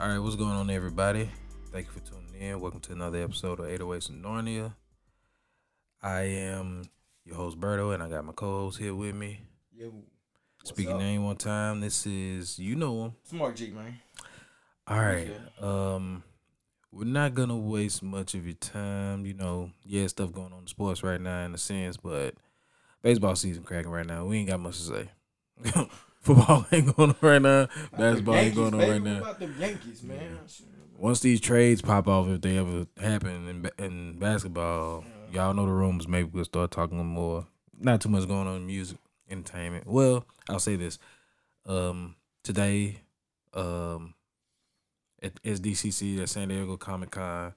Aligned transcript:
All 0.00 0.08
right, 0.08 0.20
what's 0.20 0.36
going 0.36 0.52
on, 0.52 0.70
everybody? 0.70 1.28
Thank 1.72 1.86
you 1.86 1.92
for 1.92 1.98
tuning 1.98 2.32
in. 2.40 2.60
Welcome 2.60 2.78
to 2.82 2.92
another 2.92 3.20
episode 3.20 3.58
of 3.58 3.66
808s 3.66 4.10
in 4.10 4.22
Narnia. 4.22 4.72
I 6.00 6.20
am 6.20 6.84
your 7.24 7.34
host, 7.34 7.58
Berto, 7.58 7.92
and 7.92 8.00
I 8.00 8.08
got 8.08 8.24
my 8.24 8.30
co 8.30 8.46
host 8.60 8.78
here 8.78 8.94
with 8.94 9.16
me. 9.16 9.40
Yo. 9.76 9.92
Speaking 10.62 10.92
up? 10.92 11.00
name 11.00 11.24
one 11.24 11.34
time, 11.34 11.80
this 11.80 12.06
is, 12.06 12.60
you 12.60 12.76
know 12.76 13.06
him. 13.06 13.12
Smart 13.24 13.56
G, 13.56 13.72
man. 13.72 13.98
All 14.86 15.00
right. 15.00 15.32
Um, 15.60 16.22
we're 16.92 17.02
not 17.02 17.34
gonna 17.34 17.56
waste 17.58 18.00
much 18.00 18.34
of 18.34 18.46
your 18.46 18.54
time. 18.54 19.26
You 19.26 19.34
know, 19.34 19.72
yeah, 19.84 20.06
stuff 20.06 20.32
going 20.32 20.52
on 20.52 20.60
in 20.60 20.66
sports 20.68 21.02
right 21.02 21.20
now 21.20 21.44
in 21.44 21.54
a 21.54 21.58
sense, 21.58 21.96
but 21.96 22.34
baseball 23.02 23.34
season 23.34 23.64
cracking 23.64 23.90
right 23.90 24.06
now. 24.06 24.26
We 24.26 24.38
ain't 24.38 24.48
got 24.48 24.60
much 24.60 24.76
to 24.76 25.08
say. 25.64 25.88
Football 26.20 26.66
ain't 26.72 26.94
going 26.96 27.10
on 27.10 27.16
right 27.20 27.42
now. 27.42 27.68
Basketball 27.96 28.34
ain't 28.34 28.54
going 28.54 28.74
on 28.74 28.80
right 28.80 29.02
now. 29.02 29.18
about 29.18 29.38
the 29.38 29.46
Yankees, 29.58 30.02
man? 30.02 30.38
Once 30.96 31.20
these 31.20 31.40
trades 31.40 31.80
pop 31.80 32.08
off, 32.08 32.28
if 32.28 32.40
they 32.40 32.58
ever 32.58 32.86
happen 33.00 33.48
in 33.48 33.84
in 33.84 34.18
basketball, 34.18 35.04
y'all 35.32 35.54
know 35.54 35.64
the 35.64 35.72
rumors. 35.72 36.08
Maybe 36.08 36.28
we'll 36.32 36.44
start 36.44 36.70
talking 36.70 37.04
more. 37.06 37.46
Not 37.80 38.00
too 38.00 38.08
much 38.08 38.26
going 38.26 38.48
on 38.48 38.56
in 38.56 38.66
music, 38.66 38.98
entertainment. 39.30 39.86
Well, 39.86 40.26
I'll 40.48 40.58
say 40.58 40.74
this. 40.74 40.98
Um, 41.66 42.16
today, 42.42 43.02
um, 43.54 44.14
at 45.22 45.40
SDCC 45.42 46.20
at 46.20 46.28
San 46.28 46.48
Diego 46.48 46.76
Comic 46.76 47.12
Con, 47.12 47.54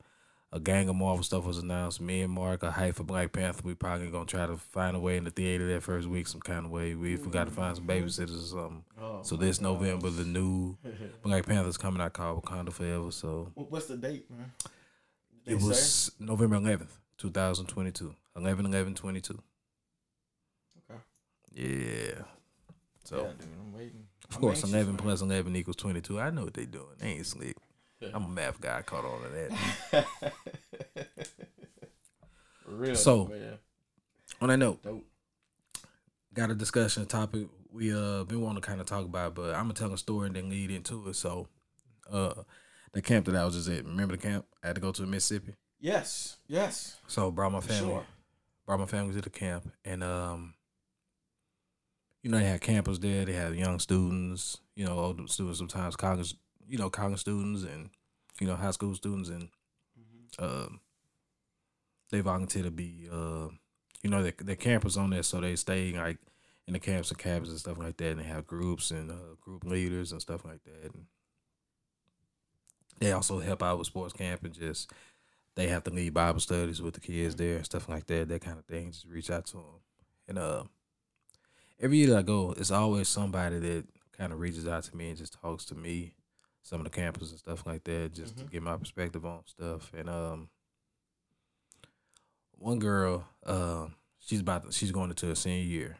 a 0.53 0.59
gang 0.59 0.89
of 0.89 0.95
Marvel 0.95 1.23
stuff 1.23 1.45
was 1.45 1.57
announced. 1.59 2.01
Me 2.01 2.21
and 2.21 2.33
Mark 2.33 2.61
a 2.63 2.71
hype 2.71 2.95
for 2.95 3.03
Black 3.03 3.31
Panther. 3.31 3.61
We 3.63 3.73
probably 3.73 4.07
gonna 4.09 4.25
try 4.25 4.45
to 4.45 4.57
find 4.57 4.97
a 4.97 4.99
way 4.99 5.15
in 5.15 5.23
the 5.23 5.31
theater 5.31 5.65
that 5.73 5.81
first 5.81 6.07
week, 6.07 6.27
some 6.27 6.41
kind 6.41 6.65
of 6.65 6.71
way. 6.71 6.93
We 6.93 7.15
forgot 7.15 7.45
to 7.45 7.51
mm-hmm. 7.51 7.61
find 7.61 7.75
some 7.77 7.87
babysitters 7.87 8.37
or 8.43 8.47
something. 8.47 8.83
Oh, 9.01 9.19
So 9.23 9.37
this. 9.37 9.61
November, 9.61 10.09
the 10.09 10.25
new 10.25 10.77
Black 11.23 11.45
Panther's 11.45 11.77
coming 11.77 12.01
out 12.01 12.13
called 12.13 12.43
Wakanda 12.43 12.73
Forever. 12.73 13.11
So 13.11 13.51
What's 13.55 13.85
the 13.85 13.95
date, 13.97 14.29
man? 14.29 14.51
They 15.45 15.53
it 15.53 15.61
say? 15.61 15.67
was 15.67 16.11
November 16.19 16.57
11th, 16.57 16.97
2022. 17.17 18.13
11 18.35 18.65
11 18.65 18.95
22. 18.95 19.39
Okay. 20.89 20.99
Yeah. 21.53 22.23
So, 23.03 23.17
yeah, 23.17 23.23
dude, 23.39 23.47
I'm 23.59 23.73
waiting. 23.73 24.07
of 24.29 24.35
I'm 24.35 24.41
course, 24.41 24.57
anxious, 24.59 24.73
11 24.73 24.87
man. 24.93 24.97
plus 24.97 25.21
11 25.21 25.55
equals 25.55 25.75
22. 25.77 26.19
I 26.19 26.29
know 26.29 26.43
what 26.43 26.53
they 26.53 26.65
doing. 26.65 26.85
They 26.99 27.07
ain't 27.07 27.25
slick. 27.25 27.55
I'm 28.13 28.25
a 28.25 28.29
math 28.29 28.59
guy. 28.61 28.79
I 28.79 28.81
caught 28.81 29.05
on 29.05 29.21
to 29.23 29.29
that. 29.91 30.05
Real. 32.65 32.95
So- 32.95 33.25
man. 33.25 33.57
on 34.41 34.49
that 34.49 34.57
note, 34.57 34.81
Dope. 34.83 35.05
got 36.33 36.51
a 36.51 36.55
discussion 36.55 37.05
topic 37.05 37.47
we 37.71 37.93
uh 37.93 38.23
been 38.25 38.41
wanting 38.41 38.61
to 38.61 38.67
kind 38.67 38.81
of 38.81 38.87
talk 38.87 39.05
about, 39.05 39.35
but 39.35 39.55
I'm 39.55 39.63
gonna 39.63 39.73
tell 39.73 39.93
a 39.93 39.97
story 39.97 40.27
and 40.27 40.35
then 40.35 40.49
lead 40.49 40.71
into 40.71 41.07
it. 41.09 41.15
So, 41.15 41.47
uh, 42.11 42.33
the 42.91 43.01
camp 43.01 43.25
that 43.25 43.35
I 43.35 43.45
was 43.45 43.55
just 43.55 43.69
at, 43.69 43.85
remember 43.85 44.15
the 44.15 44.21
camp? 44.21 44.45
I 44.63 44.67
had 44.67 44.75
to 44.75 44.81
go 44.81 44.91
to 44.91 45.03
Mississippi. 45.03 45.53
Yes. 45.79 46.37
Yes. 46.47 46.97
So 47.07 47.31
brought 47.31 47.51
my 47.53 47.61
family, 47.61 47.91
sure. 47.91 48.05
brought 48.65 48.79
my 48.79 48.85
family 48.85 49.13
to 49.15 49.21
the 49.21 49.29
camp, 49.29 49.71
and 49.85 50.03
um, 50.03 50.53
you 52.21 52.29
know 52.29 52.37
they 52.37 52.45
had 52.45 52.61
campers 52.61 52.99
there. 52.99 53.25
They 53.25 53.33
had 53.33 53.55
young 53.55 53.79
students, 53.79 54.57
you 54.75 54.85
know, 54.85 54.99
older 54.99 55.27
students, 55.27 55.59
sometimes 55.59 55.95
college, 55.95 56.35
you 56.67 56.77
know, 56.77 56.89
college 56.89 57.19
students, 57.19 57.63
and 57.63 57.89
you 58.41 58.47
know, 58.47 58.55
high 58.55 58.71
school 58.71 58.95
students, 58.95 59.29
and 59.29 59.49
um, 60.39 60.79
they 62.09 62.21
volunteer 62.21 62.63
to 62.63 62.71
be, 62.71 63.07
uh, 63.09 63.47
you 64.01 64.09
know, 64.09 64.23
they 64.23 64.33
they're 64.39 64.55
campers 64.55 64.97
on 64.97 65.11
there, 65.11 65.23
so 65.23 65.39
they 65.39 65.55
stay 65.55 65.93
like 65.93 66.17
in 66.67 66.73
the 66.73 66.79
camps 66.79 67.11
and 67.11 67.19
cabins 67.19 67.49
and 67.49 67.59
stuff 67.59 67.77
like 67.77 67.97
that, 67.97 68.11
and 68.11 68.19
they 68.19 68.25
have 68.25 68.47
groups 68.47 68.89
and 68.89 69.11
uh, 69.11 69.35
group 69.39 69.63
leaders 69.63 70.11
and 70.11 70.19
stuff 70.19 70.43
like 70.43 70.63
that. 70.63 70.91
And 70.93 71.05
they 72.99 73.11
also 73.11 73.39
help 73.39 73.61
out 73.61 73.77
with 73.77 73.87
sports 73.87 74.13
camp 74.13 74.43
and 74.43 74.53
just 74.53 74.91
they 75.55 75.67
have 75.67 75.83
to 75.83 75.91
lead 75.91 76.13
Bible 76.13 76.39
studies 76.39 76.81
with 76.81 76.95
the 76.95 76.99
kids 76.99 77.35
there 77.35 77.57
and 77.57 77.65
stuff 77.65 77.89
like 77.89 78.07
that, 78.07 78.27
that 78.29 78.41
kind 78.41 78.57
of 78.57 78.65
thing. 78.65 78.91
Just 78.91 79.05
reach 79.05 79.29
out 79.29 79.45
to 79.47 79.57
them. 79.57 79.65
And 80.27 80.39
uh, 80.39 80.63
every 81.79 81.97
year 81.97 82.07
that 82.07 82.17
I 82.17 82.21
go, 82.23 82.55
it's 82.57 82.71
always 82.71 83.07
somebody 83.07 83.59
that 83.59 83.85
kind 84.17 84.33
of 84.33 84.39
reaches 84.39 84.67
out 84.67 84.83
to 84.85 84.95
me 84.95 85.09
and 85.09 85.17
just 85.17 85.33
talks 85.41 85.65
to 85.65 85.75
me, 85.75 86.13
some 86.63 86.79
of 86.79 86.83
the 86.85 86.89
campers 86.89 87.31
and 87.31 87.39
stuff 87.39 87.65
like 87.65 87.83
that, 87.85 88.13
just 88.13 88.37
to 88.37 88.43
Mhm. 88.45 88.51
get 88.51 88.61
my 88.63 88.77
perspective 88.77 89.25
on 89.25 89.45
stuff. 89.47 89.91
And 89.93 90.09
um, 90.09 90.49
one 92.51 92.79
girl, 92.79 93.27
uh, 93.45 93.87
she's 94.19 94.39
about 94.41 94.65
to, 94.65 94.71
she's 94.71 94.91
going 94.91 95.09
into 95.09 95.27
her 95.27 95.35
senior 95.35 95.63
year, 95.63 95.97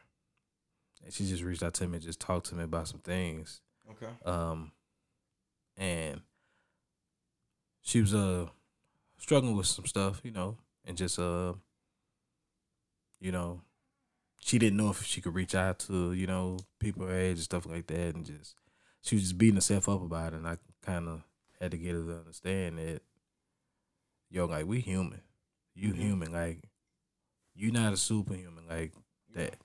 and 1.04 1.14
she 1.14 1.26
just 1.28 1.44
reached 1.44 1.64
out 1.64 1.74
to 1.76 1.88
me 1.88 1.96
and 1.96 2.04
just 2.06 2.20
talked 2.20 2.48
to 2.48 2.56
me 2.56 2.64
about 2.64 2.88
some 2.88 3.00
things. 3.00 3.62
Okay. 3.90 4.10
Um, 4.26 4.72
and 5.78 6.22
she 7.82 8.00
was 8.02 8.14
uh 8.14 8.48
struggling 9.18 9.56
with 9.56 9.66
some 9.66 9.86
stuff, 9.88 10.22
you 10.24 10.32
know, 10.32 10.58
and 10.86 10.96
just 10.98 11.18
uh, 11.18 11.54
you 13.20 13.32
know, 13.32 13.62
she 14.40 14.58
didn't 14.60 14.78
know 14.78 14.90
if 14.92 15.04
she 15.04 15.22
could 15.22 15.34
reach 15.36 15.56
out 15.56 15.80
to 15.80 16.14
you 16.14 16.28
know 16.28 16.60
people 16.80 17.08
her 17.08 17.14
age 17.14 17.38
and 17.38 17.44
stuff 17.44 17.66
like 17.66 17.88
that, 17.88 18.16
and 18.16 18.26
just 18.26 18.56
she 19.02 19.16
was 19.16 19.24
just 19.24 19.38
beating 19.38 19.56
herself 19.56 19.90
up 19.90 20.02
about 20.02 20.34
it, 20.34 20.38
and 20.38 20.48
I 20.48 20.58
kind 20.82 21.08
of 21.08 21.24
had 21.60 21.72
to 21.72 21.78
get 21.78 21.94
her 21.96 22.04
to 22.04 22.18
understand 22.20 22.78
that, 22.78 23.02
yo, 24.30 24.46
like 24.46 24.66
we 24.66 24.80
human, 24.80 25.22
you 25.76 25.94
Mhm. 25.94 25.98
human, 25.98 26.32
like 26.32 26.70
you 27.54 27.72
not 27.72 27.94
a 27.94 27.98
superhuman 27.98 28.68
like 28.68 28.94
that. 29.36 29.58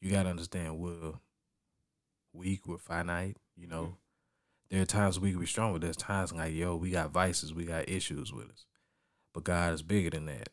You 0.00 0.10
gotta 0.10 0.28
understand 0.28 0.78
we're 0.78 1.14
weak, 2.32 2.66
we're 2.66 2.78
finite, 2.78 3.36
you 3.56 3.66
know. 3.66 3.96
There 4.68 4.82
are 4.82 4.86
times 4.86 5.18
we 5.18 5.32
can 5.32 5.40
be 5.40 5.46
strong, 5.46 5.72
but 5.72 5.80
there's 5.80 5.96
times 5.96 6.32
like, 6.32 6.54
yo, 6.54 6.76
we 6.76 6.90
got 6.90 7.10
vices, 7.10 7.52
we 7.52 7.64
got 7.64 7.88
issues 7.88 8.32
with 8.32 8.50
us. 8.50 8.66
But 9.32 9.44
God 9.44 9.72
is 9.74 9.82
bigger 9.82 10.10
than 10.10 10.26
that. 10.26 10.50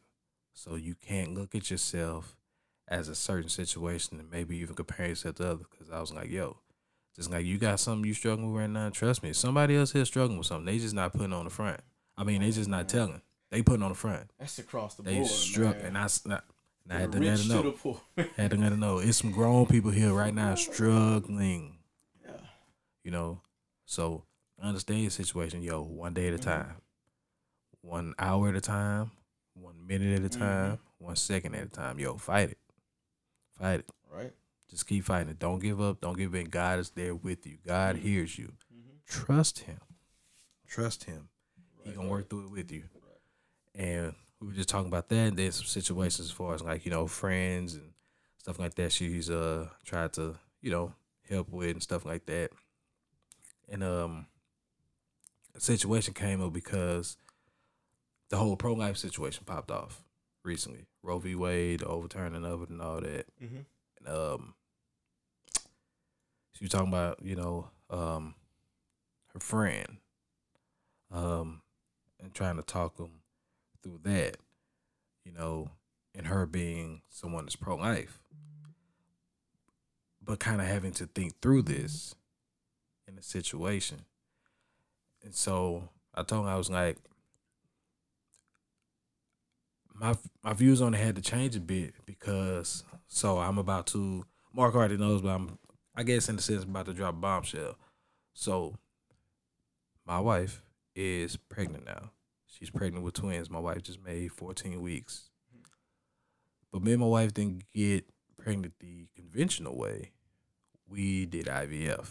So 0.54 0.76
you 0.76 0.96
can't 0.96 1.36
look 1.36 1.54
at 1.54 1.70
yourself 1.70 2.36
as 2.88 3.10
a 3.10 3.16
certain 3.16 3.50
situation 3.50 4.20
and 4.20 4.32
maybe 4.32 4.58
even 4.58 4.76
compare 4.76 5.08
yourself 5.08 5.36
to 5.36 5.52
others. 5.52 5.68
Because 5.70 5.92
I 5.92 6.00
was 6.00 6.12
like, 6.12 6.30
yo, 6.32 6.58
just 7.18 7.32
like 7.32 7.46
you 7.46 7.58
got 7.58 7.80
something 7.80 8.06
you 8.08 8.14
struggling 8.14 8.52
with 8.52 8.62
right 8.62 8.70
now, 8.70 8.90
trust 8.90 9.24
me. 9.24 9.34
Somebody 9.34 9.76
else 9.76 9.92
here 9.92 10.06
struggling 10.06 10.38
with 10.38 10.48
something. 10.48 10.66
They 10.66 10.78
just 10.80 10.94
not 10.96 11.14
putting 11.14 11.34
on 11.34 11.46
the 11.46 11.50
front. 11.50 11.80
I 12.18 12.24
mean, 12.24 12.42
they 12.42 12.52
just 12.52 12.70
not 12.70 12.88
telling. 12.90 13.22
They 13.52 13.62
putting 13.62 13.84
on 13.84 13.90
the 13.90 13.96
front. 13.96 14.30
That's 14.40 14.60
across 14.60 14.96
the 14.96 15.04
They 15.04 15.18
board. 15.18 15.28
struck, 15.28 15.78
man. 15.78 15.86
and 15.88 15.98
I, 15.98 16.08
and 16.26 16.94
I 16.94 17.00
had 17.00 17.12
to 17.14 17.20
let 17.20 17.38
rich 17.40 17.48
know. 17.50 18.00
Had 18.36 18.52
to 18.52 18.58
let 18.58 18.78
know. 18.78 19.00
It's 19.00 19.18
some 19.18 19.32
grown 19.32 19.66
people 19.66 19.92
here 19.92 20.14
right 20.14 20.34
now 20.34 20.56
struggling. 20.56 21.78
yeah. 22.24 22.32
You 23.04 23.12
know, 23.12 23.42
so 23.86 24.24
understand 24.62 25.02
your 25.02 25.12
situation, 25.12 25.62
yo. 25.62 25.82
One 25.82 26.14
day 26.14 26.28
at 26.28 26.34
a 26.34 26.38
Mhm. 26.38 26.42
time, 26.44 26.76
one 27.82 28.14
hour 28.20 28.50
at 28.50 28.56
a 28.56 28.62
time, 28.62 29.12
one 29.54 29.86
minute 29.88 30.20
at 30.20 30.26
a 30.26 30.30
Mhm. 30.36 30.40
time, 30.40 30.80
one 30.98 31.16
second 31.16 31.56
at 31.56 31.64
a 31.68 31.70
time. 31.70 32.00
Yo, 32.00 32.18
fight 32.18 32.50
it, 32.52 32.58
fight 33.58 33.80
it. 33.82 33.90
Right. 34.12 34.34
Just 34.70 34.86
keep 34.88 35.06
fighting 35.06 35.30
it. 35.30 35.40
Don't 35.40 35.60
give 35.60 35.80
up. 35.80 36.02
Don't 36.02 36.18
give 36.18 36.36
in. 36.36 36.46
God 36.50 36.80
is 36.80 36.90
there 36.92 37.16
with 37.16 37.46
you. 37.48 37.58
God 37.66 37.96
Mhm. 37.96 38.00
hears 38.02 38.38
you. 38.38 38.54
Mm-hmm. 38.74 38.98
Trust 39.06 39.60
Him. 39.60 39.80
Trust 40.68 41.06
Him. 41.06 41.30
He 41.84 41.90
Right, 41.90 41.96
gonna 41.96 42.08
right. 42.08 42.12
work 42.12 42.30
through 42.30 42.46
it 42.46 42.52
with 42.52 42.72
you. 42.72 42.84
And 43.74 44.14
we 44.40 44.48
were 44.48 44.54
just 44.54 44.70
talking 44.70 44.88
about 44.88 45.08
that. 45.10 45.28
And 45.30 45.38
then 45.38 45.52
some 45.52 45.66
situations 45.66 46.28
as 46.28 46.32
far 46.32 46.54
as 46.54 46.62
like 46.62 46.84
you 46.86 46.92
know 46.92 47.08
friends 47.08 47.76
and 47.76 47.94
stuff 48.38 48.60
like 48.60 48.76
that. 48.76 48.92
She's 48.92 49.30
uh 49.30 49.70
tried 49.86 50.14
to 50.14 50.38
you 50.62 50.72
know 50.72 50.94
help 51.30 51.50
with 51.50 51.72
and 51.72 51.84
stuff 51.84 52.04
like 52.06 52.26
that. 52.26 52.52
And 53.70 53.84
um, 53.84 54.28
a 55.56 55.60
situation 55.60 56.14
came 56.14 56.42
up 56.42 56.54
because 56.54 57.18
the 58.30 58.38
whole 58.38 58.56
pro 58.58 58.74
life 58.74 58.98
situation 58.98 59.44
popped 59.46 59.72
off 59.72 60.04
recently. 60.44 60.88
Roe 61.04 61.20
v. 61.20 61.36
Wade, 61.36 61.80
the 61.82 61.88
overturning 61.88 62.46
of 62.46 62.64
it, 62.64 62.70
and 62.70 62.82
all 62.82 63.00
that. 63.02 63.26
Mm-hmm. 63.42 63.60
Um, 64.08 64.54
she 66.54 66.64
was 66.64 66.72
talking 66.72 66.88
about 66.88 67.20
you 67.22 67.36
know 67.36 67.70
um 67.90 68.36
her 69.34 69.40
friend, 69.40 69.98
um, 71.12 71.62
and 72.20 72.34
trying 72.34 72.58
to 72.58 72.64
talk 72.64 72.98
them 72.98 73.22
through 73.84 74.00
that, 74.04 74.38
you 75.24 75.32
know, 75.32 75.72
and 76.16 76.28
her 76.28 76.46
being 76.46 77.02
someone 77.10 77.46
that's 77.46 77.56
pro 77.56 77.76
life, 77.76 78.20
but 80.24 80.40
kind 80.40 80.62
of 80.62 80.68
having 80.68 80.92
to 80.94 81.06
think 81.06 81.40
through 81.42 81.62
this 81.62 82.16
in 83.08 83.18
a 83.18 83.22
situation. 83.22 84.06
And 85.24 85.36
so 85.36 85.90
I 86.16 86.24
told 86.24 86.46
her 86.46 86.52
I 86.52 86.58
was 86.58 86.70
like, 86.70 86.98
my 89.94 90.16
my 90.44 90.54
views 90.54 90.82
on 90.82 90.94
it 90.94 91.00
had 91.00 91.16
to 91.16 91.22
change 91.22 91.56
a 91.56 91.60
bit 91.60 91.94
because 92.06 92.84
so 93.08 93.40
I'm 93.40 93.58
about 93.58 93.88
to 93.88 94.26
Mark 94.54 94.76
already 94.76 94.98
knows, 94.98 95.22
but 95.22 95.30
I'm 95.30 95.60
I 95.96 96.04
guess 96.04 96.30
in 96.30 96.36
a 96.36 96.42
sense 96.42 96.64
about 96.64 96.86
to 96.86 96.94
drop 96.94 97.20
bombshell. 97.20 97.76
So 98.34 98.76
my 100.06 100.20
wife 100.20 100.62
is 100.96 101.38
pregnant 101.38 101.86
now. 101.86 102.12
She's 102.48 102.70
pregnant 102.70 103.04
with 103.04 103.14
twins. 103.14 103.50
My 103.50 103.60
wife 103.60 103.84
just 103.84 104.04
made 104.04 104.32
14 104.32 104.82
weeks. 104.82 105.30
But 106.72 106.84
me 106.84 106.94
and 106.94 107.02
my 107.02 107.08
wife 107.08 107.34
didn't 107.34 107.64
get 107.74 108.06
pregnant 108.38 108.74
the 108.80 109.08
conventional 109.16 109.78
way. 109.78 110.12
We 110.88 111.26
did 111.26 111.48
IVF. 111.48 112.10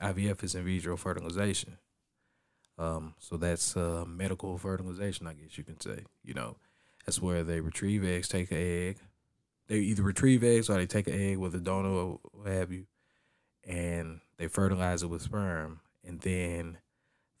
IVF 0.00 0.42
is 0.42 0.54
in 0.54 0.64
vitro 0.64 0.96
fertilization. 0.96 1.78
Um, 2.78 3.14
so 3.18 3.36
that's 3.36 3.76
uh, 3.76 4.04
medical 4.06 4.56
fertilization, 4.56 5.26
I 5.26 5.34
guess 5.34 5.58
you 5.58 5.64
can 5.64 5.78
say. 5.78 6.04
You 6.24 6.34
know, 6.34 6.56
that's 7.04 7.20
where 7.20 7.44
they 7.44 7.60
retrieve 7.60 8.04
eggs, 8.04 8.28
take 8.28 8.50
an 8.50 8.58
egg. 8.58 8.98
They 9.70 9.78
either 9.78 10.02
retrieve 10.02 10.42
eggs 10.42 10.68
or 10.68 10.74
they 10.74 10.86
take 10.86 11.06
an 11.06 11.14
egg 11.14 11.38
with 11.38 11.54
a 11.54 11.60
donor 11.60 11.90
or 11.90 12.20
what 12.32 12.48
have 12.48 12.72
you, 12.72 12.86
and 13.62 14.20
they 14.36 14.48
fertilize 14.48 15.04
it 15.04 15.06
with 15.06 15.22
sperm, 15.22 15.78
and 16.04 16.20
then 16.22 16.78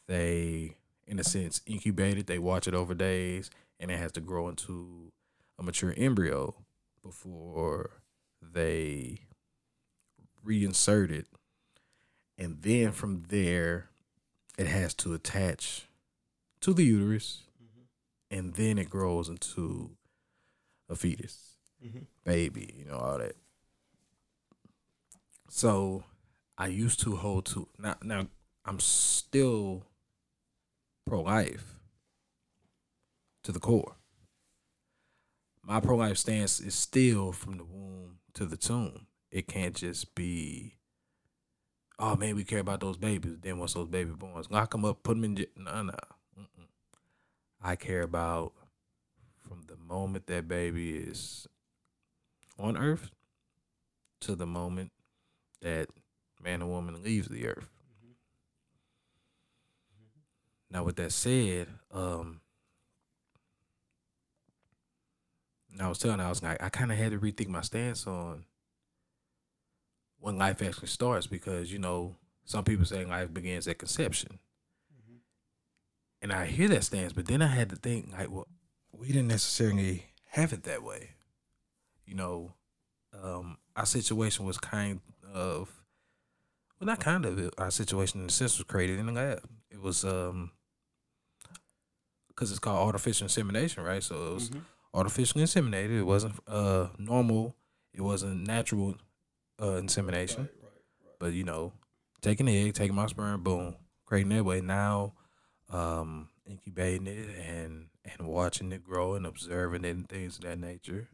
they, 0.06 0.76
in 1.08 1.18
a 1.18 1.24
sense, 1.24 1.60
incubate 1.66 2.18
it. 2.18 2.28
They 2.28 2.38
watch 2.38 2.68
it 2.68 2.74
over 2.74 2.94
days, 2.94 3.50
and 3.80 3.90
it 3.90 3.98
has 3.98 4.12
to 4.12 4.20
grow 4.20 4.48
into 4.48 5.10
a 5.58 5.64
mature 5.64 5.92
embryo 5.96 6.54
before 7.02 8.02
they 8.40 9.22
reinsert 10.46 11.10
it, 11.10 11.26
and 12.38 12.62
then 12.62 12.92
from 12.92 13.24
there, 13.28 13.90
it 14.56 14.68
has 14.68 14.94
to 14.94 15.14
attach 15.14 15.88
to 16.60 16.72
the 16.72 16.84
uterus, 16.84 17.42
mm-hmm. 17.60 18.38
and 18.38 18.54
then 18.54 18.78
it 18.78 18.88
grows 18.88 19.28
into 19.28 19.90
a 20.88 20.94
fetus, 20.94 21.49
Mm-hmm. 21.84 21.98
baby, 22.24 22.74
you 22.78 22.84
know, 22.84 22.98
all 22.98 23.18
that. 23.18 23.36
So, 25.48 26.04
I 26.58 26.66
used 26.66 27.00
to 27.00 27.16
hold 27.16 27.46
to 27.46 27.68
now. 27.78 27.96
Now 28.02 28.26
I'm 28.66 28.78
still 28.80 29.84
pro 31.06 31.22
life 31.22 31.76
to 33.44 33.52
the 33.52 33.58
core. 33.58 33.96
My 35.62 35.80
pro 35.80 35.96
life 35.96 36.18
stance 36.18 36.60
is 36.60 36.74
still 36.74 37.32
from 37.32 37.56
the 37.56 37.64
womb 37.64 38.18
to 38.34 38.44
the 38.44 38.56
tomb. 38.58 39.06
It 39.30 39.46
can't 39.48 39.74
just 39.74 40.14
be, 40.14 40.74
oh 41.98 42.16
man, 42.16 42.36
we 42.36 42.44
care 42.44 42.58
about 42.58 42.80
those 42.80 42.96
babies. 42.98 43.38
Then 43.40 43.58
once 43.58 43.74
those 43.74 43.88
baby 43.88 44.10
born, 44.10 44.42
lock 44.50 44.72
them 44.72 44.84
up, 44.84 45.02
put 45.02 45.14
them 45.14 45.24
in. 45.24 45.36
j- 45.36 45.46
No, 45.56 45.82
no. 45.82 45.94
Mm-mm. 46.38 46.66
I 47.62 47.76
care 47.76 48.02
about 48.02 48.52
from 49.38 49.62
the 49.66 49.76
moment 49.76 50.26
that 50.26 50.46
baby 50.48 50.90
is 50.96 51.46
on 52.60 52.76
earth 52.76 53.10
to 54.20 54.34
the 54.34 54.46
moment 54.46 54.92
that 55.62 55.88
man 56.42 56.62
or 56.62 56.68
woman 56.68 57.02
leaves 57.02 57.28
the 57.28 57.46
earth. 57.46 57.68
Now, 60.70 60.84
with 60.84 60.96
that 60.96 61.12
said, 61.12 61.66
um, 61.92 62.40
I 65.80 65.88
was 65.88 65.98
telling, 65.98 66.20
I 66.20 66.28
was 66.28 66.42
like, 66.42 66.62
I 66.62 66.68
kind 66.68 66.92
of 66.92 66.98
had 66.98 67.12
to 67.12 67.18
rethink 67.18 67.48
my 67.48 67.62
stance 67.62 68.06
on 68.06 68.44
when 70.18 70.36
life 70.36 70.62
actually 70.62 70.88
starts 70.88 71.26
because 71.26 71.72
you 71.72 71.78
know 71.78 72.16
some 72.44 72.64
people 72.64 72.84
say 72.84 73.04
life 73.04 73.32
begins 73.32 73.66
at 73.66 73.78
conception, 73.78 74.38
and 76.22 76.32
I 76.32 76.46
hear 76.46 76.68
that 76.68 76.84
stance, 76.84 77.12
but 77.12 77.26
then 77.26 77.42
I 77.42 77.48
had 77.48 77.70
to 77.70 77.76
think 77.76 78.12
like, 78.12 78.30
well, 78.30 78.46
we 78.92 79.08
didn't 79.08 79.28
necessarily 79.28 80.06
have 80.30 80.52
it 80.52 80.64
that 80.64 80.82
way. 80.82 81.10
You 82.10 82.16
know, 82.16 82.54
um, 83.22 83.56
our 83.76 83.86
situation 83.86 84.44
was 84.44 84.58
kind 84.58 85.00
of, 85.32 85.70
well, 86.80 86.86
not 86.86 86.98
kind 86.98 87.24
of. 87.24 87.38
It, 87.38 87.54
our 87.56 87.70
situation 87.70 88.20
in 88.20 88.26
a 88.26 88.30
sense 88.30 88.58
was 88.58 88.64
created 88.66 88.98
in 88.98 89.06
the 89.06 89.12
lab. 89.12 89.42
It 89.70 89.80
was 89.80 90.04
um, 90.04 90.50
because 92.28 92.50
it's 92.50 92.58
called 92.58 92.84
artificial 92.84 93.26
insemination, 93.26 93.84
right? 93.84 94.02
So 94.02 94.14
it 94.14 94.34
was 94.34 94.50
artificially 94.92 95.44
inseminated. 95.44 96.00
It 96.00 96.02
wasn't 96.02 96.34
uh 96.48 96.88
normal. 96.98 97.54
It 97.94 98.00
wasn't 98.00 98.44
natural 98.44 98.96
uh 99.62 99.74
insemination. 99.76 100.48
But 101.20 101.32
you 101.34 101.44
know, 101.44 101.72
taking 102.22 102.46
the 102.46 102.66
egg, 102.66 102.74
taking 102.74 102.96
my 102.96 103.06
sperm, 103.06 103.42
boom, 103.44 103.76
creating 104.04 104.30
that 104.30 104.44
way. 104.44 104.60
Now, 104.60 105.12
um, 105.70 106.28
incubating 106.44 107.06
it 107.06 107.28
and 107.46 107.86
and 108.04 108.26
watching 108.26 108.72
it 108.72 108.82
grow 108.82 109.14
and 109.14 109.26
observing 109.26 109.84
it 109.84 109.90
and 109.90 110.08
things 110.08 110.38
of 110.38 110.42
that 110.42 110.58
nature. 110.58 111.08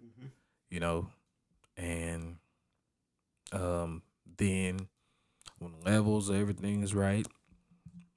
You 0.70 0.80
know, 0.80 1.08
and 1.76 2.36
um, 3.52 4.02
then 4.36 4.88
when 5.58 5.72
the 5.72 5.90
levels 5.90 6.30
everything 6.30 6.82
is 6.82 6.94
right, 6.94 7.26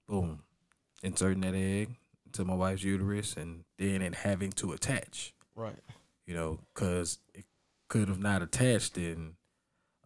boom, 0.08 0.44
inserting 1.04 1.42
that 1.42 1.56
egg 1.56 1.96
into 2.26 2.46
my 2.46 2.56
wife's 2.56 2.84
uterus, 2.84 3.36
and 3.38 3.64
then 3.78 4.02
it 4.02 4.16
having 4.16 4.52
to 4.54 4.72
attach 4.72 5.34
Right. 5.56 5.76
you 6.26 6.34
know, 6.34 6.60
because 6.74 7.20
it 7.34 7.46
could 7.88 8.08
have 8.08 8.20
not 8.20 8.42
attached. 8.42 8.98
And 8.98 9.34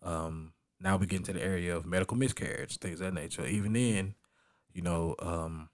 um, 0.01 0.54
now 0.80 0.98
we 0.98 1.06
get 1.06 1.18
into 1.18 1.34
the 1.34 1.44
area 1.44 1.75
of 1.75 1.86
medical 1.86 2.18
miscarriage, 2.18 2.78
things 2.78 3.00
of 3.01 3.07
that 3.07 3.13
nature. 3.13 3.46
Even 3.46 3.74
then, 3.74 4.16
you 4.74 4.81
know, 4.81 5.16
um, 5.19 5.69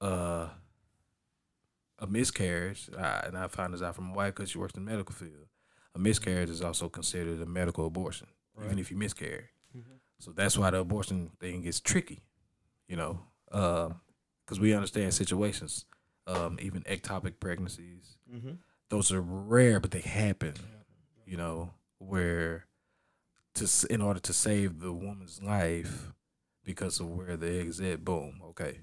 uh, 0.00 0.48
a 1.98 2.06
miscarriage, 2.06 2.90
uh, 2.96 3.22
and 3.24 3.36
I 3.38 3.46
found 3.48 3.74
this 3.74 3.82
out 3.82 3.94
from 3.94 4.06
my 4.08 4.14
wife 4.16 4.34
because 4.34 4.50
she 4.50 4.58
works 4.58 4.74
in 4.74 4.84
the 4.84 4.90
medical 4.90 5.14
field. 5.14 5.46
A 5.94 5.98
miscarriage 5.98 6.50
is 6.50 6.60
also 6.62 6.88
considered 6.88 7.40
a 7.40 7.46
medical 7.46 7.86
abortion, 7.86 8.28
even 8.64 8.78
if 8.78 8.90
you 8.90 8.96
miscarry. 8.96 9.50
Mhm. 9.76 10.00
So 10.18 10.32
that's 10.32 10.58
why 10.58 10.70
the 10.70 10.78
abortion 10.78 11.30
thing 11.40 11.62
gets 11.62 11.80
tricky, 11.80 12.24
you 12.88 12.96
know, 12.96 13.26
because 13.46 14.58
we 14.58 14.72
understand 14.72 15.14
situations, 15.14 15.84
um, 16.26 16.58
even 16.60 16.82
ectopic 16.82 17.38
pregnancies. 17.38 18.16
Mm-hmm. 18.32 18.52
Those 18.88 19.12
are 19.12 19.20
rare, 19.20 19.80
but 19.80 19.90
they 19.92 20.00
happen, 20.00 20.54
you 21.26 21.36
know, 21.36 21.74
where 21.98 22.66
to 23.54 23.86
in 23.88 24.00
order 24.00 24.20
to 24.20 24.32
save 24.32 24.80
the 24.80 24.92
woman's 24.92 25.42
life 25.42 26.12
because 26.64 26.98
of 27.00 27.08
where 27.08 27.36
the 27.36 27.60
eggs 27.60 27.80
at, 27.80 28.04
boom, 28.04 28.40
okay. 28.42 28.80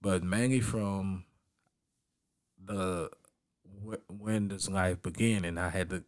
But 0.00 0.22
mainly 0.22 0.60
from 0.60 1.24
the 2.62 3.10
wh- 3.86 4.10
when 4.10 4.48
does 4.48 4.68
life 4.68 5.02
begin, 5.02 5.44
and 5.44 5.58
I 5.58 5.70
had 5.70 5.90
to. 5.90 6.04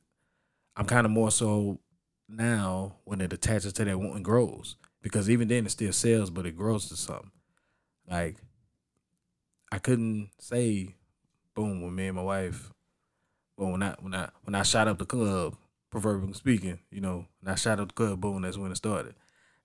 I'm 0.77 0.87
kind 0.87 1.05
of 1.05 1.11
more 1.11 1.31
so 1.31 1.81
now 2.29 2.97
when 3.05 3.21
it 3.21 3.33
attaches 3.33 3.73
to 3.75 3.85
that 3.85 3.99
one 3.99 4.17
and 4.17 4.25
grows 4.25 4.77
because 5.03 5.31
even 5.31 5.49
then 5.49 5.67
it 5.67 5.71
still 5.71 5.93
sells, 5.93 6.31
but 6.31 6.47
it 6.47 6.57
grows 6.57 6.89
to 6.89 6.97
something. 6.97 7.31
Like 8.09 8.37
I 9.71 9.79
couldn't 9.79 10.31
say, 10.39 10.95
boom, 11.55 11.83
when 11.83 11.95
me 11.95 12.07
and 12.07 12.17
my 12.17 12.23
wife, 12.23 12.73
well, 13.57 13.73
when 13.73 13.83
I 13.83 13.97
when 14.01 14.15
I 14.15 14.29
when 14.45 14.55
I 14.55 14.63
shot 14.63 14.89
up 14.89 14.99
the 14.99 15.05
club, 15.05 15.57
proverbially 15.91 16.33
speaking, 16.35 16.79
you 16.91 17.01
know, 17.01 17.27
when 17.41 17.53
I 17.53 17.57
shot 17.57 17.81
up 17.81 17.89
the 17.89 17.95
club, 17.95 18.21
boom, 18.21 18.43
that's 18.43 18.57
when 18.57 18.71
it 18.73 18.77
started. 18.77 19.15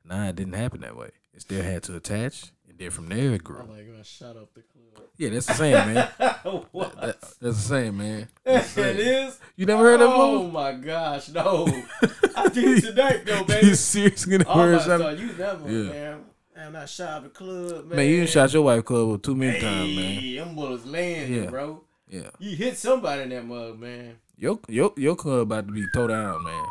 Nah, 0.03 0.27
it 0.27 0.35
didn't 0.35 0.53
happen 0.53 0.81
that 0.81 0.97
way. 0.97 1.11
It 1.33 1.41
still 1.41 1.63
had 1.63 1.83
to 1.83 1.95
attach, 1.95 2.51
and 2.73 2.79
then 2.79 2.89
from 2.91 3.07
there 3.09 3.33
it 3.33 3.43
grew. 3.43 3.57
like 3.59 3.67
when 3.87 3.97
I 3.99 4.03
shut 4.03 4.35
up 4.35 4.53
the 4.53 4.61
club. 4.61 5.07
Yeah, 5.17 5.29
that's 5.29 5.45
the 5.45 5.53
same, 5.53 5.73
man. 5.93 6.07
what? 6.71 6.99
That- 6.99 7.21
that's 7.21 7.37
the 7.39 7.53
same, 7.53 7.97
man. 7.97 8.27
That's 8.43 8.73
the 8.73 8.81
same. 8.83 8.97
is. 9.27 9.39
You 9.55 9.65
never 9.67 9.83
heard 9.83 9.99
that 9.99 10.09
Oh 10.09 10.47
my 10.49 10.71
gosh, 10.73 11.29
no! 11.29 11.67
I 12.35 12.47
did 12.49 12.79
it 12.79 12.81
tonight 12.81 13.23
though, 13.25 13.43
baby. 13.43 13.67
You 13.67 13.75
seriously 13.75 14.39
Oh 14.47 14.53
heard 14.55 14.81
something? 14.81 14.99
God, 14.99 15.19
you 15.19 15.27
never, 15.37 15.71
Yeah. 15.71 15.91
man. 15.91 16.23
I'm 16.57 16.73
not 16.73 16.89
shot 16.89 17.09
up 17.09 17.23
the 17.23 17.29
club, 17.29 17.85
man. 17.87 17.97
Man, 17.97 18.09
you 18.09 18.25
shot 18.27 18.53
your 18.53 18.63
wife 18.63 18.85
club 18.85 19.21
too 19.21 19.35
many 19.35 19.59
times, 19.59 19.95
man. 19.95 20.13
Hey, 20.15 20.35
them 20.37 20.55
bullets 20.55 20.85
landing, 20.85 21.43
Yeah. 21.43 21.49
bro. 21.49 21.83
Yeah. 22.09 22.29
You 22.39 22.55
hit 22.55 22.77
somebody 22.77 23.23
in 23.23 23.29
that 23.29 23.45
mug, 23.45 23.79
man. 23.79 24.17
Your 24.37 24.59
your 24.67 24.93
your 24.97 25.15
club 25.15 25.41
about 25.41 25.67
to 25.67 25.73
be 25.73 25.85
towed 25.93 26.07
down, 26.09 26.43
man. 26.43 26.65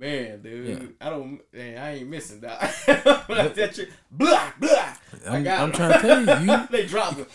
Man, 0.00 0.40
dude, 0.40 0.66
Yeah. 0.66 0.88
I 0.98 1.10
don't, 1.10 1.40
man, 1.52 1.76
I 1.76 1.96
ain't 1.96 2.08
missing 2.08 2.40
that. 2.40 2.60
that 2.86 3.74
shit, 3.74 3.90
blah, 4.10 4.50
blah. 4.58 4.94
I 5.28 5.36
I'm, 5.36 5.44
got 5.44 5.60
I'm 5.60 5.72
trying 5.72 5.92
to 5.92 6.00
tell 6.00 6.40
you, 6.40 6.52
you 6.52 6.66
they 6.70 6.86
drop 6.86 7.18
it. 7.18 7.28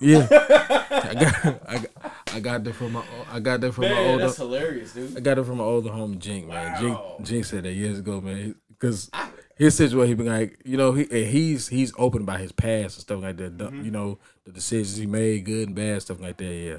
yeah. 0.00 0.26
I 0.30 1.14
got 1.14 1.60
I 1.68 1.78
got 1.78 2.12
I 2.32 2.40
got 2.40 2.64
that 2.64 2.72
from 2.72 2.92
my 2.92 3.02
I 3.30 3.38
got 3.38 3.60
that 3.60 3.72
from 3.72 3.84
my 3.84 3.98
older 3.98 4.24
that's 4.24 4.38
hilarious, 4.38 4.94
dude. 4.94 5.14
I 5.14 5.20
got 5.20 5.36
it 5.36 5.44
from 5.44 5.58
my 5.58 5.64
older 5.64 5.90
homie 5.90 6.18
Jink, 6.18 6.48
man. 6.48 6.72
Wow. 6.72 7.16
Jink 7.18 7.28
Jink 7.28 7.44
said 7.44 7.64
that 7.64 7.74
years 7.74 7.98
ago, 7.98 8.22
man. 8.22 8.54
Because 8.70 9.10
his 9.56 9.74
situation, 9.74 10.08
he 10.08 10.14
been 10.14 10.26
like, 10.26 10.58
you 10.64 10.78
know, 10.78 10.92
he 10.92 11.04
he's 11.04 11.68
he's 11.68 11.92
open 11.98 12.22
about 12.22 12.40
his 12.40 12.52
past 12.52 12.96
and 12.96 13.02
stuff 13.02 13.22
like 13.22 13.36
that. 13.36 13.58
Mm-hmm. 13.58 13.84
You 13.84 13.90
know, 13.90 14.18
the 14.44 14.52
decisions 14.52 14.96
he 14.96 15.04
made, 15.06 15.44
good 15.44 15.68
and 15.68 15.76
bad, 15.76 16.00
stuff 16.00 16.20
like 16.20 16.38
that. 16.38 16.44
Yeah, 16.44 16.78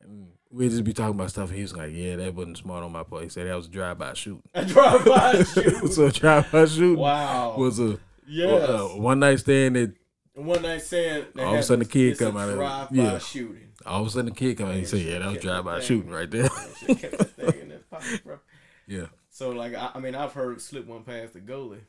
and 0.00 0.28
we 0.52 0.68
just 0.68 0.84
be 0.84 0.92
talking 0.92 1.14
about 1.14 1.30
stuff. 1.30 1.50
He 1.50 1.62
was 1.62 1.76
like, 1.76 1.92
yeah, 1.92 2.16
that 2.16 2.34
wasn't 2.34 2.58
smart 2.58 2.82
on 2.84 2.92
my 2.92 3.02
part. 3.04 3.22
He 3.22 3.28
said 3.28 3.46
that 3.46 3.56
was 3.56 3.66
a 3.66 3.70
drive 3.70 3.98
by 3.98 4.14
shooting. 4.14 4.42
I 4.54 4.64
drive 4.64 5.04
by 5.04 5.42
shoot. 5.44 5.92
so 5.92 6.10
drive 6.10 6.50
by 6.50 6.64
shooting 6.66 6.96
Wow. 6.98 7.54
was 7.56 7.78
a 7.78 7.98
yes. 8.26 8.68
uh, 8.68 8.88
one 8.96 9.20
night 9.20 9.38
stand 9.40 9.76
that 9.76 9.94
One 10.34 10.62
night 10.62 10.82
stand. 10.82 11.26
All 11.38 11.54
of 11.54 11.60
a 11.60 11.62
sudden 11.62 11.80
the 11.84 11.88
kid 11.88 12.14
a 12.14 12.16
come 12.24 12.36
out 12.36 12.54
drive-by 12.54 12.96
Yeah. 13.02 13.18
shooting. 13.18 13.68
all 13.86 14.02
of 14.02 14.08
a 14.08 14.10
sudden 14.10 14.26
the 14.26 14.34
kid 14.34 14.56
come 14.58 14.66
out 14.66 14.72
and 14.72 14.80
he 14.80 14.86
said, 14.86 15.00
yeah, 15.00 15.18
that 15.20 15.28
was 15.32 15.38
drive 15.42 15.64
by 15.64 15.80
shooting 15.80 16.10
right 16.10 16.30
there. 16.30 16.42
Man, 16.42 16.50
shit 16.78 16.98
kept 17.00 17.18
that 17.18 17.30
thing 17.52 17.60
in 17.62 17.68
that 17.70 17.90
pocket, 17.90 18.20
yeah. 18.88 19.06
So 19.30 19.50
like, 19.50 19.74
I, 19.74 19.92
I 19.94 20.00
mean, 20.00 20.14
I've 20.14 20.32
heard 20.32 20.60
slip 20.60 20.86
one 20.86 21.02
past 21.04 21.32
the 21.34 21.40
goalie. 21.40 21.80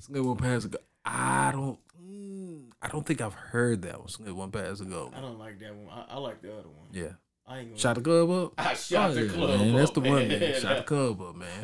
Slip 0.00 0.22
one 0.24 0.36
pass 0.36 0.64
ago. 0.64 0.78
I 1.04 1.50
don't. 1.52 1.78
Mm, 2.04 2.64
I 2.82 2.88
don't 2.88 3.06
think 3.06 3.20
I've 3.20 3.34
heard 3.34 3.82
that 3.82 3.98
one. 3.98 4.08
Slip 4.08 4.34
one 4.34 4.50
pass 4.50 4.80
ago. 4.80 5.10
I 5.16 5.20
don't 5.20 5.38
like 5.38 5.58
that 5.60 5.74
one. 5.74 5.88
I, 5.90 6.14
I 6.14 6.18
like 6.18 6.42
the 6.42 6.52
other 6.52 6.68
one. 6.68 6.88
Yeah. 6.92 7.12
I 7.48 7.60
ain't 7.60 7.78
Shot 7.78 7.94
the 7.96 8.02
club 8.02 8.30
up. 8.30 8.52
I 8.58 8.74
shot 8.74 9.10
Oh, 9.10 9.14
the 9.14 9.24
yeah, 9.24 9.32
club. 9.32 9.60
man. 9.60 9.74
That's 9.74 9.88
up, 9.88 9.94
the 9.94 10.00
one, 10.00 10.28
man. 10.28 10.60
Shot 10.60 10.76
the 10.76 10.82
club 10.84 11.20
up, 11.22 11.36
man. 11.36 11.60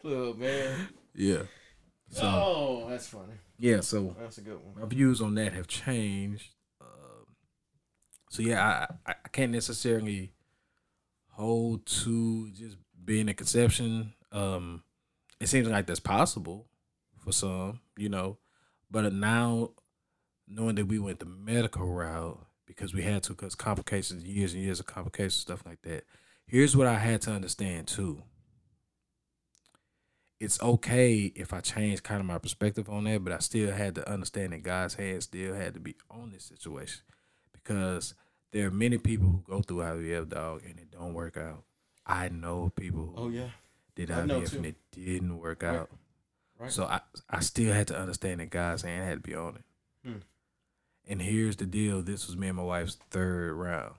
club, 0.00 0.38
man. 0.38 0.88
yeah. 1.14 1.42
So 2.10 2.22
oh, 2.24 2.86
that's 2.88 3.08
funny. 3.08 3.34
yeah, 3.58 3.80
so 3.80 4.14
That's 4.18 4.38
a 4.38 4.40
good 4.40 4.58
one. 4.64 4.80
my 4.80 4.86
views 4.86 5.20
on 5.20 5.34
that 5.36 5.52
have 5.52 5.66
changed. 5.66 6.50
Um 6.80 7.26
so 8.30 8.42
yeah, 8.42 8.62
I, 9.06 9.10
I 9.10 9.14
I 9.24 9.28
can't 9.28 9.52
necessarily 9.52 10.32
hold 11.30 11.84
to 11.86 12.50
just 12.50 12.76
being 13.04 13.28
a 13.28 13.34
conception. 13.34 14.14
Um, 14.32 14.82
it 15.40 15.48
seems 15.48 15.68
like 15.68 15.86
that's 15.86 16.00
possible 16.00 16.66
for 17.18 17.30
some, 17.32 17.80
you 17.96 18.08
know, 18.08 18.38
but 18.90 19.12
now 19.12 19.70
knowing 20.48 20.76
that 20.76 20.86
we 20.86 20.98
went 20.98 21.18
the 21.18 21.26
medical 21.26 21.86
route 21.86 22.45
because 22.66 22.92
we 22.94 23.02
had 23.02 23.22
to, 23.24 23.30
because 23.32 23.54
complications, 23.54 24.24
years 24.24 24.54
and 24.54 24.62
years 24.62 24.80
of 24.80 24.86
complications, 24.86 25.34
stuff 25.34 25.64
like 25.66 25.82
that. 25.82 26.04
Here's 26.46 26.76
what 26.76 26.86
I 26.86 26.98
had 26.98 27.22
to 27.22 27.32
understand 27.32 27.88
too. 27.88 28.22
It's 30.38 30.60
okay 30.62 31.32
if 31.34 31.54
I 31.54 31.60
change 31.60 32.02
kind 32.02 32.20
of 32.20 32.26
my 32.26 32.38
perspective 32.38 32.90
on 32.90 33.04
that, 33.04 33.24
but 33.24 33.32
I 33.32 33.38
still 33.38 33.72
had 33.72 33.94
to 33.94 34.08
understand 34.10 34.52
that 34.52 34.62
God's 34.62 34.94
hand 34.94 35.22
still 35.22 35.54
had 35.54 35.72
to 35.74 35.80
be 35.80 35.96
on 36.10 36.30
this 36.30 36.44
situation 36.44 37.02
because 37.54 38.12
there 38.52 38.66
are 38.66 38.70
many 38.70 38.98
people 38.98 39.28
who 39.28 39.42
go 39.46 39.62
through 39.62 39.78
IVF 39.78 40.28
dog 40.28 40.62
and 40.68 40.78
it 40.78 40.90
don't 40.90 41.14
work 41.14 41.38
out. 41.38 41.62
I 42.04 42.28
know 42.28 42.70
people 42.76 43.14
Oh 43.16 43.28
yeah. 43.30 43.48
did 43.94 44.10
I 44.10 44.26
IVF 44.26 44.52
and 44.56 44.66
it 44.66 44.76
didn't 44.92 45.38
work 45.38 45.62
Right. 45.62 45.76
out. 45.76 45.90
Right. 46.58 46.70
So 46.72 46.84
I 46.84 47.00
I 47.30 47.40
still 47.40 47.72
had 47.72 47.88
to 47.88 47.98
understand 47.98 48.40
that 48.40 48.50
God's 48.50 48.82
hand 48.82 49.08
had 49.08 49.22
to 49.22 49.28
be 49.28 49.34
on 49.34 49.56
it. 49.56 49.64
Hmm. 50.04 50.18
And 51.06 51.20
here's 51.22 51.56
the 51.56 51.66
deal: 51.66 52.02
this 52.02 52.26
was 52.26 52.36
me 52.36 52.48
and 52.48 52.56
my 52.56 52.62
wife's 52.62 52.96
third 53.10 53.52
round 53.54 53.94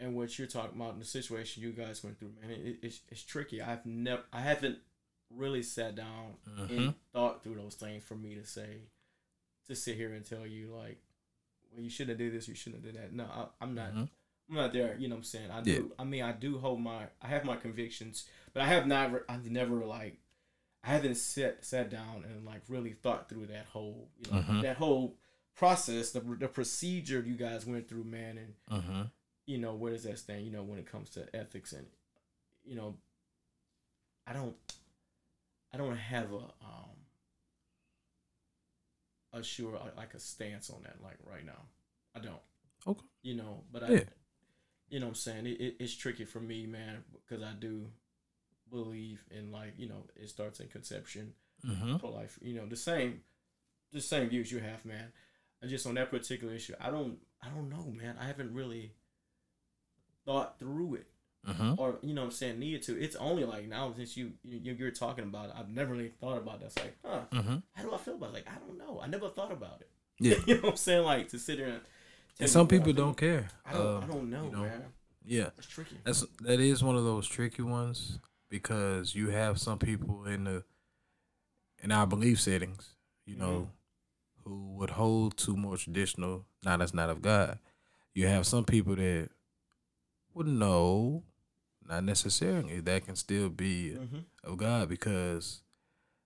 and 0.00 0.16
what 0.16 0.36
you're 0.38 0.48
talking 0.48 0.76
about, 0.80 0.94
in 0.94 0.98
the 0.98 1.04
situation 1.04 1.62
you 1.62 1.72
guys 1.72 2.02
went 2.02 2.18
through, 2.18 2.32
man, 2.40 2.50
it, 2.50 2.78
it's 2.82 3.00
it's 3.08 3.22
tricky. 3.22 3.62
I've 3.62 3.86
never, 3.86 4.24
I 4.32 4.40
haven't 4.40 4.78
really 5.30 5.62
sat 5.62 5.94
down 5.94 6.36
and 6.68 6.70
Mhm. 6.70 6.94
thought 7.12 7.42
through 7.42 7.54
those 7.54 7.76
things 7.76 8.02
for 8.04 8.16
me 8.16 8.34
to 8.34 8.44
say, 8.44 8.80
to 9.66 9.74
sit 9.76 9.96
here 9.96 10.12
and 10.12 10.24
tell 10.24 10.46
you 10.46 10.68
like, 10.74 10.98
well, 11.70 11.82
you 11.82 11.88
shouldn't 11.90 12.18
have 12.20 12.30
did 12.30 12.36
this, 12.38 12.48
you 12.48 12.54
shouldn't 12.54 12.84
have 12.84 12.92
did 12.94 13.00
that. 13.02 13.12
No, 13.12 13.24
I, 13.26 13.48
I'm 13.60 13.74
not. 13.74 13.92
I'm 14.48 14.56
not 14.56 14.72
there. 14.72 14.96
You 14.98 15.08
know 15.08 15.14
what 15.14 15.20
I'm 15.20 15.24
saying? 15.24 15.50
I 15.50 15.56
Yeah. 15.58 15.62
do. 15.62 15.92
I 15.98 16.04
mean, 16.04 16.22
I 16.22 16.32
do 16.32 16.58
hold 16.58 16.80
my. 16.80 17.08
I 17.22 17.28
have 17.28 17.44
my 17.44 17.56
convictions, 17.56 18.28
but 18.52 18.62
I 18.62 18.66
have 18.66 18.86
not. 18.86 19.10
I've 19.28 19.50
never 19.50 19.84
like. 19.84 20.18
I 20.82 20.88
haven't 20.88 21.14
sat 21.16 21.64
sat 21.64 21.88
down 21.90 22.24
and 22.24 22.44
like 22.44 22.60
really 22.68 22.92
thought 22.92 23.28
through 23.30 23.46
that 23.46 23.66
whole 23.66 24.10
you 24.18 24.30
know 24.30 24.38
Mhm. 24.42 24.62
that 24.62 24.76
whole 24.76 25.16
process, 25.54 26.10
the 26.10 26.20
the 26.20 26.48
procedure 26.48 27.20
you 27.22 27.36
guys 27.36 27.64
went 27.64 27.88
through, 27.88 28.04
man, 28.04 28.36
and 28.38 28.54
Mhm. 28.84 29.10
you 29.46 29.56
know 29.58 29.74
where 29.74 29.92
does 29.92 30.02
that 30.04 30.18
stand? 30.18 30.44
You 30.44 30.50
know 30.50 30.62
when 30.62 30.78
it 30.78 30.86
comes 30.86 31.08
to 31.10 31.34
ethics 31.34 31.72
and 31.72 31.86
you 32.64 32.74
know. 32.76 32.98
I 34.26 34.32
don't. 34.32 34.56
I 35.72 35.76
don't 35.78 35.96
have 35.96 36.32
a 36.32 36.36
um. 36.36 36.90
A 39.32 39.42
sure 39.42 39.78
like 39.96 40.14
a 40.14 40.20
stance 40.20 40.70
on 40.70 40.82
that 40.82 41.02
like 41.02 41.16
right 41.26 41.44
now. 41.44 41.66
I 42.14 42.20
don't. 42.20 42.40
Okay. 42.86 43.04
You 43.22 43.34
know, 43.36 43.64
but 43.72 43.82
I. 43.84 43.88
Yeah. 43.90 44.04
You 44.94 45.00
know 45.00 45.06
what 45.06 45.10
I'm 45.10 45.14
saying? 45.16 45.46
It, 45.46 45.60
it, 45.60 45.76
it's 45.80 45.92
tricky 45.96 46.24
for 46.24 46.38
me, 46.38 46.66
man, 46.66 47.02
because 47.26 47.42
I 47.42 47.50
do 47.58 47.86
believe 48.70 49.24
in 49.28 49.50
like 49.50 49.72
you 49.76 49.88
know 49.88 50.04
it 50.14 50.28
starts 50.28 50.60
in 50.60 50.68
conception 50.68 51.34
Mhm. 51.66 51.98
pro 51.98 52.10
life. 52.12 52.38
You 52.40 52.54
know 52.54 52.66
the 52.66 52.76
same, 52.76 53.22
the 53.92 54.00
same 54.00 54.28
views 54.28 54.52
you 54.52 54.60
have, 54.60 54.84
man. 54.84 55.10
And 55.60 55.68
just 55.68 55.84
on 55.88 55.94
that 55.94 56.12
particular 56.12 56.54
issue, 56.54 56.74
I 56.80 56.90
don't, 56.92 57.18
I 57.42 57.48
don't 57.48 57.68
know, 57.70 57.90
man. 57.90 58.16
I 58.20 58.26
haven't 58.28 58.54
really 58.54 58.92
thought 60.24 60.60
through 60.60 60.94
it, 60.94 61.06
Mhm. 61.44 61.76
or 61.76 61.98
you 62.02 62.14
know, 62.14 62.22
what 62.22 62.26
I'm 62.26 62.32
saying 62.32 62.60
needed 62.60 62.82
to. 62.84 62.96
It's 63.02 63.16
only 63.16 63.44
like 63.44 63.66
now 63.66 63.92
since 63.96 64.16
you, 64.16 64.34
you 64.44 64.74
you're 64.74 64.92
talking 64.92 65.24
about 65.24 65.48
it, 65.50 65.56
I've 65.58 65.70
never 65.70 65.92
really 65.94 66.10
thought 66.20 66.38
about 66.38 66.60
that. 66.60 66.66
It's 66.66 66.78
like, 66.78 66.96
huh? 67.04 67.22
Mhm. 67.32 67.62
How 67.72 67.82
do 67.82 67.92
I 67.94 67.98
feel 67.98 68.14
about 68.14 68.30
it? 68.30 68.34
Like 68.34 68.48
I 68.48 68.58
don't 68.64 68.78
know. 68.78 69.00
I 69.02 69.08
never 69.08 69.28
thought 69.28 69.50
about 69.50 69.80
it. 69.80 69.90
Yeah. 70.20 70.36
you 70.46 70.54
know 70.54 70.60
what 70.62 70.70
I'm 70.70 70.76
saying? 70.76 71.02
Like 71.04 71.28
to 71.30 71.38
sit 71.40 71.58
there 71.58 71.66
and. 71.68 71.80
And 72.40 72.50
some 72.50 72.66
people 72.68 72.92
don't 72.92 73.16
care. 73.16 73.48
I 73.64 73.72
don't. 73.72 73.80
I 73.86 74.04
Um, 74.04 74.10
don't 74.10 74.30
know, 74.30 74.44
you 74.44 74.50
know, 74.50 74.62
man. 74.62 74.84
Yeah. 75.24 75.50
It's 75.56 75.66
tricky. 75.66 75.96
That's 76.04 76.24
that 76.40 76.60
is 76.60 76.82
one 76.82 76.96
of 76.96 77.04
those 77.04 77.26
tricky 77.26 77.62
ones 77.62 78.18
because 78.50 79.14
you 79.14 79.30
have 79.30 79.58
some 79.58 79.78
people 79.78 80.24
in 80.26 80.44
the 80.44 80.64
in 81.82 81.92
our 81.92 82.06
belief 82.06 82.40
settings, 82.40 82.94
you 83.26 83.36
know, 83.36 83.70
who 84.44 84.74
would 84.76 84.90
hold 84.90 85.36
to 85.38 85.56
more 85.56 85.76
traditional. 85.76 86.44
Now 86.64 86.76
that's 86.76 86.94
not 86.94 87.10
of 87.10 87.22
God. 87.22 87.58
You 88.14 88.26
have 88.26 88.46
some 88.46 88.64
people 88.64 88.96
that 88.96 89.28
would 90.34 90.46
know, 90.46 91.22
not 91.88 92.04
necessarily. 92.04 92.80
That 92.80 93.04
can 93.06 93.16
still 93.16 93.48
be 93.48 93.92
Mm-hmm. 93.98 94.50
of 94.50 94.56
God 94.58 94.88
because 94.88 95.62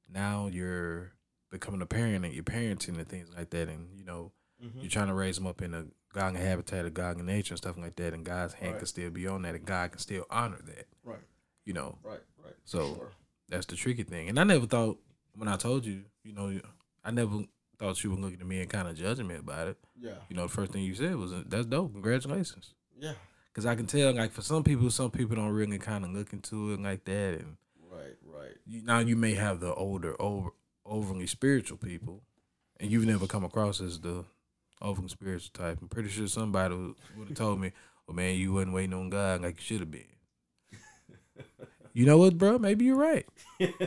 now 0.09 0.49
you're 0.49 1.13
becoming 1.51 1.83
a 1.83 1.87
parent 1.87 2.25
and 2.25 2.35
you're 2.35 2.43
parenting 2.45 2.97
and 2.99 3.09
things 3.09 3.29
like 3.37 3.51
that, 3.51 3.69
and 3.69 3.89
you 3.97 4.05
know 4.05 4.33
Mm-hmm. 4.65 4.81
you're 4.81 4.91
trying 4.91 5.07
to 5.07 5.15
raise 5.15 5.37
them 5.37 5.47
up 5.47 5.63
in 5.63 5.73
a 5.73 5.85
godly 6.19 6.41
habitat, 6.41 6.85
a 6.87 6.91
godly 6.91 7.23
nature, 7.23 7.53
and 7.55 7.59
stuff 7.59 7.77
like 7.79 7.97
that, 7.97 8.13
and 8.15 8.25
God's 8.25 8.55
hand 8.55 8.73
Right. 8.73 8.79
can 8.79 8.87
still 8.87 9.11
be 9.11 9.27
on 9.27 9.43
that, 9.43 9.55
and 9.55 9.65
God 9.65 9.91
can 9.93 9.99
still 10.01 10.27
honor 10.31 10.61
that. 10.67 10.87
Right. 11.05 11.19
You 11.65 11.73
know, 11.75 11.99
Right. 12.03 12.21
Right. 12.45 12.55
So- 12.65 12.95
Sure. 12.97 13.11
that's 13.49 13.67
the 13.67 13.77
tricky 13.77 14.03
thing. 14.03 14.29
And 14.29 14.39
I 14.39 14.45
never 14.45 14.67
thought 14.67 14.99
when 15.35 15.49
I 15.49 15.57
told 15.57 15.85
you, 15.85 16.05
you 16.25 16.33
know, 16.33 16.61
I 17.05 17.11
never 17.11 17.45
thought 17.79 18.03
you 18.03 18.11
were 18.11 18.17
looking 18.17 18.41
at 18.41 18.47
me 18.47 18.61
and 18.61 18.69
kind 18.71 18.89
of 18.89 18.97
judging 18.97 19.29
me 19.29 19.37
about 19.37 19.69
it. 19.69 19.79
Yeah. 19.97 20.17
You 20.29 20.37
know, 20.37 20.43
the 20.43 20.49
first 20.49 20.73
thing 20.73 20.83
you 20.83 20.95
said 20.95 21.15
was, 21.17 21.31
"That's 21.47 21.67
dope, 21.67 21.93
congratulations." 21.93 22.75
Yeah. 22.97 23.15
Because 23.47 23.65
I 23.67 23.75
can 23.77 23.87
tell, 23.87 24.13
like 24.15 24.33
for 24.33 24.43
some 24.43 24.65
people, 24.65 24.91
some 24.91 25.11
people 25.11 25.37
don't 25.37 25.53
really 25.53 25.79
kind 25.79 26.05
of 26.05 26.11
look 26.13 26.33
into 26.33 26.73
it 26.73 26.81
like 26.81 27.05
that, 27.05 27.35
and 27.41 27.57
Right. 27.91 28.17
Right. 28.23 28.57
you, 28.67 28.83
now 28.83 28.99
you 28.99 29.15
may 29.17 29.35
have 29.35 29.61
the 29.61 29.73
older, 29.75 30.21
over 30.21 30.51
overly 30.85 31.27
spiritual 31.27 31.77
people, 31.77 32.23
and 32.81 32.91
you've 32.91 33.05
never 33.05 33.27
come 33.27 33.45
across 33.45 33.81
as 33.81 34.01
the 34.01 34.25
overly 34.83 35.09
spiritual 35.09 35.51
type. 35.53 35.79
I'm 35.81 35.89
pretty 35.89 36.09
sure 36.09 36.27
somebody 36.27 36.75
would 37.17 37.29
have 37.29 37.37
told 37.37 37.61
me, 37.61 37.73
"Well, 38.07 38.15
man, 38.15 38.37
you 38.37 38.53
wasn't 38.53 38.75
waiting 38.75 38.95
on 38.95 39.11
God 39.11 39.43
like 39.43 39.57
you 39.57 39.63
should 39.63 39.81
have 39.81 39.91
been." 39.91 40.05
You 41.95 42.07
know 42.07 42.19
what, 42.19 42.39
bro? 42.39 42.59
Maybe 42.61 42.85
you're 42.85 42.95
right. 42.97 43.27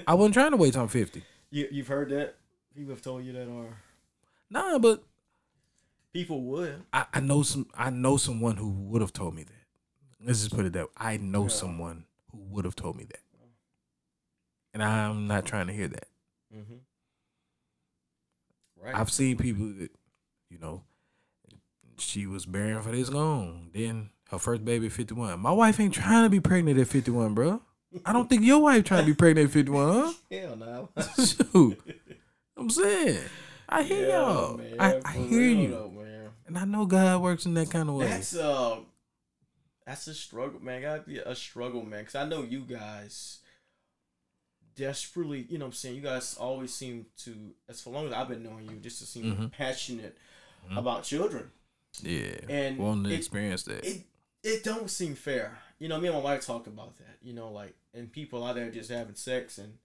I 0.06 0.16
wasn't 0.16 0.34
trying 0.34 0.52
to 0.52 0.58
wait 0.58 0.74
till 0.74 0.82
I'm 0.82 0.90
50. 0.90 1.24
You 1.50 1.68
you've 1.72 1.88
heard 1.88 2.10
that? 2.10 2.36
People 2.76 2.92
have 2.94 3.02
told 3.02 3.24
you 3.24 3.32
that, 3.34 3.48
or 3.48 3.78
Nah, 4.50 4.80
but 4.80 5.02
people 6.12 6.42
would. 6.42 6.84
I, 6.92 7.06
I 7.14 7.20
know 7.22 7.42
some. 7.44 7.68
I 7.74 7.90
know 7.90 8.18
someone 8.18 8.58
who 8.58 8.68
would 8.70 9.02
have 9.02 9.14
told 9.14 9.34
me 9.36 9.44
that. 9.44 10.26
Let's 10.26 10.40
just 10.42 10.54
put 10.54 10.66
it 10.66 10.74
that 10.74 10.86
way. 10.88 10.92
I 10.98 11.18
know 11.18 11.44
Yeah. 11.44 11.50
someone 11.50 12.06
who 12.32 12.40
would 12.50 12.66
have 12.66 12.76
told 12.76 12.98
me 12.98 13.06
that. 13.06 13.22
And 14.74 14.84
I'm 14.84 15.28
not 15.28 15.46
trying 15.46 15.68
to 15.68 15.74
hear 15.74 15.88
that. 15.88 16.08
Mm-hmm. 16.54 16.76
Right. 18.84 18.96
I've 18.96 19.12
seen 19.12 19.38
people 19.38 19.68
that, 19.80 19.92
you 20.52 20.60
know, 20.60 20.84
she 21.98 22.28
was 22.28 22.46
bearing 22.46 22.82
for 22.82 22.92
this 22.92 23.10
long. 23.10 23.70
Then 23.74 24.10
her 24.30 24.38
first 24.38 24.64
baby 24.66 24.88
at 24.88 24.92
51. 24.92 25.40
My 25.40 25.52
wife 25.52 25.80
ain't 25.80 25.94
trying 25.94 26.24
to 26.26 26.30
be 26.30 26.40
pregnant 26.40 26.80
at 26.80 26.88
51, 26.88 27.34
bro. 27.34 27.62
I 28.06 28.14
don't 28.14 28.30
think 28.30 28.44
your 28.44 28.60
wife 28.60 28.84
trying 28.84 29.02
to 29.02 29.06
be 29.12 29.16
pregnant 29.16 29.48
at 29.48 29.54
51, 29.54 29.94
huh? 29.94 30.14
Hell 30.32 30.56
no. 30.58 30.90
Shoot. 31.16 31.80
I'm 32.58 32.70
saying. 32.70 33.20
I 33.70 33.84
hear 33.84 34.08
Yeah, 34.10 34.16
y'all. 34.20 34.58
man, 34.58 34.76
I, 34.80 35.00
I 35.06 35.12
hear 35.14 35.42
you. 35.42 35.72
though, 35.72 35.90
man. 35.90 36.30
And 36.48 36.58
I 36.58 36.66
know 36.66 36.86
God 36.86 37.22
works 37.22 37.46
in 37.46 37.54
that 37.54 37.72
kind 37.72 37.88
of 37.90 37.96
way. 37.96 38.08
That's 38.08 38.36
uh, 38.36 38.80
that's 39.86 40.08
a 40.08 40.14
struggle, 40.14 40.60
man. 40.62 40.82
Gotta 40.82 41.02
be 41.04 41.18
a 41.20 41.34
struggle, 41.36 41.86
man. 41.86 42.04
Cause 42.04 42.16
I 42.16 42.26
know 42.28 42.44
you 42.44 42.62
guys 42.62 43.40
desperately, 44.76 45.46
you 45.50 45.58
know, 45.58 45.66
what 45.66 45.70
I'm 45.70 45.74
saying 45.74 45.96
you 45.96 46.02
guys 46.02 46.36
always 46.40 46.74
seem 46.74 47.06
to, 47.20 47.36
as 47.70 47.82
for 47.82 47.90
long 47.92 48.08
as 48.08 48.14
I've 48.14 48.28
been 48.30 48.44
knowing 48.44 48.70
you, 48.70 48.78
just 48.78 49.00
to 49.00 49.06
seem 49.06 49.36
Mhm. 49.36 49.52
passionate 49.52 50.18
Mhm. 50.70 50.78
about 50.78 51.04
children, 51.04 51.52
yeah. 52.02 52.38
and 52.50 52.78
Wanting 52.78 53.04
to 53.06 53.10
it- 53.12 53.18
experience 53.18 53.64
that. 53.64 53.84
it 53.86 54.04
it 54.44 54.64
don't 54.64 54.90
seem 54.90 55.16
fair. 55.16 55.60
You 55.80 55.88
know, 55.88 56.00
me 56.00 56.08
and 56.08 56.18
my 56.18 56.22
wife 56.24 56.46
talk 56.46 56.68
about 56.68 56.98
that. 56.98 57.18
You 57.22 57.34
know, 57.34 57.52
like 57.52 57.74
and 57.94 58.12
people 58.12 58.44
out 58.46 58.56
there 58.56 58.70
just 58.72 58.90
having 58.90 59.16
sex 59.16 59.58
and 59.58 59.78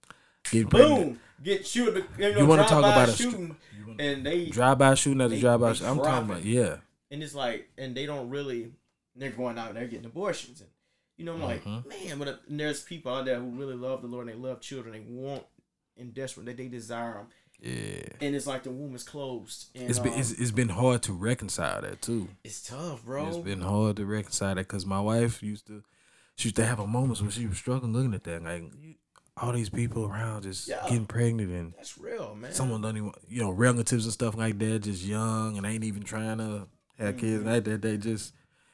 Getting 0.49 0.67
pregnant. 0.69 1.01
boom, 1.05 1.19
get 1.43 1.67
shooting. 1.67 2.03
You, 2.17 2.31
know, 2.33 2.39
You 2.39 2.45
wanna 2.45 2.63
talk 2.65 2.81
by 2.81 2.91
about 2.93 3.09
a 3.09 3.11
str- 3.11 3.23
shooting, 3.23 3.57
and 3.99 4.25
they 4.25 4.45
Drive 4.45 4.77
by 4.77 4.93
shooting 4.95 5.21
at 5.21 5.29
the 5.29 5.39
drive 5.39 5.59
by 5.59 5.73
they. 5.73 5.85
I'm 5.85 5.97
talking 5.97 6.29
about, 6.29 6.45
yeah. 6.45 6.77
and 7.11 7.21
it's 7.21 7.35
like, 7.35 7.69
and 7.77 7.95
they 7.95 8.05
don't 8.05 8.29
really, 8.29 8.71
they're 9.15 9.31
going 9.31 9.57
out 9.57 9.69
and 9.69 9.77
they're 9.77 9.87
getting 9.87 10.05
abortions, 10.05 10.61
and 10.61 10.69
you 11.17 11.25
know, 11.25 11.33
I'm 11.33 11.41
like, 11.41 11.63
Mhm. 11.65 11.85
man, 11.87 12.19
but 12.19 12.27
uh, 12.27 12.35
and 12.47 12.59
there's 12.59 12.83
people 12.83 13.11
out 13.13 13.25
there 13.25 13.39
who 13.39 13.49
really 13.49 13.75
love 13.75 14.01
the 14.03 14.07
Lord 14.07 14.27
and 14.29 14.35
they 14.41 14.47
love 14.47 14.61
children, 14.61 14.93
they 14.93 14.99
want 15.01 15.43
and 15.97 16.13
desperate 16.13 16.45
that 16.45 16.57
they 16.57 16.67
desire 16.67 17.15
them, 17.15 17.27
Yeah. 17.59 18.03
and 18.21 18.35
it's 18.35 18.45
like 18.45 18.63
the 18.63 18.71
womb 18.71 18.95
is 18.95 19.03
closed, 19.03 19.69
and 19.75 19.89
It's 19.89 19.97
been 19.99 20.13
um, 20.13 20.19
it's, 20.19 20.31
it's 20.31 20.51
been 20.51 20.69
hard 20.69 21.01
to 21.03 21.13
reconcile 21.13 21.81
that 21.81 22.01
too. 22.03 22.29
it's 22.43 22.61
tough, 22.61 23.03
bro. 23.03 23.27
It's 23.27 23.37
been 23.37 23.61
hard 23.61 23.95
to 23.95 24.05
reconcile 24.05 24.53
that 24.55 24.67
because 24.67 24.85
my 24.85 24.99
wife 25.01 25.41
used 25.41 25.65
to 25.67 25.83
she 26.35 26.49
used 26.49 26.55
to 26.57 26.65
have 26.65 26.79
a 26.79 26.85
moments 26.85 27.19
when 27.21 27.31
she 27.31 27.47
was 27.47 27.57
struggling 27.57 27.93
looking 27.93 28.13
at 28.13 28.23
that 28.25 28.43
like 28.43 28.63
all 29.37 29.51
these 29.53 29.69
people 29.69 30.05
around 30.05 30.43
just 30.43 30.67
getting 30.67 31.05
pregnant 31.07 31.51
and 31.51 31.73
That's 31.75 31.97
real, 31.97 32.35
man. 32.35 32.51
someone 32.53 32.81
don't 32.81 32.95
even 32.97 33.11
you 33.27 33.41
know 33.41 33.49
relatives 33.49 34.05
and 34.05 34.13
stuff 34.13 34.37
like 34.37 34.59
that 34.59 34.79
just 34.83 35.03
young 35.03 35.57
and 35.57 35.65
ain't 35.65 35.83
even 35.83 36.03
trying 36.03 36.37
to 36.37 36.67
have 36.99 37.17
kids 37.17 37.43
Mhm. 37.43 37.47
like 37.47 37.63
that 37.63 37.81
they 37.81 37.97
just 37.97 38.33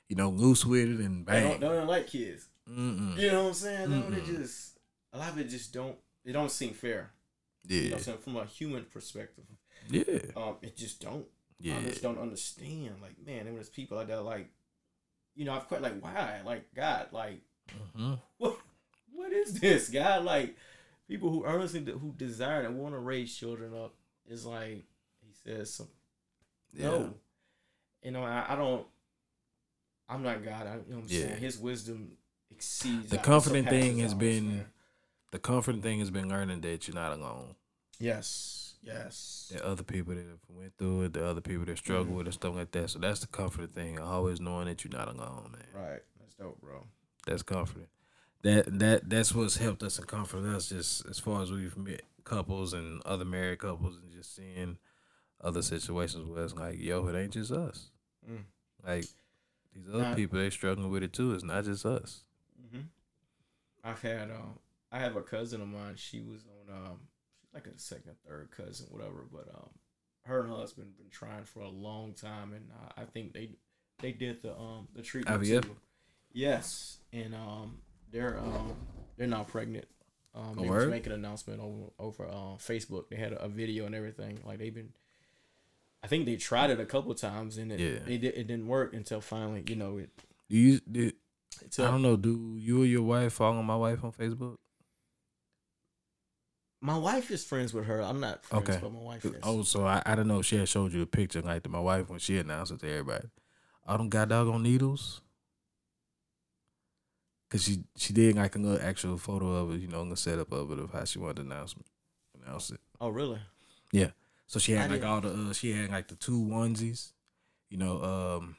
you 0.10 0.17
know 0.17 0.30
loose 0.30 0.65
with 0.65 0.89
it 0.89 1.00
and 1.00 1.26
they 1.26 1.39
don't, 1.41 1.52
bang. 1.52 1.60
they 1.62 1.67
don't 1.67 1.88
like 1.88 2.08
kids. 2.08 2.48
Mm-mm. 2.69 3.17
You 3.17 3.32
know 3.32 3.43
what 3.43 3.48
I'm 3.50 3.54
saying? 3.54 4.12
They 4.12 4.19
just 4.22 4.78
a 5.13 5.17
lot 5.19 5.30
of 5.32 5.38
it 5.39 5.46
just 5.50 5.74
don't. 5.74 5.96
It 6.26 6.34
don't 6.34 6.52
seem 6.52 6.74
fair. 6.74 7.12
You 7.67 7.82
know 7.82 7.88
Yeah, 7.89 7.95
I'm 7.95 8.02
saying? 8.02 8.17
From 8.19 8.36
a 8.38 8.45
human 8.45 8.86
perspective, 8.86 9.45
yeah, 9.89 10.04
um, 10.36 10.56
it 10.62 10.76
just 10.76 11.02
don't. 11.02 11.26
yeah. 11.60 11.78
I 11.78 11.82
just 11.84 12.02
don't 12.02 12.19
understand. 12.19 12.95
Like, 13.02 13.15
man, 13.26 13.47
and 13.47 13.56
there's 13.56 13.69
people 13.69 13.97
like 13.97 14.08
that, 14.08 14.23
like, 14.23 14.49
you 15.36 15.45
know, 15.45 15.54
I've 15.54 15.67
quite 15.67 15.82
like, 15.82 16.02
why? 16.02 16.41
Like, 16.45 16.73
God, 16.73 17.08
like, 17.12 17.41
Mhm. 17.97 18.19
what, 18.38 18.58
what 19.13 19.32
is 19.32 19.60
this, 19.60 19.89
God? 19.89 20.26
Like, 20.26 20.56
people 21.08 21.30
who 21.30 21.45
earnestly 21.45 21.80
de- 21.80 21.97
who 21.97 22.12
desire 22.17 22.62
and 22.63 22.78
want 22.78 22.93
to 22.95 22.99
raise 22.99 23.34
children 23.36 23.73
up 23.73 23.95
is 24.28 24.45
like, 24.45 24.84
he 25.21 25.32
says, 25.45 25.73
some 25.73 25.88
Yeah. 26.73 26.89
no. 26.89 27.13
You 28.04 28.12
know, 28.12 28.23
I, 28.23 28.45
I 28.49 28.56
don't. 28.58 28.86
I'm 30.10 30.21
not 30.23 30.43
God. 30.43 30.67
I, 30.67 30.73
you 30.73 30.78
know 30.89 30.95
what 30.97 31.04
I'm 31.04 31.08
Yeah. 31.08 31.28
saying? 31.28 31.38
His 31.39 31.58
wisdom 31.58 32.17
exceeds. 32.52 33.10
The 33.10 33.17
comforting 33.17 33.63
thing 33.65 33.99
has 33.99 34.13
been-. 34.13 34.65
The 35.34 35.39
comforting 35.39 35.82
thing 35.82 35.98
has 35.98 36.12
been 36.12 36.30
learning 36.30 36.62
that 36.62 36.88
you're 36.88 36.93
not 36.93 37.12
alone. 37.17 37.56
Yes. 38.00 38.76
Yes. 38.84 39.50
There 39.52 39.63
are 39.63 39.72
other 39.72 39.82
people 39.82 40.13
that 40.13 40.26
have 40.28 40.39
went 40.48 40.78
through 40.78 41.02
it. 41.04 41.13
the 41.13 41.26
other 41.26 41.41
people 41.41 41.65
that 41.65 41.78
struggle 41.80 42.13
Mhm. 42.13 42.17
with 42.17 42.28
it, 42.28 42.34
stuff 42.34 42.54
like 42.54 42.69
that. 42.74 42.91
So 42.91 43.00
that's 43.00 43.22
the 43.22 43.28
comforting 43.28 43.69
thing. 43.74 43.98
Always 44.00 44.39
knowing 44.39 44.65
that 44.67 44.84
you're 44.84 44.93
not 44.93 45.08
alone, 45.08 45.54
man. 45.54 45.67
Right. 45.74 46.02
That's 46.19 46.36
dope, 46.36 46.62
bro. 46.62 46.86
That's 47.26 47.41
comforting. 47.41 47.88
That 48.43 48.78
that 48.80 49.10
that's 49.10 49.34
what's 49.34 49.58
helped 49.58 49.82
us 49.82 49.98
and 49.98 50.08
comforted 50.08 50.54
us 50.54 50.69
just 50.69 51.06
as 51.08 51.17
far 51.17 51.41
as 51.41 51.52
we've 51.52 51.76
met 51.78 52.04
couples 52.26 52.74
and 52.74 53.02
other 53.06 53.26
married 53.26 53.58
couples 53.60 53.98
and 53.98 54.12
just 54.12 54.36
seeing 54.36 54.78
other 55.41 55.63
situations 55.63 56.26
where 56.30 56.43
it's 56.43 56.54
like, 56.54 56.78
yo, 56.80 57.08
it 57.08 57.15
ain't 57.19 57.34
just 57.34 57.52
us. 57.52 57.89
Mm. 58.30 58.43
Like 58.86 59.06
these 59.74 59.88
other 59.89 60.04
Nah. 60.04 60.13
people, 60.15 60.38
they 60.38 60.52
struggling 60.52 60.91
with 60.91 61.02
it 61.04 61.12
too. 61.13 61.34
It's 61.34 61.43
not 61.43 61.63
just 61.63 61.86
us. 61.88 62.24
hmm 62.69 62.82
I've 63.84 64.02
had 64.02 64.30
um, 64.30 64.60
I 64.93 64.99
have 64.99 65.15
a 65.15 65.21
cousin 65.21 65.60
of 65.62 65.67
mine. 65.67 65.95
She 65.95 66.21
was 66.21 66.45
on 66.69 66.73
um, 66.75 66.99
like 67.53 67.65
a 67.67 67.77
second, 67.77 68.13
third 68.27 68.49
cousin, 68.56 68.88
whatever. 68.91 69.25
But 69.32 69.47
um, 69.53 69.69
her 70.25 70.41
and 70.41 70.49
her 70.49 70.56
husband 70.56 70.95
been 70.97 71.10
trying 71.10 71.43
for 71.45 71.62
a 71.62 71.69
long 71.69 72.13
time, 72.13 72.53
and 72.53 72.69
uh, 72.71 73.01
I 73.01 73.06
think 73.06 73.34
they 73.34 73.49
they 73.99 74.12
did 74.12 74.41
the 74.43 74.56
um 74.56 74.88
the 74.95 75.01
treatment 75.01 75.41
IVF? 75.41 75.63
too. 75.63 75.75
Yes, 76.32 76.99
and 77.12 77.34
um, 77.34 77.79
they're 78.12 78.38
um 78.39 78.75
they're 79.17 79.27
now 79.27 79.43
pregnant. 79.43 79.86
Um, 80.36 80.56
they 80.56 80.62
was 80.62 80.69
word? 80.69 80.89
making 80.89 81.12
an 81.12 81.19
announcement 81.19 81.60
over 81.60 81.91
over 81.99 82.25
uh, 82.27 82.58
Facebook. 82.58 83.10
They 83.10 83.17
had 83.17 83.34
a, 83.34 83.43
a 83.45 83.49
video 83.49 83.86
and 83.86 83.95
everything. 83.95 84.39
Like 84.45 84.60
they've 84.60 84.73
been. 84.73 84.93
I 86.03 86.08
think 86.08 86.25
they 86.25 86.36
tried 86.36 86.69
it 86.69 86.79
a 86.82 86.86
couple 86.86 87.13
times 87.15 87.58
and 87.58 87.71
it 87.71 87.79
Yeah. 87.79 88.13
it, 88.13 88.23
it 88.23 88.47
didn't 88.47 88.67
work 88.67 88.93
until 88.93 89.21
finally 89.21 89.63
you 89.67 89.75
know 89.75 89.97
it. 89.97 90.10
Do 90.49 90.58
you? 90.58 90.79
Do, 90.91 91.12
I 91.79 91.84
don't 91.84 92.01
know. 92.01 92.17
Do 92.17 92.56
you 92.58 92.82
or 92.82 92.86
your 92.86 93.03
wife 93.03 93.34
follow 93.34 93.62
my 93.63 93.75
wife 93.75 94.03
on 94.03 94.12
Facebook? 94.12 94.58
My 96.86 96.98
wife 96.98 97.32
is 97.32 97.46
friends 97.46 97.74
with 97.74 97.86
her. 97.86 98.02
I'm 98.02 98.19
not 98.19 98.43
friends, 98.43 98.67
Okay. 98.69 98.80
but 98.82 98.91
my 98.91 99.00
wife 99.00 99.24
is. 99.24 99.36
Oh, 99.41 99.63
so 99.63 99.86
I, 99.88 100.04
I 100.06 100.15
don't 100.15 100.28
know 100.28 100.39
if 100.39 100.46
she 100.46 100.58
had 100.58 100.67
showed 100.67 100.91
you 100.91 101.02
a 101.02 101.06
picture 101.06 101.41
like 101.41 101.67
my 101.69 101.80
wife 101.80 102.10
when 102.10 102.19
she 102.19 102.38
announced 102.38 102.74
it 102.74 102.82
to 102.82 102.89
everybody. 102.91 103.30
I 103.88 103.96
don't 103.96 104.10
got 104.10 104.28
dog 104.28 104.50
on 104.50 104.63
needles. 104.63 105.22
Cause 107.50 107.63
she 107.63 107.84
she 107.96 108.12
did 108.12 108.36
like 108.36 108.56
a 108.56 108.60
little 108.60 108.86
actual 108.86 109.17
photo 109.17 109.48
of 109.56 109.74
it, 109.74 109.80
you 109.82 109.88
know, 109.88 110.04
the 110.10 110.17
setup 110.17 110.52
of 110.52 110.72
it 110.72 110.80
of 110.80 110.91
how 110.91 111.06
she 111.06 111.19
wanted 111.19 111.36
to 111.38 111.41
announce 111.43 111.74
announce 112.43 112.72
it. 112.72 112.80
Oh, 113.00 113.10
really? 113.10 113.39
Yeah. 113.93 114.10
So 114.48 114.60
she 114.60 114.76
I 114.76 114.82
had 114.82 114.91
like 114.91 115.02
didn't- 115.02 115.10
all 115.12 115.22
the 115.22 115.50
uh, 115.52 115.54
she 115.54 115.72
had 115.72 115.89
like 115.91 116.08
the 116.10 116.15
two 116.15 116.41
onesies, 116.52 117.13
you 117.69 117.78
know. 117.78 118.04
Um, 118.04 118.58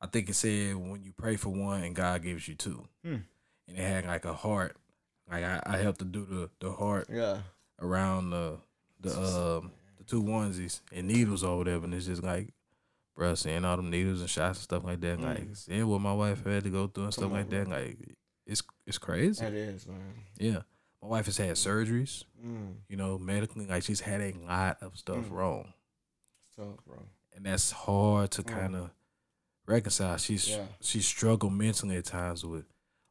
I 0.00 0.08
think 0.08 0.28
it 0.28 0.34
said 0.34 0.74
when 0.76 1.02
you 1.02 1.12
pray 1.16 1.36
for 1.36 1.48
one 1.50 1.82
and 1.84 1.94
God 1.94 2.22
gives 2.22 2.46
you 2.48 2.54
two, 2.54 2.86
Hmm. 3.02 3.16
and 3.68 3.78
it 3.78 3.80
had 3.80 4.04
like 4.04 4.24
a 4.26 4.34
heart. 4.34 4.76
Like 5.30 5.44
I, 5.44 5.60
I 5.66 5.76
helped 5.78 5.98
to 6.00 6.04
do 6.04 6.24
the 6.24 6.50
the 6.60 6.72
heart 6.72 7.08
Yeah. 7.10 7.40
around 7.80 8.30
the 8.30 8.58
the 9.00 9.10
um 9.18 9.72
the 9.98 10.04
two 10.04 10.22
onesies 10.22 10.80
and 10.92 11.08
needles 11.08 11.42
or 11.44 11.58
whatever, 11.58 11.84
and 11.84 11.94
it's 11.94 12.06
just 12.06 12.22
like, 12.22 12.52
bruh, 13.18 13.36
seeing 13.36 13.64
all 13.64 13.76
them 13.76 13.90
needles 13.90 14.20
and 14.20 14.30
shots 14.30 14.58
and 14.58 14.64
stuff 14.64 14.84
like 14.84 15.00
that, 15.00 15.20
like 15.20 15.48
Mm. 15.48 15.56
seeing 15.56 15.86
what 15.86 16.00
my 16.00 16.12
wife 16.14 16.44
had 16.44 16.64
to 16.64 16.70
go 16.70 16.86
through 16.86 17.04
and 17.04 17.12
stuff 17.12 17.24
Come 17.24 17.32
on, 17.32 17.38
like 17.38 17.50
that, 17.50 17.68
bro. 17.68 17.76
like 17.78 17.98
it's 18.46 18.62
it's 18.86 18.98
crazy. 18.98 19.42
That 19.44 19.52
is, 19.54 19.86
man. 19.86 20.14
Yeah, 20.38 20.62
my 21.02 21.08
wife 21.08 21.26
has 21.26 21.36
had 21.38 21.56
surgeries, 21.56 22.24
Mm. 22.44 22.76
you 22.88 22.96
know, 22.96 23.18
medically, 23.18 23.66
like 23.66 23.82
she's 23.82 24.00
had 24.00 24.20
a 24.20 24.32
lot 24.46 24.80
of 24.82 24.96
stuff 24.96 25.26
Mm. 25.26 25.30
wrong, 25.32 25.72
tough, 26.54 26.84
bro. 26.86 27.02
and 27.34 27.44
that's 27.46 27.72
hard 27.72 28.30
to 28.32 28.42
Mm. 28.44 28.46
kind 28.48 28.76
of 28.76 28.90
reconcile. 29.66 30.16
She's 30.18 30.48
Yeah. 30.48 30.66
she 30.80 31.00
struggled 31.02 31.52
mentally 31.52 31.96
at 31.96 32.04
times 32.04 32.44
with 32.44 32.66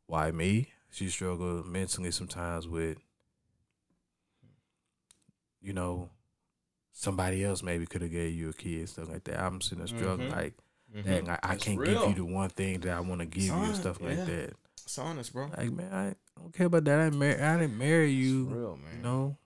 why 0.08 0.32
me. 0.32 0.72
She 0.96 1.10
struggled 1.10 1.68
mentally 1.68 2.10
sometimes 2.10 2.70
with, 2.70 2.98
you 5.62 5.74
know, 5.74 6.10
somebody 6.94 7.44
else 7.44 7.62
maybe 7.62 7.86
could 7.86 8.02
have 8.02 8.12
gave 8.12 8.34
you 8.34 8.48
a 8.48 8.54
kid, 8.54 8.88
stuff 8.88 9.10
like 9.10 9.26
that. 9.26 9.42
I'm 9.42 9.60
sitting 9.60 9.80
there 9.80 9.88
struggling 9.88 10.30
Mhm. 10.30 10.36
like, 10.36 10.54
Mhm. 10.94 11.04
dang, 11.04 11.30
I, 11.30 11.40
I 11.44 11.56
can't 11.58 11.78
real. 11.78 12.00
give 12.08 12.18
you 12.18 12.26
the 12.26 12.34
one 12.34 12.50
thing 12.50 12.80
that 12.80 12.96
I 12.96 13.02
want 13.02 13.20
to 13.20 13.26
give 13.26 13.44
you 13.44 13.52
and 13.54 13.76
stuff 13.76 14.00
like 14.00 14.16
yeah. 14.20 14.24
that. 14.24 14.54
It's 14.84 14.98
honest, 14.98 15.34
bro. 15.34 15.48
Like, 15.48 15.70
man, 15.74 15.94
I 15.94 16.40
don't 16.40 16.54
care 16.54 16.68
about 16.68 16.86
that. 16.86 16.98
I 17.02 17.04
didn't 17.10 17.20
marry, 17.20 17.42
I 17.42 17.58
didn't 17.60 17.78
marry 17.78 18.12
you. 18.12 18.46
real, 18.46 18.78
man. 18.78 18.96
You 18.96 19.02
know, 19.04 19.38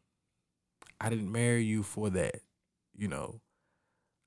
I 1.01 1.09
didn't 1.09 1.31
marry 1.31 1.63
you 1.63 1.81
for 1.81 2.11
that. 2.11 2.41
You 2.95 3.07
know, 3.07 3.41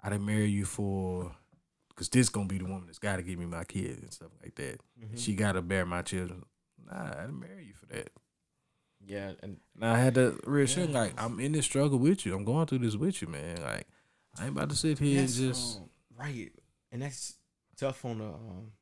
I 0.01 0.11
didn't 0.11 0.27
marry 0.27 0.51
you 0.51 0.65
for 0.65 1.37
because 1.91 2.09
this 2.09 2.31
gonna 2.31 2.49
be 2.49 2.59
the 2.59 2.65
woman 2.65 2.87
that's 2.87 2.99
got 2.99 3.17
to 3.17 3.23
give 3.23 3.39
me 3.39 3.47
my 3.47 3.63
kids 3.63 4.03
and 4.03 4.13
stuff 4.13 4.31
like 4.43 4.57
that. 4.57 4.81
Mhm. 5.01 5.17
She 5.17 5.37
got 5.37 5.53
to 5.53 5.63
bear 5.63 5.87
my 5.87 6.03
children. 6.03 6.45
Nah, 6.93 7.07
I 7.19 7.21
didn't 7.23 7.41
marry 7.41 7.65
you 7.67 7.75
for 7.75 7.87
that. 7.87 8.11
Yeah, 9.05 9.33
and 9.43 9.57
And 9.75 9.85
I 9.85 9.99
had 9.99 10.15
to 10.15 10.39
reassure, 10.45 10.85
Yeah. 10.85 10.99
like, 11.01 11.21
I'm 11.21 11.41
in 11.41 11.53
this 11.53 11.65
struggle 11.65 11.99
with 11.99 12.25
you. 12.25 12.35
I'm 12.37 12.45
going 12.45 12.67
through 12.67 12.79
this 12.81 12.97
with 12.97 13.21
you, 13.21 13.29
man. 13.29 13.61
Like, 13.63 13.87
I 14.39 14.47
ain't 14.47 14.57
about 14.57 14.71
to 14.71 14.77
sit 14.77 14.99
here 14.99 15.21
and 15.21 15.29
just. 15.29 15.79
um, 15.79 15.91
right, 16.17 16.53
and 16.93 17.03
that's 17.03 17.35
tough 17.77 18.05
on 18.05 18.19
the. 18.19 18.25
Um, 18.27 18.73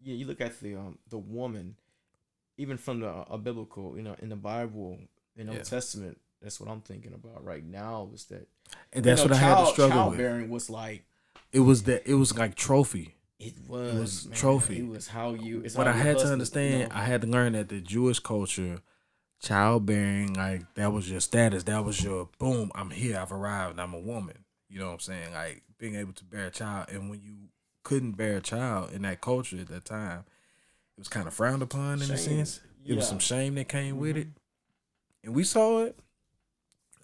yeah, 0.00 0.14
you 0.14 0.26
look 0.26 0.40
at 0.40 0.60
the 0.60 0.76
um 0.76 0.98
the 1.08 1.18
woman, 1.18 1.76
even 2.58 2.76
from 2.76 3.00
the 3.00 3.08
uh, 3.08 3.36
biblical, 3.36 3.96
you 3.96 4.02
know, 4.02 4.14
in 4.20 4.28
the 4.28 4.36
Bible, 4.36 4.98
in 5.36 5.46
the 5.46 5.52
Yeah. 5.54 5.58
Old 5.58 5.66
Testament. 5.68 6.20
That's 6.40 6.60
what 6.60 6.68
I'm 6.70 6.82
thinking 6.82 7.14
about 7.14 7.42
right 7.42 7.64
now. 7.64 8.10
Is 8.14 8.26
that 8.26 8.46
and 8.92 9.02
that's 9.04 9.22
know, 9.22 9.28
what 9.28 9.32
I 9.32 9.36
had 9.38 9.48
to 9.48 9.54
child- 9.56 9.68
struggle 9.72 9.96
with. 10.10 10.18
Childbearing 10.18 10.50
was 10.50 10.68
like 10.70 11.04
It 11.52 11.60
was 11.60 11.82
that. 11.84 12.06
It 12.08 12.14
was 12.14 12.36
like 12.36 12.54
trophy. 12.54 13.13
It 13.38 13.54
was, 13.66 13.94
was 13.94 14.26
man. 14.28 14.38
trophy. 14.38 14.78
It 14.78 14.88
was 14.88 15.08
how 15.08 15.34
you. 15.34 15.60
It's 15.62 15.74
But 15.74 15.86
how 15.86 15.92
I 15.92 15.96
had 15.96 16.18
to 16.18 16.26
understand. 16.26 16.80
you 16.80 16.88
know? 16.88 16.94
I 16.94 17.02
had 17.04 17.20
to 17.22 17.26
learn 17.26 17.52
that 17.52 17.68
the 17.68 17.80
Jewish 17.80 18.18
culture, 18.20 18.78
childbearing, 19.42 20.34
like 20.34 20.62
that 20.74 20.92
was 20.92 21.10
your 21.10 21.20
status. 21.20 21.64
That 21.64 21.84
was 21.84 22.02
your 22.02 22.28
boom. 22.38 22.70
I'm 22.74 22.90
here. 22.90 23.18
I've 23.18 23.32
arrived. 23.32 23.78
I'm 23.78 23.94
a 23.94 23.98
woman. 23.98 24.44
You 24.68 24.78
know 24.80 24.86
what 24.86 24.94
I'm 24.94 25.00
saying? 25.00 25.32
Like 25.32 25.62
being 25.78 25.94
able 25.96 26.12
to 26.14 26.24
bear 26.24 26.46
a 26.46 26.50
child, 26.50 26.86
and 26.90 27.10
when 27.10 27.20
you 27.20 27.34
couldn't 27.82 28.12
bear 28.12 28.38
a 28.38 28.40
child 28.40 28.92
in 28.92 29.02
that 29.02 29.20
culture 29.20 29.58
at 29.58 29.68
that 29.68 29.84
time, 29.84 30.20
it 30.96 31.00
was 31.00 31.08
kind 31.08 31.26
of 31.26 31.34
frowned 31.34 31.62
upon 31.62 32.02
in 32.02 32.10
a 32.10 32.16
sense. 32.16 32.60
It 32.86 32.94
was 32.94 33.08
some 33.08 33.18
shame 33.18 33.54
that 33.56 33.68
came 33.68 33.98
with 33.98 34.16
it, 34.16 34.28
and 35.22 35.34
we 35.34 35.44
saw 35.44 35.84
it. 35.84 35.98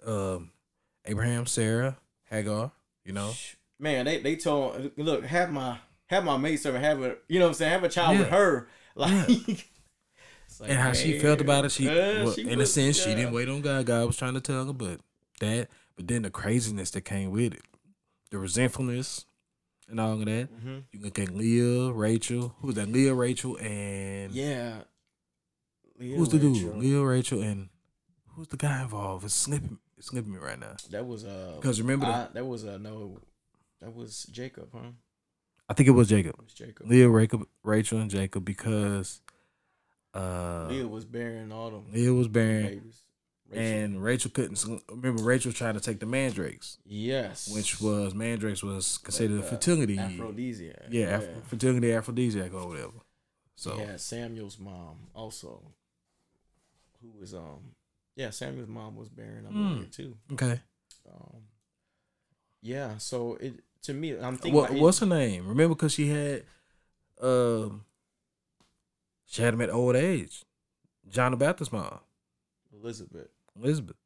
Um, 0.07 0.53
Abraham, 1.05 1.47
Sarah, 1.47 1.97
Hagar. 2.31 2.73
You 3.05 3.12
know, 3.12 3.33
man, 3.79 4.05
they 4.05 4.19
they 4.19 4.37
told 4.37 4.93
look 4.97 5.25
have 5.25 5.51
my 5.51 5.79
have 6.11 6.25
my 6.25 6.37
maidservant 6.37 6.85
have 6.85 7.01
a 7.03 7.16
you 7.29 7.38
know 7.38 7.46
what 7.46 7.51
I'm 7.51 7.55
saying 7.55 7.73
have 7.73 7.85
a 7.85 7.88
child 7.88 8.18
with 8.18 8.29
her 8.29 8.68
like. 8.94 9.29
it's 9.29 10.61
like, 10.61 10.70
and 10.70 10.79
how 10.79 10.92
she 10.92 11.18
felt 11.20 11.40
about 11.40 11.64
it. 11.64 11.70
She, 11.73 11.88
uh, 11.88 12.25
well, 12.25 12.33
she 12.33 12.49
in 12.49 12.61
a 12.61 12.66
sense, 12.66 13.01
she 13.03 13.14
didn't 13.14 13.33
wait 13.33 13.49
on 13.49 13.61
God. 13.62 13.87
God 13.87 14.07
was 14.07 14.16
trying 14.16 14.35
to 14.35 14.40
tell 14.40 14.66
her, 14.66 14.73
but 14.73 15.01
that, 15.38 15.68
but 15.96 16.09
then 16.09 16.23
the 16.23 16.31
craziness 16.31 16.90
that 16.90 17.03
came 17.03 17.31
with 17.31 17.55
it, 17.55 17.62
the 18.31 18.38
resentfulness, 18.38 19.25
and 19.88 20.01
all 20.01 20.12
of 20.14 20.18
that. 20.25 20.49
Mhm. 20.53 20.83
You 20.92 20.99
can 20.99 21.03
look 21.03 21.18
at 21.20 21.35
Leah, 21.35 21.92
Rachel. 21.92 22.55
Who's 22.61 22.75
that? 22.75 22.88
Leah, 22.90 23.14
Rachel, 23.14 23.57
and 23.59 24.33
Yeah. 24.33 24.83
Leah 25.99 26.16
who's 26.16 26.29
the 26.31 26.38
Rachel. 26.38 26.53
dude? 26.73 26.77
Leah, 26.77 27.05
Rachel, 27.05 27.42
and 27.42 27.68
who's 28.35 28.49
the 28.49 28.57
guy 28.57 28.83
involved? 28.83 29.25
It's 29.25 29.35
slipping. 29.35 29.79
It's 29.96 30.09
slipping 30.09 30.33
me 30.33 30.38
right 30.38 30.59
now. 30.59 30.77
That 30.90 31.07
was 31.07 31.25
uh. 31.25 31.53
Because 31.61 31.81
remember, 31.81 32.07
I, 32.07 32.29
that 32.33 32.44
was 32.46 32.64
uh 32.64 32.79
no, 32.79 33.20
that 33.81 33.94
was 33.94 34.25
Jacob, 34.25 34.70
huh? 34.73 34.90
I 35.70 35.72
think 35.74 35.88
it 35.88 35.92
was 35.92 36.09
Jacob, 36.09 36.35
It 36.37 36.44
was 36.44 36.52
Jacob. 36.52 36.87
Leah, 36.90 37.09
Rachel, 37.09 37.44
Rachel, 37.62 38.00
and 38.00 38.11
Jacob 38.11 38.44
because 38.44 39.20
uh, 40.14 40.66
Leah 40.68 40.88
was 40.88 41.04
bearing 41.04 41.52
all 41.52 41.70
them 41.70 41.85
Leah 41.92 42.12
was 42.12 42.26
barren, 42.28 42.66
babies. 42.66 43.02
Rachel. 43.48 43.64
and 43.66 44.02
Rachel 44.02 44.30
couldn't. 44.33 44.64
Remember, 44.90 45.22
Rachel 45.22 45.52
tried 45.52 45.74
to 45.74 45.80
take 45.80 46.00
the 46.00 46.06
mandrakes. 46.06 46.78
yes, 46.85 47.48
which 47.54 47.80
was 47.80 48.14
mandrakes 48.14 48.62
was 48.64 48.98
considered 48.98 49.37
Like, 49.37 49.44
a 49.44 49.46
uh, 49.46 49.50
fertility, 49.50 49.98
aphrodisiac. 49.98 50.87
yeah, 50.90 51.18
Af- 51.18 51.46
fertility 51.48 51.92
aphrodisiac 51.92 52.52
or 52.52 52.66
whatever. 52.68 52.92
So 53.54 53.76
yeah, 53.78 53.96
Samuel's 53.96 54.59
mom 54.59 55.06
also, 55.14 55.62
who 57.00 57.12
was 57.20 57.33
um, 57.35 57.74
yeah, 58.16 58.30
Samuel's 58.30 58.68
mom 58.68 58.96
was 58.96 59.09
bearing 59.09 59.46
I 59.48 59.52
believe 59.52 59.90
too. 59.92 60.16
okay, 60.33 60.61
Um, 61.09 61.42
yeah, 62.62 62.98
so 62.98 63.37
it 63.40 63.61
to 63.83 63.95
me, 63.95 64.16
I'm 64.19 64.37
thinking 64.37 64.55
what, 64.55 64.73
what's 64.73 64.99
her 65.01 65.07
name? 65.07 65.47
Remember, 65.49 65.75
because 65.75 65.93
she 65.95 66.09
had, 66.09 66.45
um, 67.21 67.85
she 69.27 69.43
had 69.43 69.55
him 69.55 69.61
at 69.61 69.71
old 69.71 69.97
age. 69.97 70.45
John 71.09 71.33
the 71.33 71.37
Baptist 71.37 71.73
mom, 71.73 71.99
Elizabeth. 72.73 73.29
Elizabeth. 73.57 73.97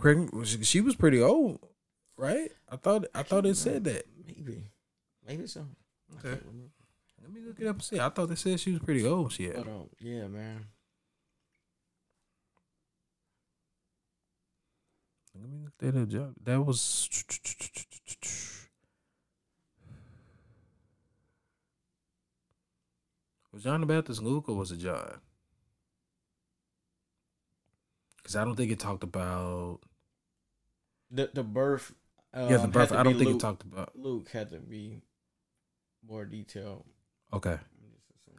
Correct 0.00 0.32
me- 0.32 0.44
She, 0.44 0.64
she 0.64 0.80
was 0.80 0.96
pretty 0.96 1.20
old, 1.20 1.60
right? 2.16 2.50
I 2.68 2.76
thought 2.76 3.04
I 3.14 3.22
thought 3.22 3.46
it 3.46 3.56
said 3.56 3.84
that. 3.84 4.04
Maybe, 4.26 4.64
maybe 5.26 5.46
so. 5.46 5.64
Okay. 6.18 6.40
Let 7.22 7.32
me 7.32 7.40
look 7.46 7.60
it 7.60 7.66
up 7.66 7.76
and 7.76 7.82
see. 7.84 8.00
I 8.00 8.08
thought 8.08 8.28
they 8.28 8.34
said 8.34 8.58
she 8.58 8.72
was 8.72 8.80
pretty 8.80 9.06
old. 9.06 9.32
She 9.32 9.44
had. 9.44 9.56
But 9.56 9.68
um, 9.68 9.88
yeah, 10.00 10.26
man. 10.26 10.66
Let 15.40 15.50
me 15.50 15.58
look 15.64 15.76
that 15.78 16.20
up. 16.22 16.34
That 16.44 16.62
was. 16.62 17.08
Was 23.52 23.62
John 23.62 23.80
the 23.80 23.86
Baptist 23.86 24.22
Luke 24.22 24.50
or 24.50 24.54
was 24.54 24.70
it 24.70 24.80
John? 24.80 25.18
Because 28.18 28.36
I 28.36 28.44
don't 28.44 28.54
think 28.54 28.70
it 28.70 28.78
talked 28.78 29.02
about. 29.02 29.80
The 31.10 31.30
the 31.32 31.42
birth. 31.42 31.94
Um, 32.34 32.50
yeah, 32.50 32.58
the 32.58 32.68
birth. 32.68 32.92
I 32.92 33.02
don't 33.02 33.14
think 33.14 33.28
Luke. 33.28 33.36
it 33.36 33.40
talked 33.40 33.62
about. 33.62 33.98
Luke 33.98 34.28
had 34.30 34.50
to 34.50 34.58
be 34.58 35.00
more 36.06 36.26
detailed. 36.26 36.84
Okay. 37.32 37.56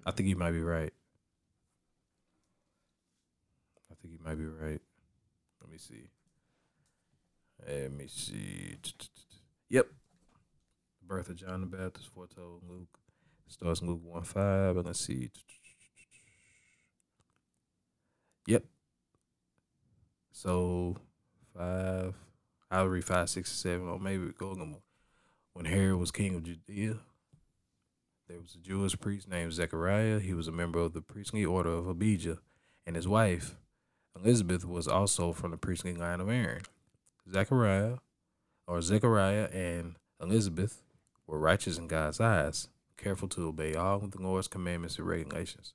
I 0.05 0.11
think 0.11 0.29
you 0.29 0.35
might 0.35 0.51
be 0.51 0.61
right. 0.61 0.93
I 3.91 3.95
think 3.99 4.13
you 4.13 4.19
might 4.23 4.35
be 4.35 4.45
right. 4.45 4.81
Let 5.61 5.71
me 5.71 5.79
see. 5.79 6.09
Let 7.65 7.91
me 7.91 8.07
see. 8.07 8.77
Yep. 9.69 9.87
Birth 11.01 11.29
of 11.29 11.37
John 11.37 11.61
the 11.61 11.67
Baptist 11.67 12.09
foretold 12.13 12.63
Luke. 12.67 12.99
Starts 13.47 13.81
in 13.81 13.87
Luke 13.87 14.01
1 14.03 14.23
5. 14.23 14.77
And 14.77 14.85
let's 14.85 14.99
see. 14.99 15.31
Yep. 18.47 18.63
So, 20.31 20.97
5. 21.57 22.13
I'll 22.69 22.87
read 22.87 23.05
5, 23.05 23.29
6, 23.29 23.51
7, 23.51 23.87
or 23.87 23.99
maybe 23.99 24.31
go 24.37 24.51
on. 24.51 24.75
When 25.53 25.65
Herod 25.65 25.97
was 25.97 26.11
king 26.11 26.35
of 26.35 26.43
Judea, 26.43 26.97
there 28.27 28.39
was 28.39 28.55
a 28.55 28.59
Jewish 28.59 28.99
priest 28.99 29.27
named 29.27 29.53
Zechariah. 29.53 30.19
He 30.19 30.33
was 30.33 30.47
a 30.47 30.51
member 30.51 30.79
of 30.79 30.93
the 30.93 31.01
priestly 31.01 31.45
order 31.45 31.71
of 31.71 31.87
Abijah, 31.87 32.39
and 32.85 32.95
his 32.95 33.07
wife, 33.07 33.55
Elizabeth, 34.15 34.65
was 34.65 34.87
also 34.87 35.31
from 35.31 35.51
the 35.51 35.57
priestly 35.57 35.93
line 35.93 36.19
of 36.19 36.29
Aaron. 36.29 36.63
Zechariah, 37.31 37.97
or 38.67 38.81
Zechariah 38.81 39.49
and 39.53 39.95
Elizabeth, 40.21 40.81
were 41.25 41.39
righteous 41.39 41.77
in 41.77 41.87
God's 41.87 42.19
eyes, 42.19 42.69
careful 42.97 43.27
to 43.29 43.47
obey 43.47 43.75
all 43.75 44.03
of 44.03 44.11
the 44.11 44.21
Lord's 44.21 44.47
commandments 44.47 44.97
and 44.97 45.07
regulations. 45.07 45.73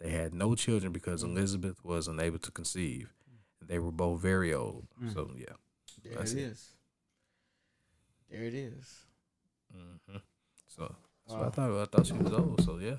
They 0.00 0.10
had 0.10 0.32
no 0.34 0.54
children 0.54 0.92
because 0.92 1.22
Elizabeth 1.22 1.84
was 1.84 2.08
unable 2.08 2.38
to 2.38 2.50
conceive. 2.50 3.12
They 3.60 3.78
were 3.78 3.92
both 3.92 4.20
very 4.20 4.52
old. 4.54 4.86
Mm. 5.02 5.12
So, 5.12 5.30
yeah. 5.36 5.54
There 6.02 6.14
That's 6.14 6.32
it 6.32 6.38
it. 6.38 6.42
is. 6.42 6.68
There 8.30 8.42
it 8.44 8.54
is. 8.54 9.06
hmm 9.72 10.16
So, 10.68 10.94
so 11.26 11.42
I 11.42 11.50
thought 11.50 11.82
I 11.82 11.84
thought 11.84 12.06
she 12.06 12.12
was 12.14 12.32
old. 12.32 12.62
So 12.62 12.78
yeah. 12.78 12.96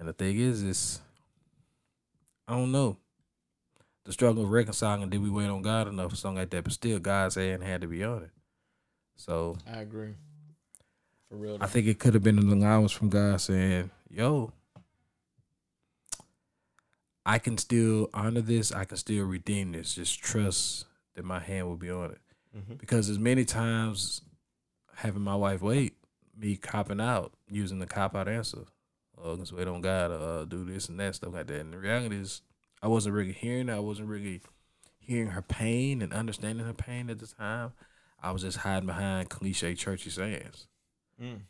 And 0.00 0.08
the 0.08 0.12
thing 0.12 0.38
is, 0.38 0.62
is 0.62 1.00
I 2.46 2.54
don't 2.54 2.72
know. 2.72 2.96
The 4.04 4.12
struggle 4.12 4.44
of 4.44 4.50
reconciling. 4.50 5.10
Did 5.10 5.22
we 5.22 5.28
wait 5.30 5.48
on 5.48 5.60
God 5.62 5.86
enough 5.88 6.12
or 6.12 6.16
something 6.16 6.38
like 6.38 6.50
that? 6.50 6.64
But 6.64 6.72
still, 6.72 6.98
God's 6.98 7.34
hand 7.34 7.62
had 7.62 7.82
to 7.82 7.86
be 7.86 8.02
on 8.04 8.22
it. 8.22 8.30
So 9.16 9.56
I 9.66 9.80
agree. 9.80 10.14
For 11.28 11.36
real. 11.36 11.58
I 11.60 11.66
think 11.66 11.86
it 11.86 11.98
could 11.98 12.14
have 12.14 12.22
been 12.22 12.38
an 12.38 12.50
allowance 12.50 12.92
from 12.92 13.10
God 13.10 13.40
saying, 13.40 13.90
"Yo, 14.08 14.52
I 17.26 17.38
can 17.38 17.58
still 17.58 18.08
honor 18.14 18.40
this. 18.40 18.72
I 18.72 18.84
can 18.84 18.96
still 18.96 19.24
redeem 19.26 19.72
this. 19.72 19.94
Just 19.94 20.20
trust 20.22 20.86
that 21.14 21.24
my 21.24 21.40
hand 21.40 21.66
will 21.68 21.76
be 21.76 21.90
on 21.90 22.12
it." 22.12 22.20
Mhm. 22.56 22.78
because 22.78 23.10
as 23.10 23.18
many 23.18 23.44
times 23.44 24.22
having 24.94 25.20
my 25.20 25.34
wife 25.34 25.60
wait, 25.60 25.94
me 26.34 26.56
copping 26.56 26.98
out 27.00 27.34
using 27.46 27.78
the 27.78 27.86
cop 27.86 28.14
out 28.16 28.26
answer, 28.26 28.64
oh, 29.18 29.34
let's 29.34 29.52
wait 29.52 29.68
on 29.68 29.82
God, 29.82 30.10
uh, 30.10 30.44
do 30.46 30.64
this 30.64 30.88
and 30.88 30.98
that 30.98 31.14
stuff 31.14 31.34
like 31.34 31.46
that. 31.48 31.60
And 31.60 31.74
the 31.74 31.78
reality 31.78 32.16
is, 32.16 32.40
I 32.82 32.88
wasn't 32.88 33.14
really 33.14 33.32
hearing. 33.32 33.70
I 33.70 33.80
wasn't 33.80 34.08
really 34.08 34.40
hearing 34.98 35.28
her 35.28 35.42
pain 35.42 36.02
and 36.02 36.12
understanding 36.12 36.64
her 36.66 36.74
pain 36.74 37.10
at 37.10 37.18
the 37.18 37.26
time. 37.26 37.72
I 38.22 38.30
was 38.32 38.42
just 38.42 38.58
hiding 38.58 38.86
behind 38.86 39.28
cliche 39.28 39.74
churchy 39.74 40.10
sayings. 40.10 40.66
Mm. 41.22 41.40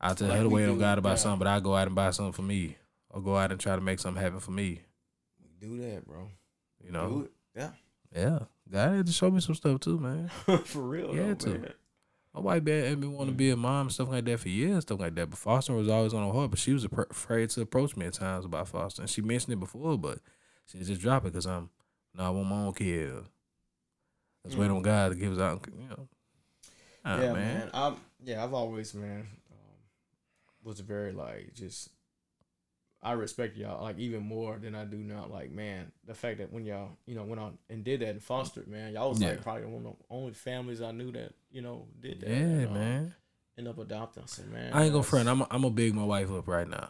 I 0.00 0.14
tell 0.14 0.28
Like 0.28 0.36
her 0.38 0.42
to 0.44 0.48
wait 0.48 0.68
on 0.68 0.78
God 0.78 0.98
about 0.98 1.10
yeah. 1.10 1.14
something, 1.16 1.38
but 1.38 1.48
I 1.48 1.60
go 1.60 1.74
out 1.74 1.86
and 1.86 1.96
buy 1.96 2.10
something 2.10 2.32
for 2.32 2.42
me, 2.42 2.76
or 3.10 3.20
go 3.20 3.36
out 3.36 3.50
and 3.50 3.60
try 3.60 3.74
to 3.74 3.80
make 3.82 3.98
something 3.98 4.22
happen 4.22 4.40
for 4.40 4.52
me. 4.52 4.82
Do 5.60 5.78
that, 5.80 6.06
bro. 6.06 6.28
You 6.84 6.92
know, 6.92 7.08
Do 7.08 7.20
it. 7.22 7.32
Yeah. 7.56 7.70
yeah. 8.14 8.38
God 8.70 8.96
had 8.96 9.06
to 9.06 9.12
show 9.12 9.30
me 9.30 9.40
some 9.40 9.54
stuff 9.56 9.80
too, 9.80 9.98
man. 9.98 10.30
For 10.64 10.82
real. 10.82 11.14
Yeah, 11.16 11.34
too. 11.34 11.58
man. 11.58 11.72
My 12.38 12.54
wife 12.54 12.64
been, 12.64 12.84
had 12.84 13.00
been 13.00 13.12
wanting 13.14 13.34
to 13.34 13.36
be 13.36 13.50
a 13.50 13.56
mom 13.56 13.86
and 13.88 13.92
stuff 13.92 14.10
like 14.10 14.24
that 14.26 14.38
for 14.38 14.48
years, 14.48 14.82
stuff 14.82 15.00
like 15.00 15.16
that. 15.16 15.28
But 15.30 15.38
fostering 15.38 15.78
was 15.78 15.88
always 15.88 16.14
on 16.14 16.24
her 16.24 16.32
heart. 16.32 16.50
But 16.50 16.60
she 16.60 16.72
was 16.72 16.84
afraid 16.84 17.50
to 17.50 17.62
approach 17.62 17.96
me 17.96 18.06
at 18.06 18.12
times 18.12 18.44
about 18.44 18.68
fostering. 18.68 19.08
She 19.08 19.22
mentioned 19.22 19.54
it 19.54 19.60
before, 19.60 19.98
but 19.98 20.20
she 20.66 20.78
just 20.78 21.00
dropped 21.00 21.26
it 21.26 21.32
because 21.32 21.46
I'm, 21.46 21.70
no, 22.14 22.22
I 22.24 22.30
want 22.30 22.48
my 22.48 22.56
own 22.62 22.74
kid. 22.74 23.12
Let's 24.44 24.56
wait 24.56 24.70
Mm. 24.70 24.76
on 24.76 24.82
God 24.82 25.08
to 25.08 25.14
give 25.16 25.32
us 25.32 25.40
out, 25.40 25.66
you 25.76 25.88
know. 25.88 26.08
Ah, 27.04 27.20
yeah, 27.20 27.32
man. 27.32 27.34
man. 27.34 27.70
I'm 27.74 27.96
yeah, 28.24 28.44
I've 28.44 28.54
always 28.54 28.94
man 28.94 29.26
um, 29.50 29.78
was 30.62 30.78
very 30.80 31.12
like 31.12 31.54
just 31.54 31.90
I 33.02 33.12
respect 33.12 33.56
y'all 33.56 33.82
like 33.82 33.98
even 33.98 34.22
more 34.24 34.58
than 34.58 34.74
I 34.74 34.84
do 34.84 34.96
now. 34.98 35.26
Like 35.30 35.52
man, 35.52 35.92
the 36.06 36.14
fact 36.14 36.38
that 36.38 36.52
when 36.52 36.64
y'all 36.64 36.90
you 37.06 37.14
know 37.14 37.24
went 37.24 37.40
on 37.40 37.58
and 37.70 37.84
did 37.84 38.00
that 38.00 38.08
and 38.08 38.22
fostered, 38.22 38.66
man, 38.68 38.92
y'all 38.92 39.10
was 39.10 39.20
Yeah. 39.20 39.28
like 39.28 39.42
probably 39.42 39.66
one 39.66 39.86
of 39.86 39.92
the 39.92 40.04
only 40.10 40.32
families 40.32 40.82
I 40.82 40.90
knew 40.90 41.12
that 41.12 41.32
you 41.50 41.62
know 41.62 41.86
did 42.00 42.20
that. 42.20 42.28
Yeah, 42.30 42.34
and, 42.36 42.66
um, 42.68 42.74
man. 42.74 43.14
End 43.56 43.66
up 43.68 43.78
adopting. 43.78 44.22
I 44.22 44.26
said, 44.26 44.50
man, 44.52 44.72
I 44.72 44.84
ain't 44.84 44.92
gonna 44.92 45.02
friend. 45.02 45.28
I'm, 45.28 45.42
I'm 45.42 45.62
gonna 45.62 45.70
big 45.70 45.92
my 45.94 46.04
wife 46.04 46.30
up 46.30 46.46
right 46.46 46.68
now. 46.68 46.88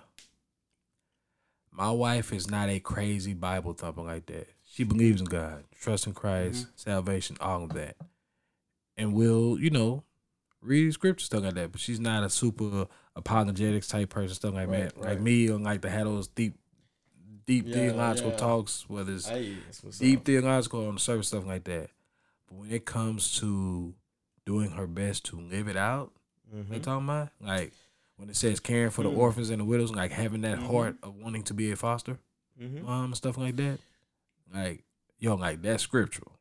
My 1.71 1.91
wife 1.91 2.33
is 2.33 2.51
not 2.51 2.69
a 2.69 2.81
crazy 2.81 3.35
Bible 3.35 3.73
thumper 3.73 4.03
like 4.03 4.27
that. 4.27 4.49
She 4.65 4.85
believes 4.85 5.21
in 5.21 5.27
God, 5.27 5.65
trust 5.81 6.07
in 6.07 6.13
Christ, 6.13 6.63
Mm-hmm. 6.65 6.71
salvation, 6.77 7.37
all 7.41 7.65
of 7.65 7.73
that, 7.75 7.97
and 8.97 9.15
will, 9.15 9.59
you 9.61 9.71
know, 9.71 10.05
read 10.61 10.93
scripture 10.93 11.25
stuff 11.25 11.43
like 11.45 11.55
that. 11.55 11.73
But 11.73 11.81
she's 11.81 12.01
not 12.01 12.25
a 12.25 12.31
super 12.31 12.87
apologetics 13.19 13.89
type 13.89 14.09
person, 14.11 14.35
stuff 14.35 14.55
like 14.55 14.69
Right, 14.69 14.95
that. 14.95 15.01
Like 15.01 15.21
me, 15.21 15.51
on 15.51 15.63
like 15.63 15.83
to 15.83 15.91
have 15.91 16.05
those 16.07 16.29
deep, 16.29 16.55
deep 17.47 17.67
Yeah, 17.67 17.73
theological 17.75 18.31
yeah. 18.31 18.37
talks, 18.37 18.89
whether 18.89 19.13
it's 19.13 19.29
Hey, 19.29 19.57
deep 19.99 20.21
up. 20.21 20.25
theological 20.25 20.87
on 20.89 20.95
the 20.95 21.01
surface 21.01 21.29
stuff 21.29 21.47
like 21.47 21.65
that. 21.65 21.91
But 22.49 22.59
when 22.59 22.71
it 22.71 22.85
comes 22.87 23.39
to 23.41 23.95
doing 24.47 24.71
her 24.71 24.87
best 24.87 25.25
to 25.27 25.37
live 25.41 25.69
it 25.69 25.77
out, 25.77 26.13
Mhm. 26.55 26.69
they 26.69 26.79
talking 26.79 27.05
about 27.05 27.29
like 27.41 27.73
when 28.17 28.31
it 28.31 28.37
says 28.37 28.59
caring 28.61 28.91
for 28.91 29.03
the 29.03 29.11
Mm. 29.11 29.17
orphans 29.19 29.51
and 29.51 29.61
the 29.61 29.65
widows, 29.65 29.93
like 29.93 30.11
having 30.13 30.41
that 30.43 30.59
Mhm. 30.59 30.67
heart 30.67 30.97
of 31.03 31.15
wanting 31.17 31.43
to 31.45 31.55
be 31.55 31.71
a 31.71 31.77
foster 31.77 32.19
mom 32.59 33.05
and 33.07 33.17
stuff 33.17 33.37
like 33.37 33.57
that. 33.57 33.79
Like 34.53 34.85
yo, 35.19 35.35
like 35.35 35.63
that's 35.63 35.83
scriptural. 35.83 36.33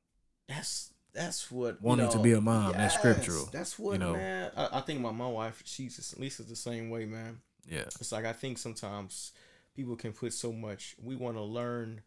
That's 0.48 0.92
that's 1.14 1.52
what 1.52 1.76
you 1.82 1.88
Wanting 1.88 2.10
to 2.10 2.20
be 2.20 2.34
a 2.34 2.42
mom, 2.42 2.74
that's 2.74 2.96
scriptural, 2.96 3.50
That's 3.52 3.78
what 3.80 3.94
you 3.94 4.00
know. 4.00 4.14
man. 4.14 4.52
I, 4.56 4.70
I 4.74 4.82
think 4.82 5.02
my 5.02 5.12
my 5.12 5.28
wife, 5.28 5.62
she's 5.66 6.16
Lisa's 6.18 6.48
the 6.48 6.56
same 6.56 6.90
way, 6.90 7.06
man. 7.06 7.40
Yeah, 7.70 7.82
It's 8.00 8.12
like 8.12 8.26
I 8.26 8.34
think 8.34 8.58
sometimes 8.58 9.34
people 9.76 9.96
can 9.96 10.14
put 10.14 10.34
so 10.34 10.54
much. 10.54 10.96
We 11.04 11.16
want 11.16 11.36
to 11.36 11.44
learn 11.44 12.02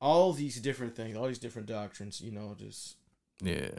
all 0.00 0.32
these 0.32 0.60
different 0.60 0.94
things, 0.94 1.16
all 1.16 1.26
these 1.26 1.38
different 1.38 1.68
doctrines. 1.68 2.20
You 2.20 2.32
know, 2.32 2.54
just 2.58 2.96
yeah. 3.42 3.70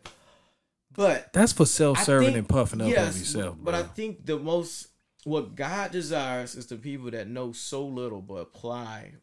but 0.92 1.32
That's 1.34 1.54
for 1.54 1.66
self 1.66 2.00
serving 2.00 2.36
and 2.36 2.48
puffing 2.48 2.82
up 2.82 2.90
yes, 2.90 3.16
of 3.16 3.20
yourself, 3.20 3.58
but 3.62 3.72
bro. 3.72 3.80
I 3.80 3.84
think 3.84 4.26
the 4.26 4.38
most 4.38 4.88
what 5.24 5.56
God 5.56 5.92
desires 5.92 6.56
is 6.56 6.66
the 6.68 6.76
people 6.76 7.12
that 7.12 7.28
know 7.28 7.52
so 7.52 7.86
little 7.86 8.22
but 8.22 8.36
apply. 8.36 9.14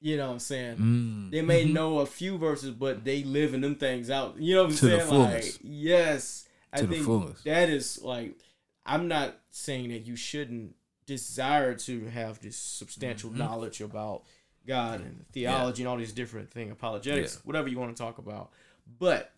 You 0.00 0.16
know 0.18 0.26
what 0.26 0.32
I'm 0.34 0.38
saying? 0.40 0.76
Mm. 0.76 1.30
They 1.30 1.42
may 1.42 1.64
Mhm. 1.64 1.72
know 1.72 1.98
a 2.00 2.06
few 2.06 2.36
verses, 2.38 2.70
but 2.70 3.04
they 3.04 3.24
living 3.24 3.62
them 3.62 3.76
things 3.76 4.10
out. 4.10 4.36
You 4.38 4.54
know 4.56 4.62
what 4.64 4.70
I'm 4.72 4.76
To 4.76 4.98
saying? 5.06 5.08
Like, 5.10 5.58
yes, 5.62 6.46
I 6.72 6.80
To 6.80 6.86
the 6.86 6.94
think 7.02 7.42
that 7.44 7.68
is 7.68 8.00
like. 8.02 8.38
I'm 8.84 9.08
not 9.08 9.36
saying 9.50 9.88
that 9.88 10.06
you 10.06 10.14
shouldn't 10.14 10.76
desire 11.06 11.74
to 11.74 12.04
have 12.06 12.40
this 12.40 12.56
substantial 12.56 13.30
Mhm. 13.30 13.36
knowledge 13.36 13.80
about 13.80 14.22
God 14.66 15.00
and 15.00 15.24
theology 15.32 15.82
and 15.82 15.88
all 15.88 15.96
these 15.96 16.12
different 16.12 16.50
things, 16.52 16.70
apologetics, 16.72 17.34
Yeah. 17.34 17.40
whatever 17.44 17.66
you 17.68 17.78
want 17.78 17.96
to 17.96 18.00
talk 18.00 18.18
about. 18.18 18.50
But 18.86 19.32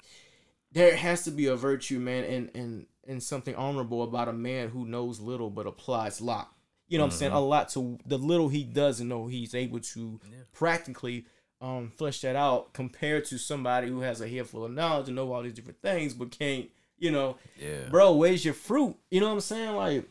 there 0.72 0.96
has 0.96 1.24
to 1.24 1.30
be 1.30 1.46
a 1.46 1.56
virtue, 1.56 1.98
man, 1.98 2.24
and 2.24 2.50
and 2.54 2.86
and 3.06 3.22
something 3.22 3.54
honorable 3.54 4.02
about 4.02 4.28
a 4.28 4.34
man 4.34 4.68
who 4.68 4.84
knows 4.84 5.18
little 5.18 5.48
but 5.48 5.66
applies 5.66 6.20
lot. 6.20 6.54
You 6.88 6.98
know 6.98 7.04
what 7.04 7.12
I'm 7.12 7.18
saying? 7.18 7.32
Mhm. 7.32 7.36
A 7.36 7.40
lot 7.40 7.68
to 7.70 7.98
the 8.06 8.18
little 8.18 8.48
he 8.48 8.64
doesn't 8.64 9.06
know, 9.08 9.26
he's 9.26 9.54
able 9.54 9.80
to 9.80 10.20
Yeah. 10.30 10.36
practically 10.52 11.26
um 11.60 11.90
flesh 11.90 12.20
that 12.20 12.36
out 12.36 12.72
compared 12.72 13.24
to 13.26 13.36
somebody 13.38 13.88
who 13.88 14.00
has 14.00 14.20
a 14.20 14.28
head 14.28 14.46
full 14.46 14.64
of 14.64 14.70
knowledge 14.72 15.08
and 15.08 15.16
know 15.16 15.32
all 15.32 15.42
these 15.42 15.52
different 15.54 15.82
things 15.82 16.14
but 16.14 16.30
can't, 16.30 16.70
you 16.98 17.10
know, 17.10 17.36
Yeah, 17.60 17.88
bro, 17.90 18.14
where's 18.14 18.44
your 18.44 18.54
fruit? 18.54 18.96
You 19.10 19.20
know 19.20 19.26
what 19.26 19.32
I'm 19.34 19.40
saying? 19.40 19.74
Like 19.76 20.08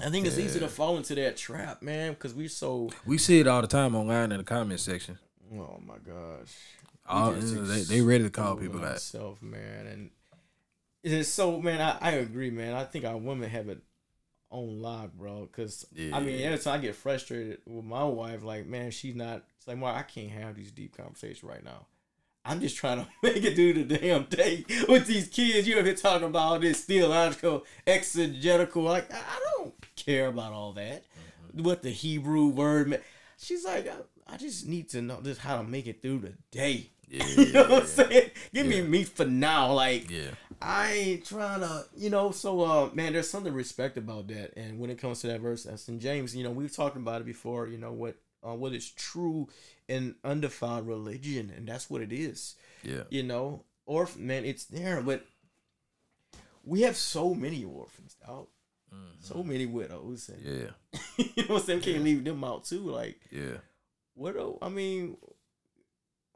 I 0.00 0.10
think 0.10 0.26
it's 0.26 0.38
easy 0.38 0.60
to 0.60 0.68
fall 0.68 0.96
into 0.96 1.14
that 1.16 1.36
trap, 1.36 1.82
man, 1.82 2.12
because 2.12 2.34
we're 2.34 2.48
so 2.48 2.90
we 3.04 3.18
see 3.18 3.40
it 3.40 3.46
all 3.48 3.62
the 3.62 3.66
time 3.68 3.94
online 3.96 4.30
in 4.32 4.38
the 4.38 4.44
comment 4.44 4.78
section. 4.80 5.18
oh 5.52 5.80
my 5.84 5.98
gosh. 5.98 6.52
All, 7.08 7.32
they, 7.32 7.82
they 7.82 8.00
ready 8.00 8.24
to 8.24 8.30
call 8.30 8.56
people 8.56 8.80
out, 8.80 8.92
ourselves, 8.94 9.40
man, 9.40 9.86
and 9.86 10.10
it's 11.04 11.28
so 11.28 11.60
man. 11.60 11.80
I, 11.80 11.96
I 12.00 12.10
agree, 12.12 12.50
man. 12.50 12.74
I 12.74 12.84
think 12.84 13.04
our 13.04 13.16
women 13.16 13.48
have 13.48 13.68
it 13.68 13.78
on 14.50 14.80
lock, 14.80 15.12
bro. 15.14 15.48
Because 15.50 15.86
I 16.12 16.20
mean, 16.20 16.38
Yeah. 16.38 16.46
every 16.46 16.58
time 16.58 16.74
I 16.74 16.82
get 16.82 16.94
frustrated 16.94 17.58
with 17.66 17.84
my 17.84 18.04
wife, 18.04 18.42
like, 18.42 18.66
man, 18.66 18.90
she's 18.90 19.14
not. 19.14 19.42
It's 19.58 19.66
like, 19.68 19.78
Mark, 19.78 19.96
I 19.96 20.02
can't 20.02 20.30
have 20.30 20.54
these 20.56 20.70
deep 20.72 20.96
conversations 20.96 21.42
right 21.44 21.64
now. 21.64 21.86
I'm 22.44 22.60
just 22.60 22.76
trying 22.76 22.98
to 23.04 23.08
make 23.22 23.42
it 23.44 23.56
do 23.56 23.72
the 23.72 23.98
damn 23.98 24.24
thing 24.26 24.64
with 24.88 25.06
these 25.06 25.26
kids. 25.28 25.66
You 25.66 25.74
know, 25.76 25.82
they're 25.82 25.94
talking 25.94 26.28
about 26.28 26.42
all 26.52 26.58
this 26.60 26.84
theological, 26.84 27.64
exegetical. 27.86 28.82
Like, 28.82 29.12
I 29.12 29.40
don't 29.56 29.74
care 29.96 30.28
about 30.28 30.52
all 30.52 30.72
that. 30.74 31.02
Mm-hmm. 31.02 31.62
What 31.64 31.82
the 31.82 31.90
Hebrew 31.90 32.46
word 32.48 32.88
meant. 32.88 33.02
She's 33.38 33.64
like, 33.64 33.88
I, 33.88 34.34
I 34.34 34.36
just 34.36 34.66
need 34.66 34.88
to 34.90 35.02
know 35.02 35.20
just 35.22 35.40
how 35.40 35.56
to 35.58 35.64
make 35.64 35.86
it 35.86 36.00
through 36.02 36.20
the 36.20 36.34
day. 36.52 36.90
Yeah, 37.08 37.26
you 37.36 37.52
know 37.52 37.62
what 37.68 37.82
I'm 37.82 37.86
saying? 37.86 38.30
Give 38.54 38.66
me 38.66 38.76
Yeah. 38.78 38.82
meat 38.86 39.08
for 39.08 39.24
now. 39.24 39.72
Like, 39.72 40.10
yeah, 40.10 40.30
I 40.60 40.92
ain't 40.92 41.26
trying 41.26 41.60
to, 41.60 41.84
you 41.96 42.10
know. 42.10 42.30
So, 42.30 42.60
uh, 42.60 42.90
man, 42.94 43.12
there's 43.12 43.28
something 43.30 43.52
to 43.52 43.56
respect 43.56 43.96
about 43.98 44.28
that. 44.28 44.56
And 44.56 44.78
when 44.78 44.90
it 44.90 44.98
comes 44.98 45.20
to 45.20 45.26
that 45.28 45.40
verse, 45.40 45.64
that's 45.64 45.88
in 45.88 46.00
James. 46.00 46.34
You 46.34 46.44
know, 46.44 46.50
we've 46.50 46.74
talked 46.74 46.96
about 46.96 47.20
it 47.20 47.26
before. 47.26 47.68
You 47.68 47.78
know 47.78 47.92
what, 47.92 48.16
uh, 48.46 48.54
what 48.54 48.72
is 48.72 48.90
true 48.90 49.48
and 49.88 50.14
undefiled 50.24 50.86
religion, 50.86 51.52
and 51.54 51.68
that's 51.68 51.88
what 51.90 52.02
it 52.02 52.12
is. 52.12 52.56
yeah. 52.82 53.02
You 53.10 53.22
know, 53.22 53.64
orphan 53.86 54.26
man, 54.26 54.44
it's 54.44 54.64
there, 54.64 55.00
but 55.00 55.24
we 56.64 56.82
have 56.82 56.96
so 56.96 57.34
many 57.34 57.64
orphans 57.64 58.16
out, 58.28 58.48
so 59.20 59.42
many 59.42 59.66
widows, 59.66 60.28
and 60.28 60.42
Mm-hmm. 60.44 61.22
Yeah, 61.22 61.26
you 61.36 61.42
know 61.42 61.54
what 61.54 61.60
I'm 61.60 61.66
saying. 61.66 61.80
Can't 61.80 62.04
leave 62.04 62.24
them 62.24 62.42
out 62.42 62.64
too. 62.64 62.80
Like, 62.80 63.20
yeah, 63.30 63.58
widow. 64.14 64.58
I 64.62 64.68
mean, 64.68 65.16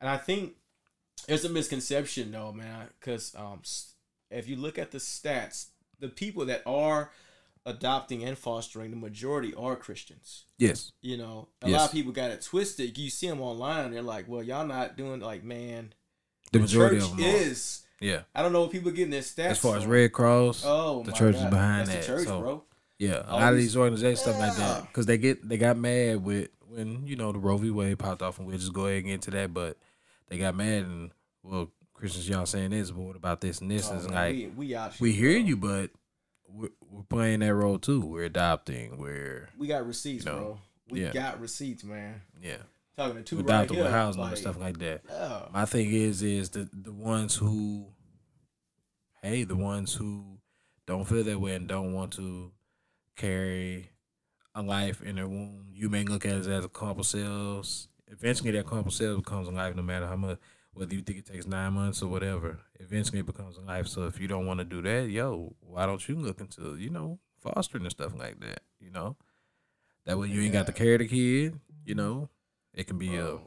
and 0.00 0.08
I 0.08 0.16
think 0.16 0.54
there's 1.26 1.44
a 1.44 1.48
misconception 1.48 2.30
though, 2.32 2.52
man, 2.52 2.86
because 2.98 3.34
um, 3.34 3.60
if 4.30 4.48
you 4.48 4.56
look 4.56 4.78
at 4.78 4.90
the 4.90 4.98
stats, 4.98 5.66
the 5.98 6.08
people 6.08 6.46
that 6.46 6.62
are 6.66 7.10
adopting 7.66 8.24
and 8.24 8.38
fostering, 8.38 8.90
the 8.90 8.96
majority 8.96 9.54
are 9.54 9.76
Christians. 9.76 10.44
yes, 10.58 10.92
You 11.02 11.16
know, 11.18 11.48
a 11.62 11.68
Yes. 11.68 11.78
lot 11.80 11.86
of 11.88 11.92
people 11.92 12.12
got 12.12 12.30
it 12.30 12.40
twisted. 12.42 12.96
You 12.96 13.10
see 13.10 13.28
them 13.28 13.40
online, 13.40 13.90
they're 13.90 14.02
like, 14.02 14.28
"Well, 14.28 14.42
y'all 14.42 14.66
not 14.66 14.96
doing 14.96 15.20
like, 15.20 15.44
man." 15.44 15.92
the 16.52 16.58
majority 16.58 16.96
church 16.98 17.10
of 17.10 17.16
them 17.16 17.26
are. 17.26 17.28
is. 17.36 17.82
Yeah, 18.00 18.22
I 18.34 18.42
don't 18.42 18.52
know 18.52 18.62
what 18.62 18.72
people 18.72 18.90
getting 18.90 19.10
their 19.10 19.20
stats. 19.20 19.50
as 19.50 19.58
far 19.58 19.76
as. 19.76 19.86
Red 19.86 20.12
Cross, 20.12 20.64
oh, 20.66 21.02
the 21.04 21.12
church 21.12 21.36
is 21.36 21.44
behind 21.44 21.86
That's 21.88 22.06
that, 22.06 22.12
The 22.12 22.18
church, 22.18 22.26
so- 22.26 22.40
bro. 22.40 22.64
yeah, 22.98 23.10
a 23.18 23.24
all 23.26 23.38
lot 23.40 23.52
of 23.52 23.58
these- 23.58 23.66
these 23.72 23.76
organizations 23.76 24.20
stuff 24.22 24.38
like 24.38 24.56
that 24.56 24.82
because 24.88 25.06
they 25.06 25.18
get 25.18 25.46
they 25.48 25.58
got 25.58 25.76
mad 25.76 26.24
with 26.24 26.48
when 26.66 27.06
you 27.06 27.14
know 27.16 27.30
the 27.30 27.38
Roe 27.38 27.56
v. 27.58 27.70
Wade 27.70 27.98
popped 27.98 28.22
off, 28.22 28.38
and 28.38 28.48
we'll 28.48 28.56
just 28.58 28.72
go 28.72 28.86
ahead 28.86 28.98
and 28.98 29.06
get 29.06 29.14
into 29.14 29.30
that. 29.32 29.52
But 29.54 29.76
they 30.28 30.38
got 30.38 30.56
mad 30.56 30.84
and 30.84 31.10
well, 31.42 31.70
Christians 32.00 32.28
y'all 32.28 32.46
saying 32.46 32.70
this, 32.70 32.90
but 32.90 33.02
what 33.02 33.16
about 33.16 33.40
this 33.40 33.60
and 33.60 33.70
this? 33.70 33.88
Oh, 33.90 33.94
man, 33.94 34.04
like 34.10 34.34
we, 34.56 34.74
we 34.74 34.76
we 35.00 35.12
hear 35.12 35.36
you, 35.36 35.56
but 35.56 35.90
we're, 36.48 36.70
we're 36.90 37.02
playing 37.02 37.40
that 37.40 37.54
role 37.54 37.78
too. 37.78 38.00
We're 38.00 38.24
adopting. 38.24 38.98
We're 38.98 39.48
We 39.56 39.66
got 39.68 39.86
receipts, 39.86 40.24
You 40.24 40.30
know, 40.32 40.38
bro. 40.38 40.58
We 40.90 41.02
yeah. 41.02 41.12
got 41.12 41.40
receipts, 41.40 41.84
man. 41.84 42.22
yeah, 42.42 42.56
Talking 42.96 43.16
to 43.18 43.22
two 43.22 43.36
we're 43.36 43.42
right 43.42 43.54
adopting 43.64 43.76
here. 43.76 43.90
housing 43.90 44.22
like, 44.22 44.30
and 44.30 44.38
stuff 44.38 44.58
like 44.58 44.78
that. 44.78 45.02
Yeah. 45.08 45.42
My 45.52 45.64
thing 45.66 45.92
is, 45.92 46.22
is 46.22 46.50
the 46.50 46.68
the 46.72 46.92
ones 46.92 47.36
who, 47.36 47.86
hey, 49.22 49.44
the 49.44 49.56
ones 49.56 49.94
who 49.94 50.38
don't 50.86 51.04
feel 51.06 51.22
that 51.22 51.40
way 51.40 51.54
and 51.54 51.68
don't 51.68 51.92
want 51.92 52.12
to 52.14 52.50
carry 53.14 53.90
a 54.54 54.62
life 54.62 55.02
in 55.02 55.16
their 55.16 55.28
womb. 55.28 55.66
You 55.72 55.88
may 55.88 56.02
look 56.04 56.26
at 56.26 56.32
it 56.32 56.46
as 56.46 56.64
a 56.64 56.68
couple 56.68 57.04
cells. 57.04 57.86
Eventually, 58.08 58.50
that 58.52 58.66
couple 58.66 58.90
cells 58.90 59.18
becomes 59.18 59.46
a 59.46 59.52
life, 59.52 59.76
no 59.76 59.82
matter 59.82 60.06
how 60.06 60.16
much. 60.16 60.38
Whether 60.72 60.94
you 60.94 61.02
think 61.02 61.18
it 61.18 61.26
takes 61.26 61.46
nine 61.46 61.72
months 61.72 62.00
or 62.02 62.08
whatever, 62.08 62.58
eventually 62.78 63.18
it 63.18 63.26
becomes 63.26 63.56
a 63.56 63.60
life. 63.60 63.86
So 63.88 64.04
if 64.06 64.20
you 64.20 64.28
don't 64.28 64.46
want 64.46 64.58
to 64.60 64.64
do 64.64 64.80
that, 64.82 65.10
yo, 65.10 65.54
why 65.60 65.84
don't 65.86 66.06
you 66.08 66.16
look 66.16 66.40
into 66.40 66.76
you 66.76 66.90
know 66.90 67.18
fostering 67.40 67.84
and 67.84 67.90
stuff 67.90 68.12
like 68.16 68.38
that? 68.40 68.60
You 68.80 68.90
know, 68.90 69.16
that 70.06 70.18
way 70.18 70.28
you 70.28 70.40
ain't 70.42 70.52
got 70.52 70.66
to 70.66 70.72
carry 70.72 70.96
the 70.98 71.08
kid. 71.08 71.58
You 71.84 71.94
know, 71.96 72.28
it 72.72 72.86
can 72.86 72.98
be 72.98 73.16
a 73.16 73.38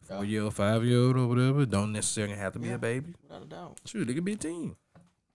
four 0.00 0.24
year 0.24 0.42
old, 0.42 0.54
five 0.54 0.84
year 0.84 1.00
old, 1.00 1.16
or 1.16 1.26
whatever. 1.26 1.66
Don't 1.66 1.92
necessarily 1.92 2.36
have 2.36 2.54
to 2.54 2.58
be 2.58 2.68
Yeah. 2.68 2.74
a 2.74 2.78
baby. 2.78 3.14
without 3.22 3.42
a 3.42 3.46
doubt. 3.46 3.80
Shoot, 3.84 4.08
it 4.08 4.14
could 4.14 4.24
be 4.24 4.32
a 4.32 4.36
team. 4.36 4.76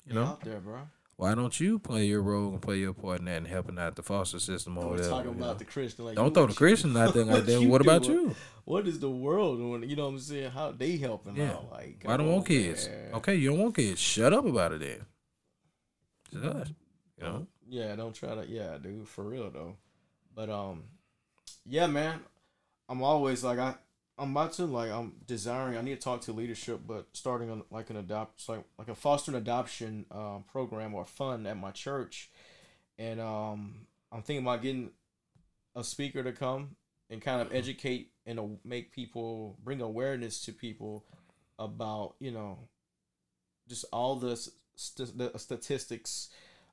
You 0.05 0.13
They 0.13 0.15
know, 0.15 0.25
out 0.25 0.41
there, 0.41 0.59
bro. 0.59 0.87
Why 1.19 1.35
don't 1.35 1.59
you 1.59 1.79
play 1.79 2.05
your 2.05 2.21
role 2.21 2.47
and 2.53 2.61
play 2.61 2.77
your 2.77 2.93
part 2.93 3.19
in 3.19 3.25
that 3.25 3.39
and 3.39 3.47
helping 3.47 3.77
out 3.77 3.97
the 3.97 4.01
foster 4.03 4.39
system 4.39 4.77
or 4.77 4.85
We're 4.85 4.91
whatever? 4.91 5.09
talking 5.09 5.31
you 5.33 5.37
know? 5.37 5.45
about 5.47 5.59
the 5.59 5.65
Christian. 5.65 6.05
Like, 6.05 6.15
don't 6.15 6.33
throw 6.33 6.45
the 6.45 6.53
Christian 6.53 6.95
out 6.95 7.13
there 7.13 7.25
like 7.25 7.45
that. 7.45 7.61
What 7.61 7.81
about 7.81 8.03
doing? 8.03 8.29
you? 8.29 8.35
What 8.63 8.87
is 8.87 8.99
the 8.99 9.09
world 9.09 9.57
doing? 9.59 9.89
You 9.89 9.97
know 9.97 10.05
what 10.05 10.11
I'm 10.13 10.19
saying? 10.19 10.51
How 10.51 10.71
they 10.71 10.95
helping 10.95 11.35
Yeah. 11.35 11.51
out? 11.55 11.69
Like, 11.71 12.03
Why 12.05 12.15
don't 12.15 12.27
want 12.27 12.39
on, 12.39 12.45
kids? 12.45 12.87
man. 12.87 13.13
Okay, 13.15 13.35
you 13.35 13.49
don't 13.49 13.59
want 13.59 13.75
kids. 13.75 13.99
Shut 13.99 14.31
up 14.31 14.45
about 14.45 14.71
it 14.71 14.79
then. 14.79 15.05
Just, 16.31 16.71
you 17.17 17.23
know. 17.23 17.47
Yeah, 17.67 17.95
don't 17.97 18.13
try 18.15 18.35
to. 18.35 18.47
Yeah, 18.47 18.77
dude, 18.81 19.07
for 19.07 19.23
real 19.25 19.49
though. 19.51 19.75
But 20.33 20.49
um, 20.49 20.83
yeah, 21.65 21.87
man, 21.87 22.21
I'm 22.87 23.01
always 23.03 23.43
like 23.43 23.59
I. 23.59 23.75
I'm 24.19 24.31
about 24.31 24.53
to 24.53 24.65
like 24.65 24.91
I'm 24.91 25.13
desiring. 25.25 25.77
I 25.77 25.81
need 25.81 25.95
to 25.95 26.01
talk 26.01 26.21
to 26.21 26.33
leadership, 26.33 26.81
but 26.85 27.07
starting 27.13 27.49
on 27.49 27.63
like 27.71 27.89
an 27.89 27.95
adopt 27.95 28.47
like 28.49 28.63
like 28.77 28.89
a 28.89 28.95
foster 28.95 29.31
and 29.31 29.37
adoption 29.37 30.05
um, 30.11 30.43
program 30.51 30.93
or 30.93 31.05
fund 31.05 31.47
at 31.47 31.57
my 31.57 31.71
church, 31.71 32.29
and 32.97 33.21
um, 33.21 33.87
I'm 34.11 34.21
thinking 34.21 34.45
about 34.45 34.61
getting 34.61 34.91
a 35.75 35.83
speaker 35.83 36.21
to 36.23 36.33
come 36.33 36.75
and 37.09 37.21
kind 37.21 37.41
of 37.41 37.53
educate 37.53 38.11
and 38.25 38.39
uh, 38.39 38.43
make 38.65 38.91
people 38.91 39.57
bring 39.63 39.81
awareness 39.81 40.43
to 40.45 40.51
people 40.51 41.05
about 41.57 42.15
you 42.19 42.31
know 42.31 42.59
just 43.67 43.85
all 43.93 44.15
the 44.15 44.35
st- 44.75 45.17
the 45.17 45.31
statistics 45.37 46.29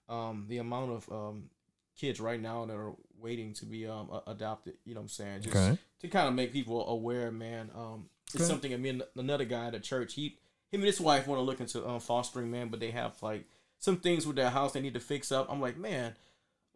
um, 0.08 0.46
the 0.48 0.58
amount 0.58 0.90
of 0.90 1.12
um, 1.12 1.50
kids 1.96 2.20
right 2.20 2.40
now 2.40 2.64
that 2.66 2.74
are 2.76 2.92
waiting 3.18 3.52
to 3.54 3.64
be 3.66 3.86
um, 3.86 4.10
a- 4.10 4.30
adopted. 4.30 4.74
You 4.84 4.94
know 4.94 5.00
what 5.00 5.04
I'm 5.04 5.08
saying? 5.08 5.42
Just 5.42 5.56
Okay. 5.56 5.78
to 6.00 6.08
kind 6.08 6.28
of 6.28 6.34
make 6.34 6.52
people 6.52 6.86
aware, 6.88 7.30
man. 7.30 7.70
Um, 7.74 8.08
it's 8.26 8.36
Okay. 8.36 8.44
something. 8.44 8.74
I 8.74 8.76
mean, 8.76 9.02
another 9.16 9.44
guy 9.44 9.66
at 9.66 9.72
the 9.72 9.80
church, 9.80 10.14
he 10.14 10.36
him 10.72 10.80
and 10.80 10.84
his 10.84 11.00
wife 11.00 11.26
want 11.26 11.38
to 11.38 11.42
look 11.44 11.60
into 11.60 11.86
um, 11.88 12.00
fostering, 12.00 12.50
man, 12.50 12.68
but 12.68 12.80
they 12.80 12.90
have 12.90 13.22
like 13.22 13.46
some 13.78 13.98
things 13.98 14.26
with 14.26 14.36
their 14.36 14.50
house 14.50 14.72
they 14.72 14.80
need 14.80 14.94
to 14.94 15.00
fix 15.00 15.30
up. 15.30 15.46
I'm 15.50 15.60
like, 15.60 15.76
man, 15.76 16.14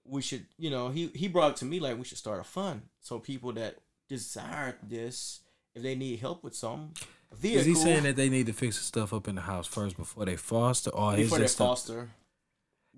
we 0.05 0.23
should, 0.23 0.47
you 0.59 0.71
know, 0.71 0.89
he 0.91 1.09
he 1.15 1.29
brought 1.29 1.51
it 1.53 1.57
to 1.59 1.65
me 1.65 1.81
like 1.81 1.99
we 1.99 2.05
should 2.05 2.19
start 2.19 2.41
a 2.41 2.45
fund 2.45 2.83
so 3.01 3.19
people 3.19 3.53
that 3.55 3.77
desire 4.09 4.77
this, 4.83 5.41
if 5.75 5.83
they 5.83 5.95
need 5.95 6.21
help 6.21 6.43
with 6.45 6.55
some. 6.55 6.93
vehicle, 7.33 7.61
Is 7.61 7.67
he 7.67 7.75
saying 7.75 8.03
that 8.05 8.17
they 8.17 8.29
need 8.29 8.47
to 8.47 8.53
fix 8.53 8.79
the 8.79 8.85
stuff 8.85 9.13
up 9.13 9.29
in 9.29 9.35
the 9.37 9.41
house 9.43 9.67
first 9.67 9.97
before 9.97 10.25
they 10.25 10.37
foster, 10.37 10.91
or 10.91 11.15
is 11.15 11.25
before 11.25 11.39
they 11.39 11.47
stuff, 11.47 11.69
foster? 11.69 12.11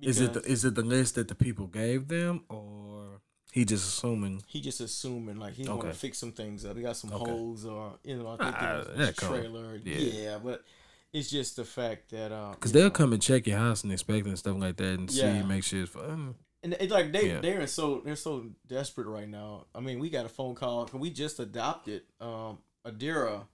Is 0.00 0.20
it 0.20 0.32
the, 0.32 0.40
is 0.42 0.64
it 0.64 0.74
the 0.74 0.82
list 0.82 1.14
that 1.16 1.28
the 1.28 1.34
people 1.34 1.66
gave 1.66 2.08
them, 2.08 2.44
or 2.48 3.20
he 3.52 3.64
just 3.64 3.86
assuming? 3.86 4.42
he 4.46 4.60
just 4.60 4.80
assuming 4.80 5.36
like 5.36 5.54
he's 5.54 5.68
Okay. 5.68 5.80
gonna 5.82 5.94
fix 5.94 6.18
some 6.18 6.32
things 6.32 6.64
up. 6.64 6.76
He 6.76 6.82
got 6.82 6.96
some 6.96 7.12
Okay. 7.12 7.30
holes 7.30 7.64
or 7.64 7.98
you 8.04 8.16
know, 8.18 8.28
I 8.28 8.36
think 8.36 8.56
Ah, 8.58 8.72
it 8.72 8.78
was 8.78 8.98
that 8.98 9.08
a 9.10 9.12
trailer. 9.26 9.76
Yeah. 9.84 9.98
Yeah. 9.98 10.38
but 10.42 10.64
it's 11.12 11.30
just 11.30 11.56
the 11.56 11.64
fact 11.64 12.10
that 12.10 12.32
um, 12.32 12.52
Because 12.52 12.70
you 12.70 12.80
they'll 12.80 12.84
know, 12.88 12.90
come 12.90 13.12
and 13.12 13.20
check 13.22 13.46
your 13.46 13.58
house 13.58 13.82
and 13.82 13.92
inspect 13.92 14.26
and 14.26 14.38
stuff 14.38 14.56
like 14.58 14.76
that 14.78 14.98
and 14.98 15.10
Yeah. 15.10 15.42
see, 15.42 15.46
make 15.46 15.62
sure 15.64 15.82
it's 15.82 15.92
fun. 15.92 16.34
And 16.62 16.74
it's 16.74 16.92
like 16.92 17.12
they 17.12 17.28
Yeah. 17.28 17.40
they're 17.40 17.66
so 17.66 18.00
they're 18.04 18.16
so 18.16 18.46
desperate 18.66 19.06
right 19.06 19.28
now. 19.28 19.66
I 19.74 19.80
mean, 19.80 19.98
we 19.98 20.08
got 20.10 20.24
a 20.26 20.30
phone 20.30 20.54
call. 20.54 20.88
We 20.94 21.10
just 21.10 21.38
adopted 21.38 22.02
um 22.20 22.58
Adira. 22.86 23.46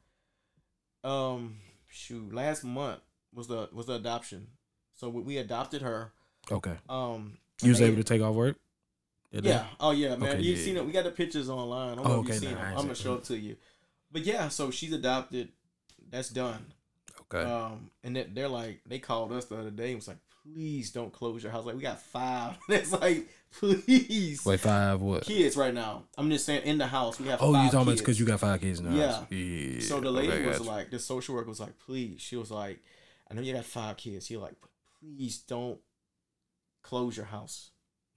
Um, 1.05 1.57
shoot, 1.89 2.33
last 2.35 2.65
month 2.65 3.01
was 3.35 3.47
the 3.49 3.69
was 3.73 3.87
the 3.87 3.95
adoption. 3.95 4.49
So 4.95 5.09
we, 5.09 5.23
we 5.23 5.37
adopted 5.39 5.83
her. 5.83 6.13
Okay. 6.51 6.77
Um, 6.89 7.39
You 7.63 7.71
was 7.71 7.81
able 7.81 7.97
to 7.97 8.05
take 8.05 8.23
off 8.23 8.35
work? 8.35 8.57
Did 9.33 9.45
they? 9.45 9.51
Yeah. 9.51 9.67
Oh 9.79 9.91
yeah, 9.91 10.17
man. 10.17 10.31
Okay, 10.31 10.41
you 10.41 10.55
yeah, 10.55 10.65
seen 10.65 10.77
it? 10.79 10.87
We 10.87 10.93
got 10.93 11.05
the 11.05 11.11
pictures 11.11 11.51
online. 11.51 11.93
I 11.93 11.95
don't 11.97 12.07
Oh, 12.07 12.09
know 12.09 12.21
if 12.21 12.27
okay, 12.31 12.39
seen 12.39 12.53
nah, 12.55 12.61
it. 12.61 12.65
I'm 12.71 12.77
gonna 12.77 12.95
show 12.95 13.15
it 13.15 13.25
to 13.25 13.37
you. 13.39 13.57
But 14.11 14.23
yeah, 14.23 14.49
so 14.49 14.71
she's 14.71 14.93
adopted. 14.93 15.51
That's 16.11 16.31
done. 16.31 16.65
Okay. 17.33 17.43
Um, 17.45 17.91
and 18.03 18.17
they- 18.17 18.23
they're 18.25 18.49
like, 18.49 18.81
they 18.87 18.99
called 18.99 19.33
us 19.33 19.45
the 19.45 19.59
other 19.59 19.71
day 19.71 19.89
and 19.89 19.97
was 19.97 20.09
like, 20.09 20.17
please 20.43 20.91
don't 20.93 21.13
close 21.13 21.43
your 21.43 21.53
house. 21.53 21.67
Like, 21.67 21.77
we 21.77 21.83
got 21.83 22.01
five. 22.01 22.57
It's 22.71 22.91
like, 22.93 23.29
please. 23.53 24.45
Wait, 24.47 24.61
five 24.61 25.03
what? 25.03 25.25
Kids 25.25 25.57
right 25.59 25.75
now. 25.75 26.05
I'm 26.17 26.31
just 26.31 26.47
saying, 26.47 26.63
in 26.65 26.79
the 26.79 26.87
house, 26.87 27.21
we 27.21 27.29
have 27.29 27.43
Oh, 27.43 27.49
you 27.53 27.71
talking 27.71 27.83
about 27.89 27.99
because 27.99 28.19
you 28.19 28.25
got 28.25 28.41
five 28.41 28.61
kids 28.63 28.81
the 28.81 28.91
Yeah. 28.91 29.13
house? 29.13 29.27
Yeah. 29.31 29.81
So 29.81 30.01
the 30.01 30.11
lady 30.11 30.33
Okay, 30.33 30.47
was 30.47 30.61
like, 30.63 30.91
the 30.91 30.99
social 30.99 31.35
worker 31.35 31.49
was 31.51 31.61
like, 31.61 31.79
please. 31.79 32.23
She 32.23 32.37
was 32.37 32.51
like, 32.51 32.79
I 33.31 33.35
know 33.35 33.43
you 33.43 33.53
got 33.53 33.67
five 33.67 33.99
kids. 33.99 34.31
You're 34.31 34.41
like, 34.41 34.55
please 35.01 35.37
don't 35.39 35.79
close 36.89 37.17
your 37.17 37.27
house. 37.27 37.71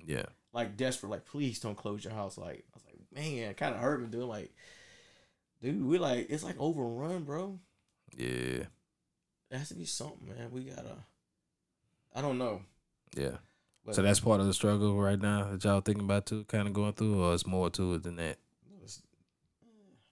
yeah. 0.06 0.26
Like, 0.54 0.76
desperate. 0.76 1.10
Like, 1.10 1.26
please 1.26 1.60
don't 1.60 1.78
close 1.78 2.04
your 2.04 2.14
house. 2.14 2.38
Like, 2.38 2.66
I 2.74 2.76
was 2.76 2.84
like, 2.86 2.98
man, 3.14 3.52
it 3.52 3.58
kind 3.58 3.74
of 3.74 3.80
hurt 3.82 4.02
me, 4.02 4.08
dude. 4.08 4.24
Like, 4.24 4.52
dude, 5.62 5.86
we 5.86 5.98
like, 5.98 6.28
it's 6.30 6.44
like 6.44 6.56
overrun, 6.60 7.24
bro. 7.24 7.58
Yeah. 8.18 8.66
It 9.50 9.58
has 9.58 9.70
to 9.70 9.76
be 9.76 9.86
something, 9.86 10.28
man. 10.28 10.52
We 10.52 10.64
gotta. 10.64 10.98
I 12.14 12.22
don't 12.22 12.38
know. 12.38 12.62
Yeah. 13.16 13.38
But 13.86 13.96
So 13.96 14.02
that's 14.02 14.20
part 14.20 14.42
of 14.42 14.46
the 14.48 14.54
struggle 14.54 15.00
right 15.02 15.20
now 15.20 15.52
that 15.52 15.64
y'all 15.64 15.80
thinking 15.82 16.04
about 16.04 16.26
too, 16.26 16.44
kind 16.46 16.68
of 16.68 16.74
going 16.74 16.94
through, 16.94 17.24
or 17.24 17.34
it's 17.34 17.48
more 17.48 17.70
to 17.72 17.94
it 17.96 18.04
than 18.04 18.18
that. 18.18 18.38
it's, 18.84 19.02
eh, 19.64 19.68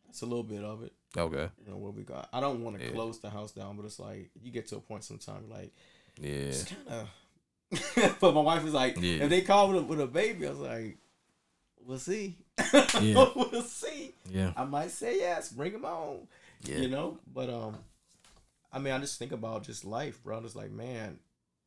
it's 0.10 0.22
a 0.22 0.26
little 0.26 0.44
bit 0.44 0.64
of 0.64 0.84
it. 0.84 0.94
Okay. 1.18 1.50
You 1.66 1.72
know 1.72 1.78
what 1.78 1.94
we 1.96 2.04
got. 2.04 2.30
I 2.32 2.40
don't 2.40 2.64
want 2.64 2.80
to 2.80 2.86
Yeah. 2.86 2.92
close 2.92 3.20
the 3.20 3.30
house 3.30 3.52
down, 3.52 3.76
but 3.76 3.86
it's 3.86 4.00
like 4.00 4.30
you 4.42 4.52
get 4.52 4.68
to 4.68 4.78
a 4.78 4.80
point 4.82 5.04
sometimes, 5.04 5.50
like 5.50 5.74
Yeah. 6.20 6.30
it's 6.30 6.64
kind 6.64 6.88
of. 6.88 7.10
but 8.20 8.34
my 8.34 8.42
wife 8.42 8.64
was 8.64 8.74
like, 8.74 8.98
Yeah. 9.00 9.24
if 9.24 9.30
they 9.30 9.42
call 9.42 9.70
with 9.70 9.78
a, 9.78 9.82
with 9.84 10.02
a 10.02 10.08
baby, 10.08 10.48
I 10.48 10.50
was 10.50 10.60
like, 10.60 10.98
we'll 11.86 12.00
see. 12.00 12.38
Yeah. 13.02 13.30
we'll 13.36 13.62
see. 13.64 14.14
Yeah. 14.30 14.52
I 14.58 14.66
might 14.66 14.92
say 14.92 15.18
yes. 15.20 15.50
Bring 15.52 15.72
them 15.74 15.86
on. 15.86 16.28
Yeah. 16.64 16.78
You 16.80 16.90
know, 16.90 17.18
but 17.34 17.50
um, 17.50 17.78
I 18.74 18.80
mean, 18.80 18.94
I 18.94 19.00
just 19.00 19.18
think 19.20 19.32
about 19.32 19.64
just 19.64 19.86
life, 19.86 20.22
bro. 20.24 20.40
It's 20.44 20.56
like, 20.56 20.72
man, 20.72 21.20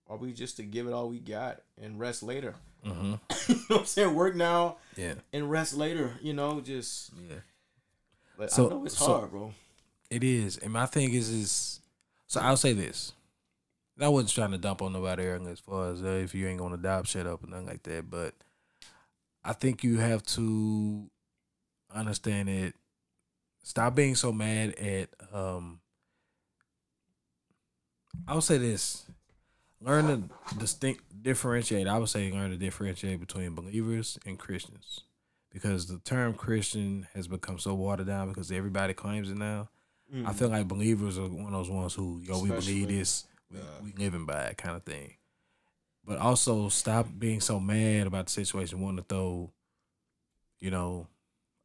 are 0.09 0.17
we 0.17 0.33
just 0.33 0.57
to 0.59 0.63
give 0.63 0.87
it 0.87 0.93
all 0.93 1.09
we 1.09 1.19
got 1.19 1.63
and 1.81 1.99
rest 1.99 2.23
later? 2.23 2.55
Mm-hmm. 2.87 3.15
you 3.49 3.55
know 3.55 3.63
what 3.69 3.81
I'm 3.81 3.87
saying? 3.87 4.15
Work 4.15 4.37
now 4.37 4.77
Yeah. 4.97 5.15
and 5.33 5.51
rest 5.51 5.75
later. 5.75 6.13
You 6.21 6.35
know, 6.35 6.61
just. 6.61 7.11
Yeah. 7.29 7.37
But 8.37 8.51
So- 8.53 8.67
I 8.67 8.71
know 8.71 8.85
it's 8.85 8.99
so- 8.99 9.07
hard, 9.19 9.31
bro. 9.31 9.53
It 10.11 10.23
is, 10.25 10.59
and 10.59 10.71
my 10.75 10.85
thing 10.85 11.15
is, 11.15 11.31
is 11.31 11.81
so 12.27 12.39
I'll 12.41 12.59
say 12.59 12.75
this. 12.75 13.13
I 14.01 14.09
wasn't 14.09 14.33
trying 14.33 14.51
to 14.53 14.59
dump 14.59 14.83
on 14.83 14.93
nobody 14.93 15.25
as 15.27 15.61
far 15.61 15.93
as 15.93 16.03
uh, 16.03 16.21
if 16.23 16.35
you 16.35 16.49
ain't 16.49 16.59
gonna 16.59 16.75
adopt, 16.75 17.09
shut 17.09 17.27
up, 17.27 17.43
and 17.43 17.53
nothing 17.53 17.67
like 17.67 17.83
that. 17.85 18.11
But 18.11 18.35
I 19.45 19.53
think 19.53 19.85
you 19.85 19.99
have 19.99 20.23
to 20.27 21.11
understand 21.95 22.49
it. 22.49 22.75
Stop 23.63 23.95
being 23.95 24.15
so 24.15 24.33
mad 24.33 24.75
at. 24.77 25.09
um 25.33 25.81
I 28.27 28.35
would 28.35 28.45
say 28.45 28.59
this: 28.59 29.05
learn 29.81 30.07
to 30.07 30.57
distinct 30.59 31.03
differentiate. 31.23 31.87
I 31.87 31.99
would 31.99 32.09
say 32.09 32.31
learn 32.33 32.51
to 32.51 32.57
differentiate 32.57 33.21
between 33.21 33.55
believers 33.55 34.19
and 34.27 34.39
Christians, 34.39 35.01
because 35.51 35.87
the 35.87 35.99
term 35.99 36.35
Christian 36.35 37.07
has 37.15 37.29
become 37.29 37.59
so 37.59 37.75
watered 37.75 38.07
down 38.07 38.29
because 38.29 38.51
everybody 38.51 38.95
claims 38.95 39.31
it 39.31 39.37
now. 39.39 39.69
Mm. 40.15 40.29
I 40.29 40.33
feel 40.33 40.49
like 40.49 40.69
believers 40.69 41.19
are 41.19 41.29
one 41.29 41.47
of 41.47 41.53
those 41.53 41.71
ones 41.71 41.95
who, 41.95 42.21
yo, 42.23 42.41
we 42.41 42.51
believe 42.51 42.89
this, 42.89 43.25
we, 43.53 43.93
we 43.93 44.05
living 44.05 44.27
by 44.27 44.45
it 44.45 44.59
kind 44.59 44.77
of 44.77 44.83
thing. 44.85 45.15
But 46.05 46.19
also 46.19 46.69
stop 46.69 47.07
being 47.17 47.41
so 47.41 47.61
mad 47.61 48.07
about 48.07 48.27
the 48.27 48.33
situation, 48.33 48.81
wanting 48.81 48.99
to 48.99 49.05
throw, 49.09 49.51
you 50.61 50.71
know, 50.71 51.07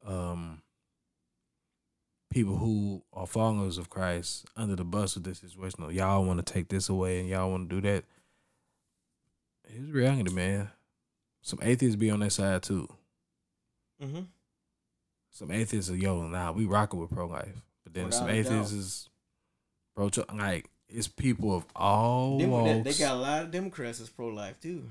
um, 0.05 0.61
people 2.31 2.57
who 2.57 3.01
are 3.13 3.25
followers 3.25 3.77
of 3.77 3.89
Christ 3.89 4.45
under 4.55 4.75
the 4.75 4.83
bus 4.83 5.15
with 5.15 5.23
this 5.23 5.39
situation. 5.39 5.89
Y'all 5.91 6.23
want 6.23 6.45
to 6.45 6.53
take 6.53 6.67
this 6.67 6.89
away 6.89 7.19
and 7.19 7.29
y'all 7.29 7.49
want 7.49 7.69
to 7.69 7.81
do 7.81 7.89
that. 7.89 8.03
It's 9.63 9.91
reality, 9.91 10.33
man. 10.33 10.69
Some 11.41 11.59
atheists 11.61 11.95
be 11.95 12.09
on 12.09 12.19
that 12.19 12.31
side 12.31 12.63
too. 12.63 12.87
Mm-hmm. 14.01 14.21
Some 15.31 15.51
atheists 15.51 15.89
are 15.89 15.95
yo, 15.95 16.27
nah, 16.27 16.51
we 16.51 16.65
rocking 16.65 16.99
with 16.99 17.11
pro 17.11 17.27
life. 17.27 17.63
But 17.83 17.93
then 17.93 18.05
Without 18.05 18.17
some 18.17 18.29
atheists 18.29 18.71
doubt. 18.71 18.79
is 18.79 19.09
pro 19.95 20.09
like 20.35 20.69
it's 20.89 21.07
people 21.07 21.55
of 21.55 21.65
all 21.75 22.37
Dem- 22.37 22.49
they, 22.49 22.55
walks. 22.83 22.97
they 22.97 23.03
got 23.05 23.15
a 23.15 23.19
lot 23.19 23.43
of 23.43 23.51
Democrats 23.51 23.99
that's 23.99 24.09
pro 24.09 24.27
life 24.27 24.59
too. 24.61 24.83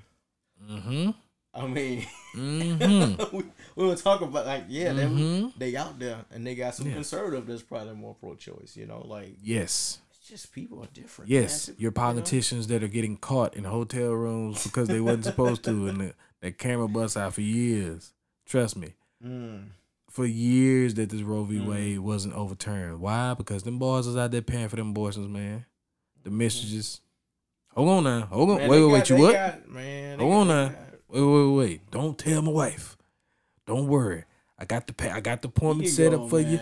mm-hmm. 0.70 1.10
I 1.54 1.66
mean, 1.66 2.06
Mm-hmm. 2.34 3.36
we, 3.36 3.44
we 3.76 3.86
were 3.86 3.96
talking 3.96 4.28
about 4.28 4.44
like 4.46 4.64
yeah, 4.68 4.92
Mhm. 4.92 5.52
they 5.56 5.70
they 5.70 5.76
out 5.76 5.98
there 5.98 6.18
and 6.30 6.46
they 6.46 6.54
got 6.54 6.74
some 6.74 6.86
Yeah. 6.88 6.94
conservative 6.94 7.46
that's 7.46 7.62
probably 7.62 7.94
more 7.94 8.14
pro-choice. 8.14 8.76
You 8.76 8.86
know, 8.86 9.00
like 9.06 9.36
Yes. 9.42 10.00
it's 10.10 10.28
just 10.28 10.52
people 10.52 10.82
are 10.82 10.88
different. 10.92 11.30
Yes. 11.30 11.68
man. 11.68 11.76
Your 11.78 11.88
You 11.90 11.94
know? 11.94 12.00
politicians 12.02 12.66
that 12.66 12.82
are 12.82 12.88
getting 12.88 13.16
caught 13.16 13.56
in 13.56 13.64
hotel 13.64 14.10
rooms 14.12 14.62
because 14.64 14.88
they 14.88 15.00
wasn't 15.00 15.24
supposed 15.24 15.64
to 15.64 15.88
and 15.88 16.00
the, 16.00 16.14
that 16.42 16.58
camera 16.58 16.88
busts 16.88 17.16
out 17.16 17.32
for 17.34 17.40
years. 17.40 18.12
Trust 18.44 18.76
me. 18.76 18.92
Mm. 19.24 19.68
For 20.10 20.26
years 20.26 20.94
that 20.94 21.08
this 21.10 21.22
Roe 21.22 21.44
v. 21.44 21.56
Mm. 21.58 21.66
Wade 21.66 21.98
wasn't 22.00 22.34
overturned. 22.34 23.00
Why? 23.00 23.32
Because 23.34 23.62
them 23.62 23.78
boys 23.78 24.06
was 24.06 24.16
out 24.16 24.30
there 24.30 24.42
paying 24.42 24.68
for 24.68 24.76
them 24.76 24.90
abortions, 24.90 25.26
man. 25.28 25.64
The 26.26 26.32
messages. 26.32 27.02
Hold 27.76 27.88
on 27.88 28.02
now. 28.02 28.22
Hold 28.26 28.50
on. 28.50 28.56
Man, 28.56 28.68
wait, 28.68 28.80
wait, 28.82 28.92
wait. 28.92 29.10
You 29.10 29.16
what? 29.16 29.32
got- 29.32 29.68
man, 29.68 30.18
Hold 30.18 30.34
on 30.34 30.48
now. 30.48 30.68
got- 30.70 30.78
Wait, 31.08 31.22
wait, 31.22 31.50
wait. 31.56 31.90
Don't 31.92 32.18
tell 32.18 32.42
my 32.42 32.50
wife. 32.50 32.96
Don't 33.64 33.86
worry. 33.86 34.24
I 34.58 34.64
got 34.64 34.88
the 34.88 34.92
pa- 34.92 35.12
I 35.14 35.20
got 35.20 35.40
the 35.40 35.46
appointment 35.46 35.88
set 35.88 36.12
up 36.12 36.28
for 36.28 36.40
you. 36.40 36.58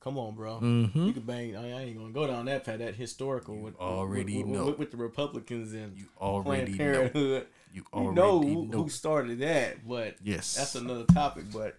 Come 0.00 0.16
on, 0.16 0.34
bro. 0.34 0.60
Mm-hmm. 0.62 1.06
You 1.08 1.12
can 1.12 1.22
bang. 1.24 1.54
I 1.58 1.82
ain't 1.82 1.98
gonna 1.98 2.10
go 2.10 2.26
down 2.26 2.46
that 2.46 2.64
path. 2.64 2.78
That 2.78 2.94
historical 2.94 3.54
with 3.58 3.76
already 3.76 4.38
with, 4.42 4.46
know. 4.46 4.64
with, 4.68 4.78
with 4.78 4.90
the 4.92 4.96
Republicans 4.96 5.74
and 5.74 5.94
You 5.94 6.06
already 6.18 6.72
know. 6.72 6.78
Parenthood. 6.78 7.46
You 7.74 7.82
You 7.82 7.84
already 7.92 8.14
know 8.16 8.40
know. 8.40 8.48
who, 8.72 8.82
who 8.84 8.88
started 8.88 9.40
that, 9.40 9.86
but 9.86 10.16
yes. 10.22 10.54
that's 10.54 10.74
another 10.74 11.04
topic. 11.04 11.44
But 11.52 11.78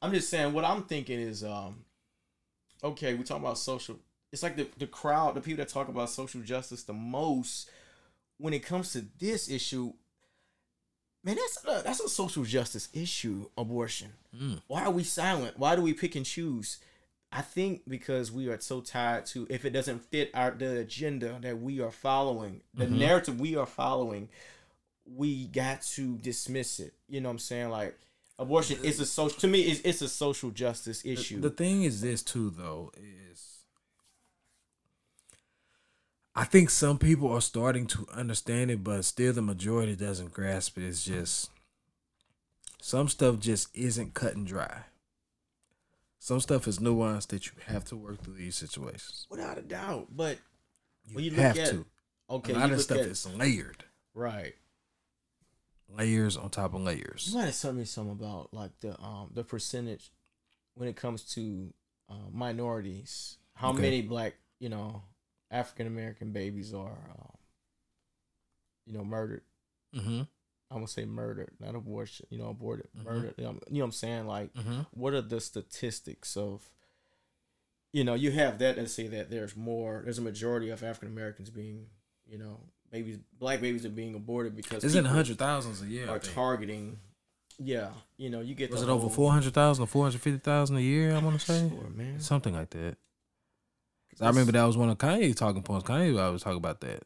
I'm 0.00 0.14
just 0.14 0.30
saying 0.30 0.54
what 0.54 0.64
I'm 0.64 0.84
thinking 0.84 1.20
is, 1.20 1.44
um, 1.44 1.84
okay, 2.82 3.12
we 3.12 3.22
talk 3.22 3.38
about 3.38 3.58
social. 3.58 3.98
It's 4.32 4.42
like 4.42 4.56
the 4.56 4.68
the 4.78 4.86
crowd, 4.86 5.34
the 5.34 5.40
people 5.40 5.64
that 5.64 5.68
talk 5.72 5.88
about 5.88 6.10
social 6.10 6.40
justice 6.42 6.82
the 6.84 6.92
most 6.92 7.68
when 8.38 8.54
it 8.54 8.60
comes 8.64 8.92
to 8.92 9.04
this 9.18 9.48
issue. 9.50 9.92
Man, 11.22 11.36
that's 11.36 11.58
a, 11.66 11.82
that's 11.84 12.00
a 12.00 12.08
social 12.08 12.44
justice 12.44 12.88
issue. 12.94 13.46
Abortion. 13.58 14.12
Mm. 14.34 14.62
Why 14.68 14.84
are 14.84 14.90
we 14.90 15.02
silent? 15.02 15.58
Why 15.58 15.76
do 15.76 15.82
we 15.82 15.92
pick 15.92 16.14
and 16.16 16.24
choose? 16.24 16.78
I 17.32 17.42
think 17.42 17.82
because 17.86 18.32
we 18.32 18.48
are 18.48 18.58
so 18.60 18.80
tied 18.80 19.26
to 19.26 19.46
if 19.50 19.64
it 19.64 19.70
doesn't 19.70 20.00
fit 20.10 20.30
our 20.34 20.50
the 20.52 20.78
agenda 20.78 21.38
that 21.42 21.60
we 21.60 21.80
are 21.80 21.90
following, 21.92 22.62
the 22.74 22.86
Mhm. 22.86 22.98
narrative 22.98 23.38
we 23.40 23.54
are 23.56 23.66
following, 23.66 24.28
we 25.04 25.46
got 25.46 25.82
to 25.82 26.16
dismiss 26.18 26.80
it. 26.80 26.94
You 27.08 27.20
know 27.20 27.28
what 27.28 27.34
I'm 27.34 27.38
saying? 27.40 27.68
Like 27.70 27.98
abortion 28.38 28.82
is 28.82 28.98
a 29.00 29.06
social 29.06 29.38
to 29.40 29.46
me 29.46 29.60
it's, 29.62 29.80
it's 29.80 30.00
a 30.02 30.08
social 30.08 30.50
justice 30.50 31.02
The- 31.02 31.12
issue. 31.12 31.40
The, 31.40 31.50
thing 31.50 31.82
is 31.84 32.00
this 32.00 32.22
too 32.22 32.50
though 32.50 32.90
is 32.96 33.29
I 36.34 36.44
think 36.44 36.70
some 36.70 36.98
people 36.98 37.30
are 37.32 37.40
starting 37.40 37.86
to 37.88 38.06
understand 38.14 38.70
it, 38.70 38.84
but 38.84 39.04
still 39.04 39.32
the 39.32 39.42
majority 39.42 39.96
doesn't 39.96 40.32
grasp 40.32 40.78
it. 40.78 40.84
It's 40.84 41.04
just 41.04 41.50
some 42.80 43.08
stuff 43.08 43.38
just 43.40 43.68
isn't 43.76 44.14
cut 44.14 44.36
and 44.36 44.46
dry. 44.46 44.84
Some 46.18 46.40
stuff 46.40 46.68
is 46.68 46.78
nuanced 46.78 47.28
that 47.28 47.46
you 47.46 47.52
have 47.66 47.84
to 47.86 47.96
work 47.96 48.22
through 48.22 48.34
these 48.34 48.54
situations. 48.56 49.26
Without 49.30 49.58
a 49.58 49.62
doubt. 49.62 50.08
But 50.14 50.38
You, 51.06 51.14
When 51.16 51.24
you 51.24 51.30
look 51.30 51.40
have 51.40 51.58
at- 51.58 51.70
to. 51.70 51.86
okay, 52.28 52.52
a 52.52 52.58
lot 52.58 52.70
of 52.72 52.80
stuff 52.80 52.98
at- 52.98 53.06
is 53.06 53.26
layered. 53.26 53.84
Right. 54.14 54.54
layers 55.88 56.36
on 56.36 56.50
top 56.50 56.72
of 56.74 56.82
layers. 56.82 57.28
You 57.32 57.38
might 57.38 57.46
have 57.46 57.58
told 57.60 57.74
me 57.74 57.84
something 57.84 58.12
about 58.12 58.54
like 58.54 58.70
the 58.78 58.96
um 59.00 59.30
the 59.34 59.42
percentage 59.42 60.12
when 60.74 60.88
it 60.88 60.94
comes 60.94 61.24
to 61.34 61.74
uh, 62.08 62.28
minorities. 62.32 63.38
How 63.54 63.70
Okay. 63.70 63.80
many 63.82 64.02
black, 64.02 64.34
you 64.60 64.68
know, 64.68 65.02
African 65.50 65.86
American 65.86 66.32
babies 66.32 66.72
are, 66.74 66.98
um, 67.18 67.36
you 68.86 68.92
know, 68.94 69.04
murdered. 69.04 69.42
Mm-hmm. 69.94 70.20
I'm 70.72 70.76
gonna 70.76 70.86
say 70.86 71.04
murdered, 71.04 71.50
not 71.58 71.74
abortion. 71.74 72.26
You 72.30 72.38
know, 72.38 72.48
aborted, 72.50 72.88
Mhm. 72.96 73.04
murdered. 73.04 73.34
You 73.36 73.44
know, 73.44 73.50
you 73.68 73.74
know 73.74 73.80
what 73.80 73.84
I'm 73.86 73.92
saying? 73.92 74.26
Like, 74.26 74.54
Mm-hmm. 74.54 74.80
what 74.92 75.14
are 75.14 75.22
the 75.22 75.40
statistics 75.40 76.36
of? 76.36 76.70
You 77.92 78.04
know, 78.04 78.14
you 78.14 78.30
have 78.30 78.58
that 78.60 78.78
and 78.78 78.88
say 78.88 79.08
that 79.08 79.30
there's 79.30 79.56
more. 79.56 80.02
There's 80.04 80.18
a 80.18 80.22
majority 80.22 80.70
of 80.70 80.84
African 80.84 81.08
Americans 81.08 81.50
being, 81.50 81.86
you 82.24 82.38
know, 82.38 82.60
babies, 82.92 83.18
black 83.38 83.60
babies 83.60 83.84
are 83.84 83.88
being 83.90 84.14
aborted 84.14 84.54
because 84.54 84.84
It's 84.84 84.94
in 84.94 85.02
the 85.04 85.10
hundred 85.10 85.38
thousands 85.38 85.82
a 85.82 85.86
year. 85.86 86.08
Are 86.08 86.20
targeting. 86.20 87.00
Yeah, 87.58 87.90
you 88.16 88.30
know, 88.30 88.40
you 88.40 88.54
get. 88.54 88.70
Was 88.70 88.82
it 88.82 88.88
over 88.88 89.08
four 89.10 89.32
hundred 89.32 89.52
thousand 89.54 89.82
or 89.82 89.86
four 89.88 90.04
hundred 90.04 90.20
fifty 90.22 90.38
thousand 90.38 90.76
a 90.76 90.80
year? 90.80 91.12
I 91.14 91.18
want 91.18 91.38
to 91.40 91.44
say 91.44 91.68
Sure, 91.68 91.90
man. 91.90 92.20
something 92.20 92.54
like 92.54 92.70
that. 92.70 92.96
I 94.20 94.28
remember 94.28 94.52
that 94.52 94.64
was 94.64 94.76
one 94.76 94.90
of 94.90 94.98
Kanye's 94.98 95.36
talking 95.36 95.62
points. 95.62 95.88
Kanye 95.88 96.20
always 96.20 96.42
talk 96.42 96.56
about 96.56 96.80
that. 96.80 97.02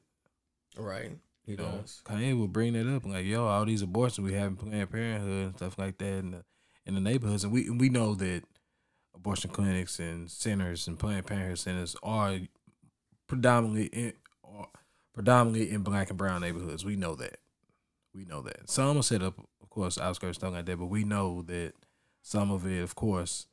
Right. 0.77 1.12
He 1.47 1.53
You 1.53 1.59
know, 1.59 1.79
does. 1.81 2.03
Kanye 2.05 2.39
would 2.39 2.53
bring 2.53 2.73
that 2.73 2.93
up 2.93 3.05
like, 3.05 3.27
yo, 3.27 3.47
all 3.47 3.65
these 3.65 3.83
abortions 3.83 4.25
we 4.25 4.35
have 4.35 4.49
in 4.49 4.57
Planned 4.57 4.91
Parenthood 4.91 5.47
and 5.47 5.57
stuff 5.57 5.79
like 5.79 5.99
that 5.99 6.07
in 6.07 6.31
the 6.33 6.45
in 6.87 6.95
the 6.95 7.01
neighborhoods, 7.01 7.45
and 7.45 7.53
we 7.53 7.71
we 7.71 7.89
know 7.89 8.15
that 8.15 8.43
abortion 9.15 9.51
clinics 9.51 9.99
and 9.99 10.31
centers 10.31 10.87
and 10.87 10.99
Planned 10.99 11.27
Parenthood 11.27 11.59
centers 11.59 11.97
are 12.03 12.39
predominantly 13.27 13.87
in 13.87 14.12
are 14.45 14.69
predominantly 15.12 15.71
in 15.71 15.83
black 15.83 16.11
and 16.11 16.19
brown 16.19 16.41
neighborhoods. 16.41 16.85
We 16.85 16.97
know 16.97 17.15
that. 17.17 17.39
We 18.15 18.25
know 18.25 18.43
that. 18.43 18.69
Some 18.69 18.97
are 18.97 19.03
set 19.03 19.23
up, 19.23 19.39
of 19.62 19.71
course, 19.71 19.99
outskirts 19.99 20.39
stuff 20.39 20.53
like 20.53 20.67
that, 20.67 20.79
but 20.79 20.87
we 20.87 21.05
know 21.05 21.43
that 21.43 21.73
some 22.23 22.51
of 22.51 22.67
it, 22.67 22.83
of 22.83 22.95
course, 22.95 23.47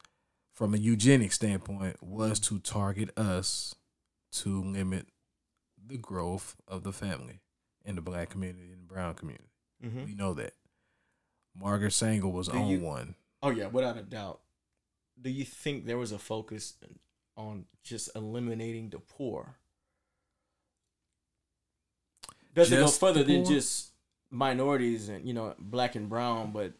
from 0.61 0.75
a 0.75 0.77
eugenic 0.77 1.31
standpoint, 1.33 1.97
was 2.03 2.39
to 2.39 2.59
target 2.59 3.09
us 3.17 3.73
to 4.31 4.61
limit 4.61 5.07
the 5.83 5.97
growth 5.97 6.55
of 6.67 6.83
the 6.83 6.91
family 6.91 7.39
in 7.83 7.95
the 7.95 8.01
black 8.01 8.29
community 8.29 8.71
and 8.71 8.83
the 8.83 8.93
brown 8.93 9.15
community. 9.15 9.49
Mm-hmm. 9.83 10.05
We 10.05 10.13
know 10.13 10.35
that. 10.35 10.53
Margaret 11.59 11.93
Sanger 11.93 12.27
was 12.27 12.47
Do 12.47 12.59
on 12.59 12.67
you- 12.67 12.79
one. 12.79 13.15
Oh 13.41 13.49
yeah, 13.49 13.65
without 13.69 13.97
a 13.97 14.03
doubt. 14.03 14.41
Do 15.19 15.31
you 15.31 15.45
think 15.45 15.87
there 15.87 15.97
was 15.97 16.11
a 16.11 16.19
focus 16.19 16.75
on 17.35 17.65
just 17.83 18.15
eliminating 18.15 18.91
the 18.91 18.99
poor? 18.99 19.55
Does 22.53 22.71
it 22.71 22.75
go 22.75 22.87
further 22.87 23.23
than 23.23 23.45
just 23.45 23.93
minorities 24.29 25.09
and 25.09 25.27
you 25.27 25.33
know 25.33 25.55
black 25.57 25.95
and 25.95 26.07
brown? 26.07 26.51
But 26.51 26.73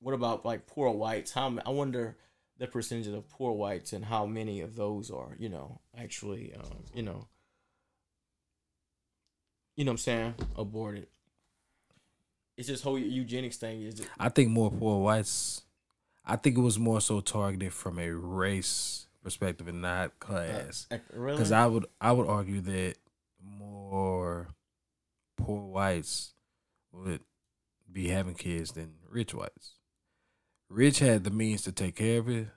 what 0.00 0.14
about 0.14 0.46
like 0.46 0.66
poor 0.66 0.88
whites? 0.90 1.32
How 1.32 1.54
I 1.66 1.68
wonder 1.68 2.16
the 2.58 2.66
percentage 2.66 3.06
of 3.06 3.28
poor 3.28 3.52
whites 3.52 3.92
and 3.92 4.04
how 4.04 4.26
many 4.26 4.60
of 4.60 4.74
those 4.76 5.10
are 5.10 5.36
you 5.38 5.48
know 5.48 5.80
actually 5.96 6.52
um, 6.54 6.84
you 6.94 7.02
know 7.02 7.28
you 9.78 9.84
know 9.84 9.92
what 9.92 9.94
I'm 9.94 9.98
saying 9.98 10.34
aborted. 10.56 11.06
It's 12.56 12.66
this 12.66 12.82
whole 12.82 12.98
eugenics 12.98 13.56
thing 13.56 13.82
is 13.82 13.94
just, 13.94 14.08
I 14.18 14.28
think 14.28 14.50
more 14.50 14.72
poor 14.72 15.00
whites. 15.00 15.62
I 16.26 16.34
think 16.34 16.58
it 16.58 16.60
was 16.60 16.80
more 16.80 17.00
so 17.00 17.20
targeted 17.20 17.72
from 17.72 18.00
a 18.00 18.10
race 18.10 19.06
perspective 19.22 19.68
and 19.68 19.80
not 19.80 20.18
class. 20.18 20.88
uh, 20.90 20.98
really 21.14 21.36
Because 21.36 21.52
I 21.52 21.66
would 21.66 21.86
I 22.00 22.10
would 22.10 22.26
argue 22.26 22.60
that 22.62 22.96
more 23.40 24.48
poor 25.36 25.62
whites 25.62 26.34
would 26.90 27.20
be 27.90 28.08
having 28.08 28.34
kids 28.34 28.72
than 28.72 28.94
rich 29.08 29.32
whites. 29.32 29.74
Rich 30.68 30.98
had 30.98 31.24
the 31.24 31.30
means 31.30 31.62
to 31.62 31.72
take 31.72 31.96
care 31.96 32.18
of 32.20 32.28
it, 32.28 32.48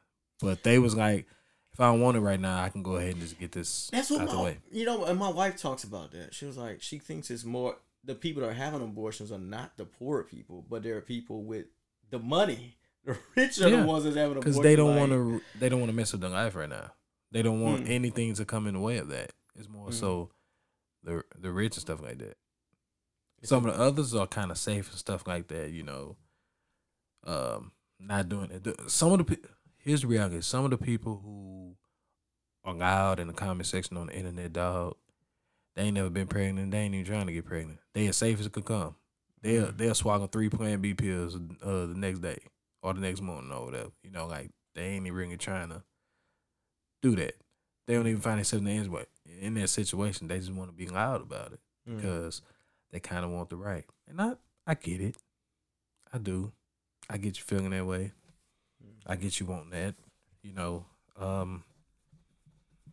but 0.42 0.64
they 0.64 0.80
was 0.80 0.96
like, 0.96 1.28
if 1.74 1.80
I 1.80 1.86
don't 1.86 2.02
want 2.02 2.18
it 2.18 2.22
right 2.22 2.40
now, 2.40 2.62
I 2.62 2.70
can 2.70 2.84
go 2.84 2.98
ahead 2.98 3.14
and 3.14 3.22
just 3.22 3.40
get 3.40 3.54
this 3.54 3.90
That's 3.94 4.10
what 4.12 4.22
out 4.22 4.30
the 4.30 4.40
way. 4.42 4.58
you 4.72 4.86
know, 4.86 5.06
and 5.06 5.18
my 5.18 5.30
wife 5.30 5.56
talks 5.58 5.84
about 5.86 6.12
that. 6.12 6.34
She 6.34 6.46
was 6.46 6.58
like, 6.58 6.82
she 6.82 7.00
thinks 7.00 7.32
it's 7.32 7.46
more 7.46 7.78
the 8.04 8.16
people 8.16 8.42
that 8.42 8.50
are 8.50 8.54
having 8.54 8.82
abortions 8.82 9.32
are 9.32 9.38
not 9.38 9.78
the 9.78 9.86
poor 9.86 10.24
people, 10.24 10.66
but 10.70 10.84
they're 10.84 11.00
people 11.02 11.44
with 11.44 11.66
the 12.10 12.20
money. 12.20 12.78
The 13.04 13.18
rich 13.36 13.60
are 13.60 13.68
Yeah, 13.70 13.78
the 13.82 13.88
ones 13.88 14.04
that's 14.04 14.16
having 14.16 14.34
abortions. 14.38 14.58
Because 14.58 14.64
they 14.64 14.76
don't 14.76 14.92
like- 14.96 15.10
want 15.10 15.12
to 15.12 15.42
they 15.60 15.70
don't 15.70 15.80
want 15.80 15.90
to 15.90 15.96
mess 15.96 16.12
with 16.12 16.22
their 16.22 16.30
life 16.30 16.54
right 16.56 16.70
now. 16.70 16.92
They 17.32 17.42
don't 17.42 17.60
want 17.62 17.86
Mm. 17.86 17.90
anything 17.90 18.34
to 18.36 18.46
come 18.46 18.68
in 18.68 18.76
the 18.76 18.80
way 18.80 18.98
of 18.98 19.08
that. 19.08 19.32
It's 19.56 19.68
more 19.68 19.88
Mm. 19.90 19.94
so 19.96 20.30
the 21.02 21.24
the 21.36 21.52
rich 21.52 21.78
and 21.78 21.82
stuff 21.82 22.00
like 22.00 22.20
that. 22.20 22.38
Some 23.42 23.66
of 23.66 23.76
the 23.76 23.82
others 23.82 24.14
are 24.14 24.28
kind 24.28 24.52
of 24.52 24.60
safe 24.60 24.88
and 24.92 25.00
stuff 25.00 25.26
like 25.26 25.48
that, 25.48 25.72
you 25.72 25.82
know. 25.82 26.16
Um, 27.26 27.72
not 28.08 28.30
doing 28.30 28.52
it. 28.52 28.90
Some 28.92 29.14
of 29.14 29.26
the 29.26 29.38
here's 29.78 30.02
the 30.02 30.08
reality: 30.08 30.42
some 30.42 30.66
of 30.66 30.72
the 30.72 30.78
people 30.78 31.22
who 31.24 31.76
are 32.64 32.74
loud 32.74 33.20
in 33.20 33.28
the 33.28 33.34
comment 33.34 33.66
section 33.68 33.98
on 33.98 34.08
the 34.08 34.14
internet, 34.16 34.54
dog, 34.54 34.96
they 35.76 35.84
ain't 35.84 35.96
never 35.96 36.10
been 36.10 36.28
pregnant. 36.28 36.72
They 36.72 36.80
ain't 36.80 36.94
even 36.94 37.06
trying 37.06 37.28
to 37.28 37.34
get 37.34 37.46
pregnant. 37.46 37.80
They 37.94 38.08
as 38.08 38.18
safe 38.18 38.40
as 38.40 38.46
it 38.46 38.52
could 38.52 38.66
come. 38.66 38.96
They'll 39.42 39.68
Mm. 39.68 39.78
they'll 39.78 39.96
swallow 39.96 40.28
three 40.28 40.50
Plan 40.50 40.82
B 40.82 40.94
pills 40.94 41.36
uh, 41.36 41.86
the 41.88 41.96
next 41.96 42.20
day 42.20 42.40
or 42.84 42.94
the 42.94 43.00
next 43.02 43.22
morning 43.22 43.52
or 43.52 43.66
whatever. 43.66 43.90
You 44.04 44.12
know, 44.12 44.28
like 44.28 44.52
they 44.76 44.84
ain't 44.84 45.06
even 45.08 45.18
really 45.18 45.38
trying 45.38 45.70
to 45.70 45.84
do 47.02 47.16
that. 47.16 47.36
They 47.88 47.96
don't 47.96 48.08
even 48.08 48.22
find 48.22 48.38
themselves 48.38 48.66
in 48.66 48.92
the 48.92 49.08
in 49.40 49.54
that 49.56 49.70
situation. 49.70 50.28
They 50.28 50.38
just 50.40 50.52
want 50.52 50.70
to 50.70 50.76
be 50.76 50.88
loud 50.88 51.22
about 51.22 51.54
it 51.54 51.60
Mm. 51.90 51.96
because 51.98 52.42
they 52.92 53.00
kind 53.00 53.26
of 53.26 53.32
want 53.32 53.50
the 53.50 53.56
right. 53.58 53.86
And 54.08 54.22
I, 54.22 54.34
I 54.68 54.76
get 54.76 55.02
it. 55.02 55.16
I 56.14 56.20
do. 56.20 56.52
I 57.12 57.18
get 57.18 57.38
you 57.38 57.44
feeling 57.44 57.72
that 57.72 57.86
way. 57.86 58.14
I 59.06 59.16
get 59.16 59.40
you 59.40 59.46
wanting 59.46 59.72
that. 59.72 59.96
You 60.42 60.54
know, 60.54 60.86
um, 61.20 61.64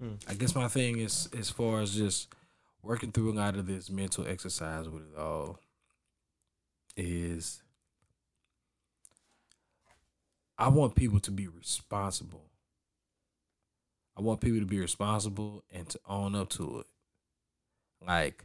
Mm. 0.03 0.19
I 0.29 0.35
guess 0.35 0.55
my 0.55 0.69
thing 0.69 0.99
is 0.99 1.29
as 1.37 1.51
far 1.51 1.81
as 1.81 1.95
just 1.95 2.29
working 2.83 3.11
through 3.11 3.33
a 3.33 3.35
lot 3.35 3.57
of 3.57 3.67
this 3.67 3.91
mental 3.91 4.27
exercise 4.27 4.89
with 4.89 5.03
it 5.03 5.19
all 5.19 5.59
is 6.97 7.63
I 10.57 10.69
want 10.69 10.95
people 10.95 11.21
to 11.21 11.31
be 11.31 11.47
responsible. 11.49 12.45
I 14.17 14.21
want 14.21 14.41
people 14.41 14.59
to 14.59 14.67
be 14.67 14.81
responsible 14.81 15.65
and 15.73 15.89
to 15.89 16.01
own 16.09 16.35
up 16.35 16.51
to 16.51 16.81
it. 16.81 16.87
Like, 18.05 18.43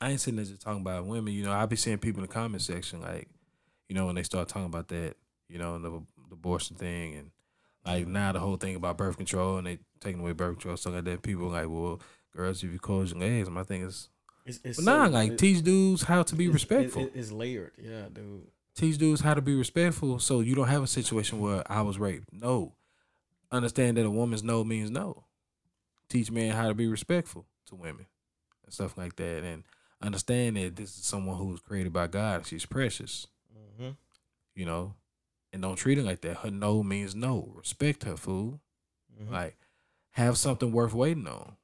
I 0.00 0.10
ain't 0.10 0.20
sitting 0.20 0.36
there 0.36 0.44
just 0.44 0.60
talking 0.60 0.82
about 0.82 1.06
women. 1.06 1.32
You 1.32 1.44
know, 1.44 1.52
I 1.52 1.64
be 1.64 1.76
seeing 1.76 1.96
people 1.96 2.22
in 2.22 2.28
the 2.28 2.32
comment 2.32 2.62
section, 2.62 3.00
like, 3.00 3.28
you 3.88 3.94
know, 3.94 4.06
when 4.06 4.14
they 4.14 4.22
start 4.22 4.48
talking 4.48 4.66
about 4.66 4.88
that, 4.88 5.14
you 5.48 5.58
know, 5.58 5.78
the, 5.78 5.90
the 5.90 6.32
abortion 6.34 6.76
thing, 6.76 7.14
and 7.14 7.30
like 7.84 8.06
now 8.06 8.32
the 8.32 8.40
whole 8.40 8.56
thing 8.56 8.76
about 8.76 8.96
birth 8.98 9.16
control 9.16 9.58
and 9.58 9.66
they 9.66 9.78
taking 10.00 10.20
away 10.20 10.32
birth 10.32 10.54
control, 10.58 10.76
stuff 10.76 10.94
like 10.94 11.04
that. 11.04 11.22
People 11.22 11.46
are 11.46 11.62
like, 11.62 11.68
well, 11.68 12.00
girls, 12.34 12.62
if 12.62 12.72
you 12.72 12.78
close 12.78 13.12
your 13.12 13.20
legs, 13.20 13.48
my 13.50 13.62
thing 13.62 13.82
is, 13.82 14.08
It's, 14.46 14.60
it's 14.64 14.76
but 14.78 14.84
nah, 14.84 15.04
so- 15.06 15.10
like 15.12 15.36
teach 15.38 15.62
dudes 15.62 16.02
how 16.02 16.22
to 16.22 16.34
be 16.34 16.44
it's- 16.44 16.54
respectful. 16.54 17.02
It, 17.02 17.12
it- 17.14 17.18
it's 17.18 17.30
layered, 17.32 17.72
yeah, 17.78 18.06
dude. 18.12 18.46
teach 18.74 18.96
dudes 18.98 19.20
how 19.20 19.34
to 19.34 19.42
be 19.42 19.54
respectful 19.54 20.18
so 20.18 20.40
you 20.40 20.54
don't 20.54 20.68
have 20.68 20.82
a 20.82 20.86
situation 20.86 21.40
where 21.40 21.62
I 21.70 21.82
was 21.82 21.98
raped. 21.98 22.32
No. 22.32 22.72
Understand 23.52 23.96
that 23.98 24.04
a 24.06 24.10
woman's 24.10 24.42
no 24.42 24.64
means 24.64 24.90
no. 24.90 25.24
Teach 26.08 26.30
men 26.30 26.52
how 26.52 26.68
to 26.68 26.74
be 26.74 26.86
respectful 26.88 27.46
to 27.66 27.74
women 27.76 28.06
and 28.64 28.72
stuff 28.72 28.96
like 28.98 29.14
that. 29.16 29.44
And 29.44 29.62
understand 30.02 30.56
that 30.56 30.74
this 30.76 30.96
is 30.98 31.04
someone 31.04 31.36
who 31.36 31.46
was 31.46 31.60
created 31.60 31.92
by 31.92 32.08
God. 32.08 32.46
She's 32.46 32.66
precious, 32.66 33.26
Mm-hmm. 33.74 33.90
you 34.54 34.66
know. 34.66 34.94
And 35.52 35.62
don't 35.62 35.76
treat 35.76 35.98
her 35.98 36.04
like 36.04 36.20
that. 36.22 36.38
Her 36.38 36.50
no 36.50 36.82
means 36.82 37.14
no. 37.14 37.52
Respect 37.54 38.02
her, 38.04 38.16
fool. 38.16 38.60
Mm-hmm. 39.20 39.32
Like, 39.32 39.56
have 40.12 40.36
something 40.36 40.72
worth 40.72 40.92
waiting 40.94 41.28
on. 41.28 41.56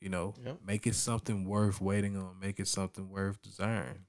You 0.00 0.10
know, 0.10 0.34
Yep. 0.44 0.58
make 0.64 0.86
it 0.86 0.94
something 0.94 1.44
worth 1.44 1.80
waiting 1.80 2.16
on. 2.16 2.38
Make 2.40 2.60
it 2.60 2.68
something 2.68 3.08
worth 3.10 3.40
desiring. 3.42 4.04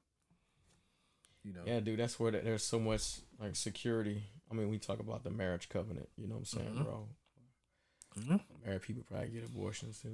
You 1.43 1.53
know, 1.53 1.61
Yeah, 1.65 1.79
dude, 1.79 1.99
that's 1.99 2.19
where 2.19 2.31
the, 2.31 2.39
there's 2.41 2.63
so 2.63 2.79
much 2.79 3.19
like 3.39 3.55
security. 3.55 4.23
I 4.51 4.53
mean, 4.55 4.69
we 4.69 4.77
talk 4.77 4.99
about 4.99 5.23
the 5.23 5.29
marriage 5.31 5.69
covenant. 5.69 6.09
You 6.17 6.27
know 6.27 6.35
what 6.35 6.39
I'm 6.39 6.45
saying, 6.45 6.75
Mhm. 6.75 6.83
bro? 6.83 7.07
Mhm. 8.19 8.41
Married 8.65 8.81
people 8.81 9.03
probably 9.03 9.29
get 9.29 9.45
abortions 9.45 9.99
too. 10.01 10.09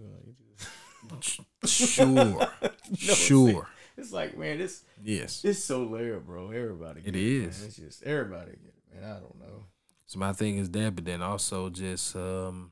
Like, 1.10 1.20
just- 1.20 1.42
Sure. 1.66 2.08
What 2.90 3.00
sure. 3.00 3.68
It's 4.02 4.12
like, 4.12 4.36
man, 4.36 4.58
this 4.58 4.84
Yes. 5.04 5.46
it's 5.46 5.64
so 5.64 5.84
layered, 5.84 6.26
bro. 6.26 6.50
Everybody. 6.50 7.02
It. 7.06 7.14
Man. 7.14 7.44
It's 7.44 7.76
just 7.76 8.04
everybody 8.04 8.52
get 8.52 8.74
it, 8.76 9.02
man. 9.02 9.04
I 9.04 9.20
don't 9.20 9.40
know. 9.40 9.66
So 10.08 10.18
my 10.20 10.34
thing 10.34 10.58
is 10.58 10.70
that, 10.72 10.96
but 10.96 11.06
then 11.06 11.22
also 11.22 11.70
just 11.70 12.16
um 12.16 12.72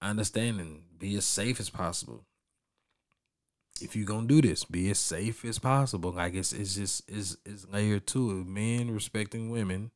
understanding, 0.00 0.84
be 0.98 1.16
as 1.16 1.26
safe 1.26 1.60
as 1.60 1.70
possible. 1.70 2.24
If 3.80 3.94
you're 3.94 4.06
gonna 4.06 4.26
do 4.26 4.40
this, 4.40 4.64
be 4.64 4.90
as 4.90 4.98
safe 4.98 5.44
as 5.44 5.58
possible. 5.58 6.12
Like 6.12 6.34
it's 6.34 6.52
it's 6.52 6.74
just 6.74 7.08
it's 7.08 7.36
it's 7.44 7.66
layered 7.68 8.06
to 8.08 8.40
it. 8.40 8.46
Men 8.46 8.90
respecting 8.90 9.50
women, 9.50 9.90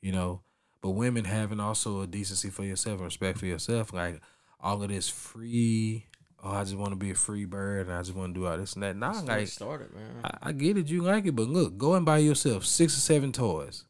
you 0.00 0.12
know, 0.12 0.40
but 0.80 0.90
women 0.90 1.26
having 1.26 1.60
also 1.60 2.00
a 2.00 2.06
decency 2.06 2.48
for 2.48 2.64
yourself 2.64 2.96
and 2.96 3.04
respect 3.04 3.38
for 3.38 3.46
yourself. 3.46 3.92
Like 3.92 4.20
all 4.58 4.82
of 4.82 4.88
this 4.88 5.10
free 5.10 6.06
oh, 6.44 6.50
I 6.50 6.62
just 6.62 6.76
want 6.76 6.90
to 6.90 6.96
be 6.96 7.10
a 7.10 7.14
free 7.14 7.44
bird 7.46 7.86
and 7.88 7.96
I 7.96 8.02
just 8.02 8.14
want 8.14 8.34
to 8.34 8.40
do 8.40 8.46
all 8.46 8.56
this 8.58 8.74
and 8.74 8.82
that. 8.82 8.96
Nah, 8.96 9.12
That's 9.14 9.26
like 9.26 9.48
started, 9.48 9.92
man. 9.94 10.20
I, 10.22 10.48
I 10.48 10.52
get 10.52 10.76
it, 10.78 10.88
you 10.88 11.02
like 11.02 11.26
it, 11.26 11.34
but 11.34 11.48
look, 11.48 11.76
go 11.78 11.94
and 11.94 12.04
buy 12.06 12.18
yourself 12.18 12.64
six 12.66 12.96
or 12.96 13.00
seven 13.00 13.32
toys, 13.32 13.84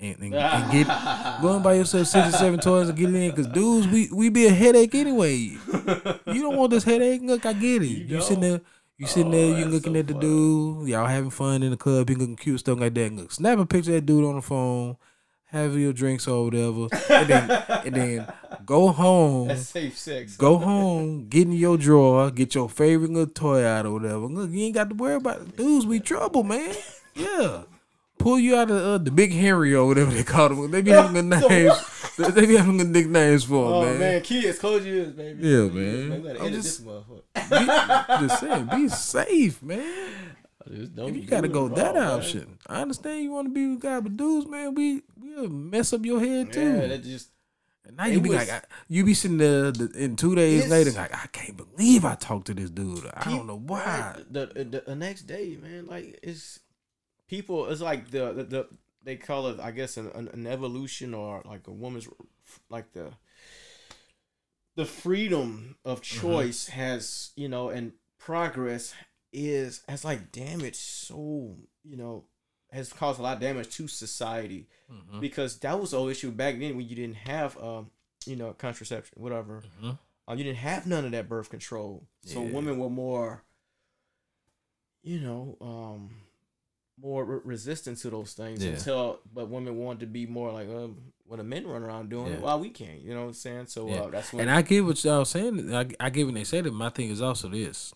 and, 0.00 0.16
and, 0.20 0.34
and 0.34 0.72
get 0.72 0.86
go 1.42 1.54
and 1.54 1.62
buy 1.62 1.74
yourself 1.74 2.06
six 2.06 2.28
or 2.28 2.32
seven 2.38 2.58
toys 2.60 2.88
and 2.88 2.98
get 2.98 3.10
it 3.10 3.14
in, 3.14 3.32
cause 3.32 3.46
dudes, 3.46 3.86
we 3.88 4.08
we 4.12 4.28
be 4.30 4.46
a 4.46 4.50
headache 4.52 4.94
anyway. 4.94 5.56
You 6.26 6.42
don't 6.42 6.56
want 6.56 6.70
this 6.72 6.84
headache. 6.84 7.22
Look, 7.22 7.46
I 7.46 7.54
get 7.54 7.82
it. 7.82 7.86
You, 7.86 8.16
You 8.16 8.20
sitting 8.20 8.42
there, 8.42 8.60
you 8.98 9.06
sitting 9.06 9.28
Oh, 9.28 9.36
there, 9.36 9.58
you 9.58 9.64
looking 9.64 9.94
so 9.94 9.98
at 10.00 10.06
the 10.06 10.12
fun. 10.12 10.20
dude, 10.20 10.88
y'all 10.88 11.06
having 11.06 11.30
fun 11.30 11.62
in 11.62 11.70
the 11.70 11.76
club, 11.76 12.10
you 12.10 12.16
looking 12.16 12.36
cute, 12.36 12.60
stuff 12.60 12.78
like 12.78 12.92
that. 12.94 13.12
Look, 13.14 13.32
snap 13.32 13.58
a 13.58 13.64
picture 13.66 13.92
of 13.92 13.94
that 13.96 14.06
dude 14.06 14.24
on 14.26 14.36
the 14.36 14.42
phone, 14.42 14.96
have 15.50 15.76
your 15.76 15.92
drinks 15.92 16.26
or 16.28 16.44
whatever, 16.44 16.88
and 17.10 17.28
then 17.28 17.50
and 17.86 17.94
then 17.94 18.32
go 18.66 18.88
home. 18.88 19.48
That's 19.48 19.68
safe 19.68 19.96
sex. 19.98 20.36
Go 20.36 20.58
home, 20.58 21.28
get 21.28 21.42
in 21.42 21.52
your 21.52 21.76
drawer, 21.78 22.30
get 22.30 22.54
your 22.54 22.68
favorite 22.68 23.10
little 23.10 23.26
toy 23.32 23.64
out 23.64 23.86
or 23.86 23.92
whatever. 23.92 24.26
Look, 24.26 24.50
you 24.50 24.64
ain't 24.64 24.74
got 24.74 24.88
to 24.90 24.94
worry 24.94 25.14
about 25.16 25.40
it. 25.40 25.56
dudes. 25.56 25.86
We 25.86 26.00
trouble, 26.00 26.42
man. 26.44 26.74
Yeah, 27.14 27.62
pull 28.18 28.38
you 28.38 28.56
out 28.56 28.70
of 28.70 28.76
uh, 28.76 28.98
the 28.98 29.10
Big 29.10 29.32
Henry 29.32 29.74
or 29.74 29.86
whatever 29.86 30.10
they 30.12 30.22
call 30.24 30.50
them. 30.50 30.70
They 30.70 30.82
be 30.82 30.90
having 30.90 31.14
good 31.30 31.40
names. 31.50 31.74
they 32.18 32.46
be 32.46 32.56
having 32.56 32.76
good 32.78 32.88
nicknames 32.90 33.44
for 33.44 33.64
Oh 33.66 33.82
him, 33.82 33.98
man. 33.98 33.98
man. 34.00 34.22
kids, 34.22 34.58
close 34.58 34.84
your 34.84 34.96
ears, 34.96 35.12
baby. 35.12 35.48
Yeah, 35.48 35.68
man. 35.68 36.22
gotta 36.22 36.42
I'm 36.44 36.52
just- 36.52 36.84
just 38.28 38.40
saying, 38.40 38.68
be 38.72 38.88
safe, 38.88 39.62
man. 39.62 40.04
Don't 40.68 41.10
If 41.10 41.16
you 41.16 41.22
got 41.26 41.40
to 41.40 41.46
it 41.46 41.52
go 41.52 41.68
that 41.68 41.86
wrong, 41.86 41.94
man. 41.94 42.10
option, 42.18 42.58
I 42.66 42.82
understand 42.82 43.22
you 43.24 43.30
want 43.32 43.46
to 43.48 43.52
be 43.54 43.66
with 43.68 43.80
God, 43.80 44.04
but 44.04 44.16
dudes, 44.16 44.46
man, 44.46 44.74
we 44.74 45.02
we'll 45.20 45.48
mess 45.48 45.92
up 45.92 46.04
your 46.04 46.20
head 46.20 46.52
too. 46.52 46.60
Yeah, 46.74 46.86
that 46.88 47.02
just 47.04 47.30
And 47.86 47.96
now 47.96 48.06
you 48.06 48.20
be 48.20 48.28
was- 48.30 48.38
like, 48.38 48.50
I, 48.50 48.60
you 48.88 49.04
be 49.04 49.14
sitting 49.14 49.38
there 49.38 49.70
the, 49.72 49.90
in 49.96 50.16
two 50.16 50.34
days 50.34 50.68
later, 50.68 50.90
like, 50.92 51.14
I 51.14 51.26
can't 51.28 51.56
believe 51.56 52.04
I 52.04 52.14
talked 52.16 52.46
to 52.48 52.54
this 52.54 52.70
dude. 52.70 53.08
I 53.14 53.24
don't 53.24 53.46
know 53.46 53.58
why. 53.58 54.16
The, 54.30 54.46
the 54.46 54.82
the 54.86 54.94
next 54.96 55.22
day, 55.22 55.56
man, 55.60 55.86
like 55.86 56.18
it's 56.22 56.60
people. 57.28 57.66
It's 57.70 57.80
like 57.80 58.10
the 58.10 58.32
the, 58.32 58.44
the 58.44 58.68
they 59.04 59.16
call 59.16 59.46
it, 59.48 59.58
I 59.60 59.70
guess, 59.70 59.96
an, 59.96 60.28
an, 60.34 60.46
evolution 60.46 61.14
or 61.14 61.40
like 61.46 61.66
a 61.66 61.72
woman's 61.72 62.08
like 62.68 62.92
the 62.92 63.12
the 64.74 64.84
freedom 64.84 65.76
of 65.84 66.02
Mm-hmm. 66.02 66.20
choice 66.20 66.68
has 66.68 67.30
you 67.36 67.48
know 67.48 67.68
and 67.70 67.92
progress 68.18 68.94
is 69.32 69.82
has 69.88 70.04
like 70.04 70.32
damaged 70.32 70.76
so 70.76 71.54
you 71.84 71.96
know 71.96 72.24
has 72.70 72.92
caused 72.92 73.18
a 73.18 73.22
lot 73.22 73.34
of 73.34 73.40
damage 73.40 73.68
to 73.76 73.86
society 73.88 74.68
Mhm. 74.90 75.20
because 75.20 75.58
that 75.60 75.78
was 75.80 75.90
the 75.90 75.98
whole 75.98 76.08
issue 76.08 76.30
back 76.30 76.58
then 76.58 76.76
when 76.76 76.88
you 76.88 76.96
didn't 76.96 77.16
have 77.16 77.56
um 77.62 77.90
you 78.26 78.36
know 78.36 78.52
contraception 78.54 79.20
whatever 79.20 79.62
Mhm. 79.82 79.98
uh, 80.28 80.32
you 80.34 80.44
didn't 80.44 80.58
have 80.58 80.86
none 80.86 81.04
of 81.04 81.12
that 81.12 81.28
birth 81.28 81.50
control 81.50 82.06
so 82.24 82.42
Yeah. 82.44 82.52
women 82.52 82.78
were 82.78 82.90
more 82.90 83.42
you 85.02 85.20
know 85.20 85.56
um 85.60 86.10
more 87.00 87.24
re- 87.24 87.40
resistant 87.44 87.98
to 87.98 88.10
those 88.10 88.32
things 88.34 88.64
Yeah. 88.64 88.72
until 88.72 89.20
but 89.32 89.48
women 89.48 89.76
wanted 89.76 90.00
to 90.00 90.06
be 90.06 90.26
more 90.26 90.52
like 90.52 90.68
um 90.68 91.12
what 91.24 91.36
the 91.36 91.44
men 91.44 91.66
run 91.66 91.82
around 91.82 92.08
doing 92.10 92.32
Yeah. 92.32 92.40
well 92.40 92.58
we 92.60 92.70
can't 92.70 93.00
you 93.02 93.14
know 93.14 93.20
what 93.22 93.26
i'm 93.28 93.34
saying 93.34 93.66
so 93.66 93.88
Yeah. 93.88 94.00
uh, 94.02 94.10
that's 94.10 94.32
when 94.32 94.40
And 94.42 94.50
I 94.50 94.62
get 94.62 94.84
what 94.84 95.02
y'all 95.04 95.24
saying. 95.24 95.72
I, 95.74 95.86
I 96.00 96.10
get 96.10 96.24
when 96.24 96.34
they 96.34 96.44
say 96.44 96.60
that. 96.60 96.72
My 96.72 96.88
thing 96.90 97.10
is 97.10 97.20
also 97.22 97.48
this. 97.48 97.94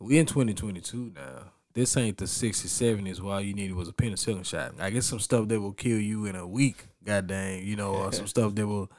We 0.00 0.18
in 0.18 0.26
2022 0.26 1.12
now. 1.14 1.52
This 1.72 1.96
ain't 1.96 2.16
the 2.18 2.24
60s, 2.24 2.66
70s 2.66 3.20
where 3.20 3.34
all 3.34 3.40
you 3.40 3.54
needed 3.54 3.76
was 3.76 3.88
a 3.88 3.92
penicillin 3.92 4.44
shot. 4.44 4.74
I 4.80 4.90
get 4.90 5.04
some 5.04 5.20
stuff 5.20 5.46
that 5.48 5.60
will 5.60 5.72
kill 5.72 5.98
you 5.98 6.26
in 6.26 6.34
a 6.34 6.46
week, 6.46 6.88
god 7.04 7.28
dang, 7.28 7.64
you 7.64 7.76
know, 7.76 7.92
or 7.94 8.12
some 8.12 8.26
stuff 8.34 8.54
that 8.56 8.66
will 8.66 8.90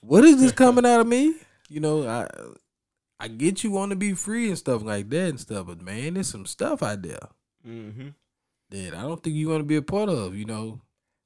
What 0.00 0.24
is 0.24 0.40
this 0.40 0.52
coming 0.52 0.86
out 0.86 1.00
of 1.00 1.06
me? 1.06 1.34
You 1.68 1.80
know, 1.80 2.06
I 2.08 2.28
I 3.18 3.28
get 3.28 3.64
you 3.64 3.70
want 3.70 3.90
to 3.90 3.96
be 3.96 4.14
free 4.14 4.48
and 4.48 4.58
stuff 4.58 4.82
like 4.82 5.08
that 5.10 5.28
and 5.30 5.40
stuff, 5.40 5.66
but 5.66 5.80
man, 5.80 6.14
there's 6.14 6.28
some 6.28 6.46
stuff 6.46 6.82
out 6.82 7.02
there 7.02 7.28
hmm 7.64 8.08
that 8.70 8.94
I 8.94 9.02
don't 9.02 9.22
think 9.22 9.36
you 9.36 9.48
want 9.50 9.60
to 9.60 9.64
be 9.66 9.76
a 9.76 9.82
part 9.82 10.08
of, 10.08 10.34
you 10.34 10.44
know. 10.44 10.80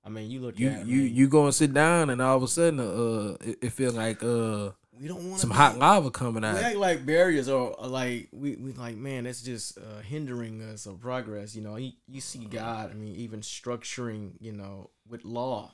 i 0.05 0.09
mean 0.09 0.30
you 0.30 0.41
look 0.41 0.59
You 0.59 0.68
at 0.68 0.87
you 0.87 1.03
man, 1.03 1.14
you 1.14 1.28
go 1.28 1.45
and 1.45 1.55
sit 1.55 1.72
down 1.74 2.11
and 2.11 2.20
all 2.22 2.37
of 2.37 2.43
a 2.43 2.49
sudden 2.49 2.80
uh 2.80 3.37
it, 3.41 3.59
it 3.62 3.70
feel 3.72 3.93
like 3.93 4.22
uh 4.22 4.70
we 5.01 5.09
don't 5.09 5.28
want 5.28 5.40
some 5.40 5.51
hot 5.51 5.78
lava 5.78 6.11
coming 6.11 6.44
out. 6.44 6.55
we 6.55 6.61
act 6.61 6.76
like 6.76 7.05
barriers 7.07 7.49
or 7.49 7.74
like 7.80 8.28
we, 8.32 8.57
we 8.57 8.72
like 8.72 8.97
man 8.97 9.24
that's 9.24 9.42
just 9.42 9.76
uh, 9.78 10.01
hindering 10.01 10.62
us 10.62 10.86
of 10.86 11.01
progress 11.01 11.55
you 11.55 11.62
know? 11.62 11.76
You, 11.76 11.92
you 12.09 12.20
see 12.20 12.38
god 12.38 12.90
i 12.90 12.94
mean 12.94 13.14
even 13.16 13.40
structuring 13.40 14.32
you 14.40 14.53
know 14.53 14.90
with 15.09 15.24
law 15.24 15.72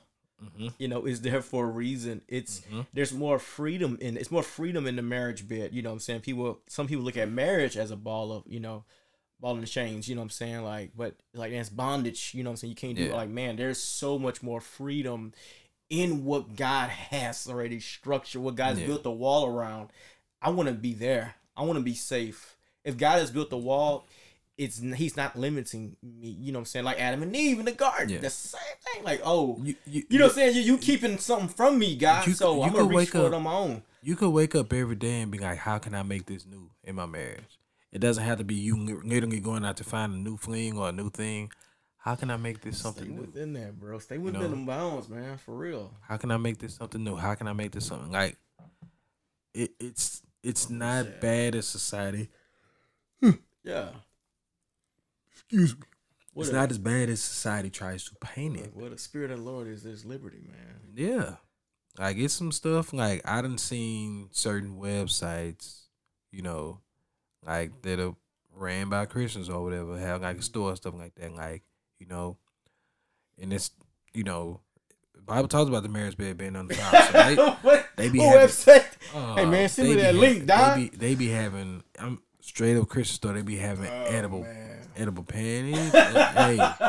hmm 0.57 0.67
you 0.77 0.87
know 0.89 1.05
is 1.05 1.21
there 1.21 1.41
for 1.41 1.63
a 1.65 1.69
reason. 1.69 2.21
It's 2.27 2.61
Mhm. 2.69 2.85
there's 2.93 3.13
more 3.13 3.39
freedom 3.39 3.97
in 4.01 4.17
it's 4.17 4.31
more 4.31 4.43
freedom 4.43 4.87
in 4.87 4.97
the 4.97 5.01
marriage 5.01 5.47
bed 5.47 5.73
you 5.73 5.81
know 5.81 5.89
what 5.89 5.93
i'm 5.93 5.99
saying? 5.99 6.21
People 6.21 6.59
some 6.67 6.87
people 6.87 7.05
look 7.05 7.15
at 7.15 7.29
marriage 7.29 7.77
as 7.77 7.91
a 7.91 7.95
ball 7.95 8.33
of 8.33 8.43
you 8.45 8.59
know 8.59 8.83
ball 9.39 9.55
and 9.57 9.67
chains 9.67 10.09
you 10.09 10.15
know 10.15 10.21
what 10.21 10.25
i'm 10.25 10.29
saying? 10.31 10.63
Like 10.63 10.91
but 10.97 11.15
like 11.33 11.51
that's 11.53 11.69
bondage 11.69 12.33
you 12.33 12.43
know 12.43 12.49
what 12.49 12.53
i'm 12.53 12.57
saying? 12.57 12.71
You 12.71 12.75
can't 12.75 12.95
do 12.97 13.03
it. 13.05 13.13
Like 13.13 13.29
man 13.29 13.55
there's 13.55 13.81
so 13.81 14.19
much 14.19 14.43
more 14.43 14.59
freedom 14.59 15.33
in 15.89 16.23
what 16.25 16.55
god 16.55 16.89
has 16.89 17.47
already 17.47 17.79
structured 17.79 18.41
what 18.41 18.55
god's 18.55 18.79
Yeah. 18.79 18.87
built 18.87 19.03
the 19.03 19.11
wall 19.11 19.45
around 19.47 19.89
i 20.41 20.49
want 20.49 20.69
to 20.69 20.75
be 20.75 20.93
there 20.93 21.35
i 21.57 21.61
want 21.63 21.77
to 21.77 21.83
be 21.83 21.93
safe 21.95 22.55
if 22.83 22.97
god 22.97 23.19
has 23.19 23.31
built 23.31 23.49
the 23.49 23.57
wall 23.57 24.05
it's 24.57 24.79
he's 24.79 25.17
not 25.17 25.35
limiting 25.37 25.95
me 26.01 26.27
you 26.29 26.51
know 26.51 26.59
what 26.59 26.61
i'm 26.61 26.65
saying 26.65 26.85
like 26.85 26.99
adam 26.99 27.21
and 27.23 27.35
eve 27.35 27.59
in 27.59 27.65
the 27.65 27.71
garden 27.71 28.09
Yeah. 28.09 28.19
the 28.19 28.29
same 28.29 28.61
thing 28.93 29.03
like 29.03 29.21
oh 29.25 29.59
You, 29.63 29.75
you, 29.85 30.03
you 30.09 30.19
know 30.19 30.25
what 30.25 30.31
I'm 30.33 30.35
saying? 30.35 30.55
You, 30.55 30.61
you 30.61 30.77
keeping 30.77 31.17
something 31.17 31.49
from 31.49 31.79
me, 31.79 31.95
God. 31.95 32.27
You- 32.27 32.33
so 32.33 32.55
you 32.57 32.61
I'm 32.63 32.73
gonna 32.73 32.85
reach 32.95 33.09
for 33.09 33.27
it 33.27 33.33
on 33.33 33.43
my 33.43 33.53
own. 33.53 33.83
you 34.03 34.15
could 34.15 34.29
wake 34.29 34.53
up 34.55 34.71
every 34.73 34.95
day 34.95 35.21
and 35.21 35.31
be 35.31 35.37
like, 35.39 35.57
how 35.57 35.77
can 35.79 35.95
I 35.95 36.03
make 36.03 36.25
this 36.27 36.45
new 36.45 36.69
in 36.83 36.95
my 36.95 37.05
marriage? 37.07 37.59
It 37.91 37.99
doesn't 37.99 38.23
have 38.23 38.37
to 38.39 38.43
be 38.43 38.55
you 38.55 38.75
literally 39.03 39.39
going 39.39 39.63
out 39.65 39.77
to 39.77 39.83
find 39.83 40.13
a 40.13 40.17
new 40.17 40.37
fling 40.37 40.77
or 40.77 40.89
a 40.89 40.91
new 40.91 41.09
thing. 41.09 41.51
How 42.03 42.15
can 42.15 42.29
I 42.29 42.35
make 42.35 42.59
this 42.59 42.79
Stay 42.79 42.83
something 42.83 43.15
new? 43.15 43.21
within 43.21 43.53
that, 43.53 43.79
bro. 43.79 43.97
Stay 43.97 44.17
within 44.17 44.41
know? 44.41 44.49
them 44.49 44.65
bounds, 44.65 45.07
man. 45.07 45.37
For 45.37 45.55
real. 45.55 45.93
How 46.01 46.17
can 46.17 46.31
I 46.31 46.37
make 46.37 46.57
this 46.57 46.75
something 46.75 47.01
new? 47.01 47.15
How 47.15 47.33
can 47.35 47.47
I 47.47 47.53
make 47.53 47.71
this 47.71 47.85
something 47.85 48.11
like 48.11 48.35
it? 49.53 49.71
It's 49.79 50.21
it's 50.43 50.69
not 50.69 51.21
bad 51.21 51.55
as 51.55 51.65
society. 51.65 52.27
Yeah. 53.63 53.91
Excuse 55.33 55.77
me. 55.77 55.83
What 56.33 56.43
It's 56.43 56.51
a, 56.51 56.55
not 56.55 56.71
as 56.71 56.77
bad 56.77 57.07
as 57.07 57.21
society 57.21 57.69
tries 57.69 58.03
to 58.05 58.15
paint 58.15 58.57
it. 58.57 58.75
What 58.75 58.91
the 58.91 58.97
spirit 58.97 59.31
of 59.31 59.37
the 59.37 59.43
Lord 59.49 59.69
is. 59.69 59.83
this 59.83 60.03
liberty, 60.03 60.41
man. 60.45 60.81
Yeah. 60.93 61.35
Like 61.97 62.17
it's 62.17 62.33
some 62.33 62.51
stuff 62.51 62.91
like 62.91 63.21
I 63.23 63.41
done 63.41 63.57
seen 63.57 64.27
certain 64.31 64.75
websites, 64.77 65.83
you 66.33 66.41
know, 66.41 66.81
like 67.45 67.81
that 67.83 68.01
are 68.01 68.15
ran 68.53 68.89
by 68.89 69.05
Christians 69.05 69.47
or 69.47 69.63
whatever, 69.63 69.97
have 69.97 70.21
like 70.21 70.39
a 70.39 70.41
store 70.41 70.75
stuff 70.75 70.95
like 70.95 71.15
that. 71.15 71.33
Like, 71.33 71.63
you 72.03 72.09
know, 72.09 72.37
and 73.41 73.53
it's 73.53 73.71
you 74.13 74.23
know, 74.23 74.59
Bible 75.25 75.47
talks 75.47 75.69
about 75.69 75.83
the 75.83 75.89
marriage 75.89 76.17
bed 76.17 76.37
being 76.37 76.55
on 76.55 76.67
the 76.67 76.75
top. 76.75 77.11
So 77.11 77.57
they, 77.63 77.83
they 77.95 78.09
be 78.09 78.19
having- 78.19 78.47
website? 78.47 78.85
uh, 79.15 79.35
Hey, 79.35 79.45
man, 79.45 79.69
send 79.69 79.89
me 79.89 79.95
that 79.95 80.13
ha- 80.15 80.19
link, 80.21 80.45
dog. 80.45 80.75
They 80.77 80.83
be, 80.89 80.97
they 80.97 81.15
be 81.15 81.27
having 81.29 81.83
I'm 81.97 82.21
straight 82.41 82.75
up 82.77 82.89
Christian 82.89 83.15
store, 83.15 83.33
they 83.33 83.41
be 83.41 83.55
having 83.57 83.87
Oh, 83.87 84.05
edible 84.05 84.41
man. 84.41 84.79
edible 84.97 85.23
panties. 85.23 85.91
hey. 85.91 86.59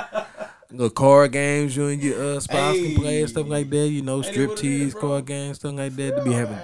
Little 0.71 0.91
card 0.91 1.31
games 1.31 1.77
you 1.77 1.87
and 1.87 2.03
your 2.03 2.21
uh, 2.37 2.41
spouse 2.41 2.75
can 2.77 2.97
play 2.97 3.21
and 3.21 3.31
stuff 3.31 3.47
like 3.47 3.71
that. 3.71 3.87
You 3.89 4.03
know, 4.03 4.23
strip 4.23 4.57
tease, 4.57 4.93
card 4.93 5.25
games, 5.27 5.59
stuff 5.59 5.75
like 5.75 5.95
that. 5.95 6.17
To 6.17 6.25
be 6.25 6.33
having 6.33 6.59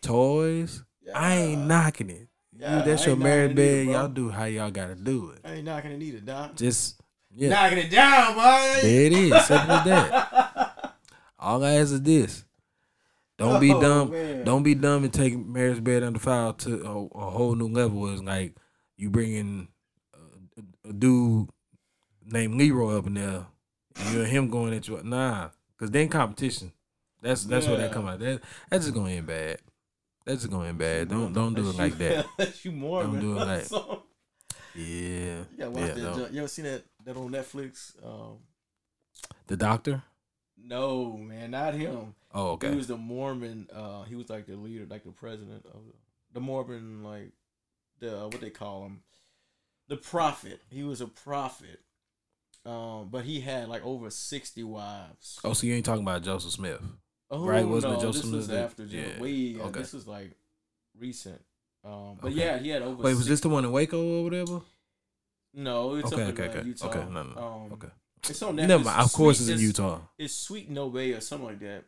toys. 0.00 0.82
I 1.14 1.34
ain't 1.36 1.66
knocking 1.66 2.08
it. 2.08 2.28
Yeah, 2.56 2.80
that's 2.82 3.04
your 3.04 3.16
married 3.16 3.54
bed. 3.56 3.82
either, 3.86 3.92
Y'all 3.92 4.08
do 4.08 4.30
how 4.30 4.44
y'all 4.44 4.70
gotta 4.70 4.94
do 4.94 5.30
it. 5.30 5.40
I 5.44 5.54
ain't 5.56 5.64
knocking 5.64 5.92
it 5.92 6.00
either, 6.02 6.20
dog. 6.20 6.56
Just 6.56 7.00
yeah, 7.34 7.48
Knocking 7.50 7.78
it 7.78 7.90
down, 7.90 8.34
boy. 8.34 8.80
there 8.82 9.04
it 9.06 9.12
is. 9.12 9.44
Simple 9.46 9.72
as 9.72 9.84
that. 9.84 10.94
All 11.38 11.64
I 11.64 11.74
ask 11.74 11.92
is 11.92 12.02
this: 12.02 12.44
don't 13.38 13.60
be 13.60 13.72
Oh, 13.72 13.80
dumb. 13.80 14.10
man. 14.10 14.44
Don't 14.44 14.62
be 14.62 14.74
dumb 14.74 15.04
and 15.04 15.12
take 15.12 15.36
marriage 15.38 15.82
bed 15.82 16.02
under 16.02 16.18
file 16.18 16.52
to 16.54 16.82
a, 16.84 17.06
a 17.18 17.30
whole 17.30 17.54
new 17.54 17.68
level. 17.68 18.12
Is 18.12 18.22
like 18.22 18.54
you 18.96 19.10
bringing 19.10 19.68
a, 20.14 20.88
a 20.88 20.92
dude 20.92 21.48
named 22.24 22.56
Leroy 22.56 22.98
up 22.98 23.06
in 23.06 23.14
there, 23.14 23.46
and 23.96 24.14
you 24.14 24.20
and 24.20 24.28
him 24.30 24.48
going 24.50 24.74
at 24.74 24.86
you. 24.88 25.00
Nah, 25.02 25.48
because 25.76 25.90
then 25.90 26.08
competition. 26.08 26.72
That's 27.22 27.44
that's 27.44 27.66
where 27.66 27.76
that 27.78 27.92
come 27.92 28.06
out. 28.06 28.18
That 28.18 28.40
that's 28.70 28.84
just 28.84 28.94
gonna 28.94 29.10
end 29.12 29.26
bad. 29.26 29.58
That's 30.26 30.40
just 30.42 30.50
gonna 30.52 30.68
end 30.68 30.78
bad. 30.78 31.08
Don't 31.08 31.32
don't 31.32 31.54
do 31.54 31.68
it 31.70 31.76
like 31.78 31.96
that. 31.98 32.26
That's 32.36 32.62
you 32.64 32.72
more, 32.72 33.02
Don't 33.02 33.20
do 33.20 33.38
it 33.38 33.46
like- 33.46 33.70
Yeah, 34.74 34.84
You 34.84 35.46
gotta 35.58 35.70
watch 35.70 35.80
yeah. 35.82 35.94
that. 35.94 36.14
junk. 36.16 36.32
You 36.32 36.38
ever 36.40 36.48
seen 36.48 36.64
that 36.66 36.82
that 37.04 37.16
on 37.16 37.30
Netflix? 37.30 37.94
Um, 38.04 38.38
The 39.46 39.56
doctor. 39.56 40.02
no, 40.62 41.16
man, 41.16 41.50
not 41.52 41.74
him. 41.74 42.14
Oh, 42.32 42.50
okay. 42.52 42.70
He 42.70 42.76
was 42.76 42.86
the 42.86 42.96
Mormon. 42.96 43.68
Uh, 43.74 44.02
he 44.04 44.14
was 44.14 44.28
like 44.30 44.46
the 44.46 44.56
leader, 44.56 44.86
like 44.88 45.04
the 45.04 45.10
president 45.10 45.64
of 45.66 45.80
the, 45.86 45.94
the 46.34 46.40
Mormon, 46.40 47.02
like 47.02 47.32
the 47.98 48.20
uh, 48.20 48.24
what 48.28 48.40
they 48.40 48.50
call 48.50 48.84
him, 48.86 49.00
the 49.88 49.96
prophet. 49.96 50.60
He 50.70 50.82
was 50.84 51.00
a 51.00 51.06
prophet. 51.08 51.80
Um, 52.66 53.08
but 53.10 53.24
he 53.24 53.40
had 53.40 53.68
like 53.68 53.84
over 53.84 54.10
sixty 54.10 54.62
wives. 54.62 55.40
Oh, 55.42 55.54
so 55.54 55.66
you 55.66 55.74
ain't 55.74 55.84
talking 55.86 56.02
about 56.04 56.22
Joseph 56.22 56.52
Smith? 56.52 56.80
Oh, 57.30 57.44
right, 57.46 57.66
wasn't 57.66 57.94
it 57.94 57.96
no, 57.96 58.02
Joseph 58.02 58.22
this 58.24 58.32
was 58.32 58.44
Smith 58.46 58.56
that- 58.56 58.64
after 58.64 58.86
Joe. 58.86 58.98
yeah, 58.98 59.20
Way, 59.20 59.56
uh, 59.58 59.64
okay. 59.68 59.78
this 59.80 59.92
was 59.94 60.06
like 60.06 60.32
recent. 60.98 61.40
Um, 61.84 62.18
but 62.20 62.28
Okay. 62.32 62.36
yeah, 62.40 62.58
he 62.58 62.68
had 62.68 62.82
over. 62.82 63.02
Wait, 63.02 63.14
was 63.16 63.26
this 63.26 63.40
the 63.40 63.48
one 63.48 63.64
in 63.64 63.72
Waco 63.72 64.18
or 64.20 64.24
whatever? 64.24 64.60
No, 65.54 65.96
it's 65.96 66.12
Okay, 66.12 66.22
okay, 66.26 66.48
okay, 66.48 66.62
Utah. 66.66 66.86
okay, 66.88 67.04
no, 67.10 67.22
no, 67.22 67.38
Um, 67.66 67.72
okay. 67.72 67.88
It's 68.28 68.42
on 68.42 68.56
Netflix. 68.56 68.68
Never 68.68 68.84
mind. 68.84 69.00
Of 69.00 69.12
course, 69.12 69.40
it's 69.40 69.48
in 69.48 69.58
Utah. 69.58 70.00
It's 70.18 70.34
Sweet 70.34 70.70
No 70.70 70.90
Bay 70.90 71.12
or 71.12 71.20
something 71.20 71.48
like 71.48 71.58
that. 71.60 71.84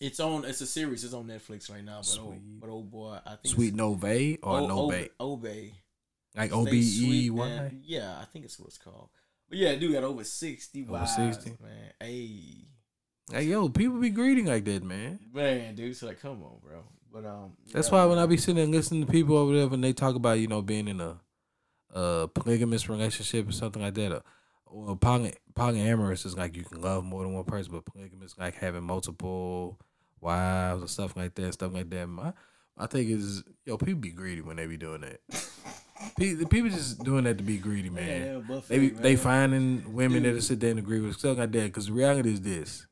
It's 0.00 0.18
on. 0.20 0.44
It's 0.44 0.60
a 0.60 0.66
series. 0.66 1.04
It's 1.04 1.14
on 1.14 1.26
Netflix 1.26 1.70
right 1.70 1.84
now. 1.84 2.00
But 2.00 2.18
oh, 2.20 2.34
but 2.60 2.68
oh 2.70 2.82
boy, 2.82 3.18
I 3.24 3.36
think 3.36 3.54
Sweet 3.54 3.74
No 3.74 3.94
Bay 3.94 4.38
or 4.42 4.60
No 4.62 4.80
Obe- 4.84 4.90
Bay, 4.90 5.08
Obey. 5.20 5.72
like 6.36 6.52
O 6.52 6.64
B 6.64 6.78
E 6.78 7.28
Sweet, 7.28 7.72
Yeah, 7.84 8.18
I 8.20 8.24
think 8.24 8.44
it's 8.46 8.58
what 8.58 8.68
it's 8.68 8.78
called. 8.78 9.08
But 9.48 9.58
yeah, 9.58 9.74
dude 9.76 9.92
got 9.92 10.04
over 10.04 10.24
sixty. 10.24 10.82
Over 10.82 10.92
wives, 10.92 11.16
60? 11.16 11.50
man. 11.62 11.92
Hey, 12.00 12.64
Like 13.32 13.46
yo, 13.46 13.68
people 13.68 13.98
be 14.00 14.10
greeting 14.10 14.46
like 14.46 14.64
that, 14.64 14.82
man. 14.82 15.18
man, 15.32 15.74
dude. 15.74 15.90
It's 15.90 16.02
like, 16.02 16.20
come 16.20 16.42
on, 16.42 16.58
bro. 16.62 16.82
But 17.12 17.26
um, 17.26 17.52
That's 17.72 17.88
yeah, 17.88 17.94
why 17.94 18.04
when 18.06 18.18
I 18.18 18.26
be 18.26 18.36
sitting 18.36 18.62
and 18.62 18.72
listening 18.72 19.04
to 19.04 19.10
people 19.12 19.36
over 19.36 19.52
there 19.54 19.66
when 19.68 19.80
they 19.80 19.92
talk 19.92 20.14
about 20.14 20.38
you 20.38 20.46
know 20.46 20.62
being 20.62 20.88
in 20.88 21.00
a, 21.00 21.20
a 21.94 22.28
polygamous 22.32 22.88
relationship 22.88 23.48
or 23.48 23.52
something 23.52 23.82
like 23.82 23.94
that, 23.94 24.22
or, 24.66 24.96
poly, 24.96 25.34
polyamorous 25.54 26.24
is 26.26 26.36
like 26.36 26.56
you 26.56 26.64
can 26.64 26.80
love 26.80 27.04
more 27.04 27.22
than 27.24 27.34
one 27.34 27.44
person, 27.44 27.72
but 27.72 27.84
polygamous 27.84 28.36
like 28.38 28.54
having 28.54 28.84
multiple 28.84 29.78
wives 30.20 30.82
or 30.82 30.88
stuff 30.88 31.16
like 31.16 31.34
that, 31.36 31.54
stuff 31.54 31.72
like 31.72 31.90
that. 31.90 32.06
My 32.06 32.32
I 32.78 32.86
think 32.86 33.10
is 33.10 33.42
yo 33.64 33.76
people 33.76 34.00
be 34.00 34.10
greedy 34.10 34.40
when 34.40 34.56
they 34.56 34.66
be 34.66 34.76
doing 34.76 35.02
that. 35.02 35.20
Pe- 36.16 36.44
People 36.46 36.70
just 36.70 37.04
doing 37.04 37.24
that 37.24 37.36
to 37.36 37.44
be 37.44 37.58
greedy, 37.58 37.90
man. 37.90 38.22
Yeah, 38.26 38.38
buffet, 38.38 38.68
They 38.68 38.78
be, 38.78 38.88
they 38.88 39.16
finding 39.16 39.92
women 39.92 40.22
Dude. 40.22 40.36
that 40.36 40.42
sit 40.42 40.58
there 40.58 40.70
and 40.70 40.78
agree 40.78 40.98
with 41.00 41.16
stuff 41.18 41.36
like 41.36 41.52
that. 41.52 41.64
Because 41.64 41.86
the 41.88 41.92
reality 41.92 42.32
is 42.32 42.40
this: 42.40 42.86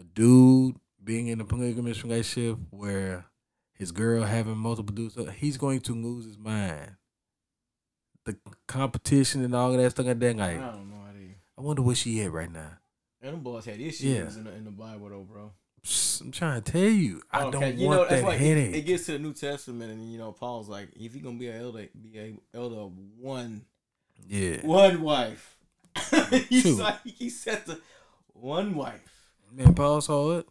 a 0.00 0.02
dude 0.02 0.74
being 1.02 1.28
in 1.28 1.40
a 1.40 1.44
polygamous 1.44 2.02
relationship 2.02 2.58
where 2.70 3.26
his 3.72 3.92
girl 3.92 4.24
having 4.24 4.56
multiple 4.56 4.92
dudes, 4.94 5.16
uh, 5.16 5.26
he's 5.36 5.56
going 5.56 5.80
to 5.82 5.94
lose 5.94 6.24
his 6.24 6.38
mind. 6.38 6.96
The 8.24 8.36
competition 8.66 9.44
and 9.44 9.54
all 9.54 9.72
of 9.72 9.78
that 9.80 9.90
stuff 9.90 10.06
like 10.06 10.18
that. 10.18 10.36
Like, 10.36 10.56
I 10.56 10.60
don't 10.60 10.90
know 10.90 10.96
how 11.04 11.12
they. 11.12 11.34
I 11.58 11.60
wonder 11.60 11.82
where 11.82 11.94
she 11.94 12.22
at 12.22 12.32
right 12.32 12.50
now. 12.50 12.70
And 13.22 13.34
them 13.34 13.40
boys 13.40 13.64
had 13.66 13.80
issues 13.80 14.02
Yeah. 14.02 14.26
in, 14.38 14.44
the, 14.44 14.52
in 14.54 14.64
the 14.64 14.70
Bible 14.70 15.08
though, 15.10 15.22
bro. 15.30 15.52
I'm 16.22 16.30
trying 16.32 16.62
to 16.62 16.72
tell 16.72 16.80
you, 16.80 17.20
I 17.30 17.42
Okay, 17.44 17.50
don't 17.60 17.78
you 17.78 17.86
want 17.88 18.10
know, 18.10 18.16
that 18.22 18.32
it, 18.34 18.38
headache. 18.40 18.74
it 18.74 18.82
gets 18.86 19.04
to 19.06 19.12
the 19.12 19.18
New 19.18 19.34
Testament, 19.34 19.92
and 19.92 20.10
you 20.10 20.16
know, 20.18 20.32
Paul's 20.32 20.68
like, 20.68 20.88
if 20.96 21.14
you're 21.14 21.22
gonna 21.22 21.36
be 21.38 21.48
an 21.48 21.60
elder, 21.60 21.86
be 22.00 22.18
a 22.18 22.34
elder 22.56 22.76
of 22.76 22.92
one 23.18 23.66
yeah, 24.26 24.64
one 24.64 25.02
wife. 25.02 25.56
He's 26.48 26.78
like 26.80 27.04
he 27.04 27.28
said 27.28 27.66
the 27.66 27.80
one 28.32 28.74
wife. 28.74 29.00
man, 29.52 29.74
Paul 29.74 30.00
saw 30.00 30.38
it. 30.38 30.48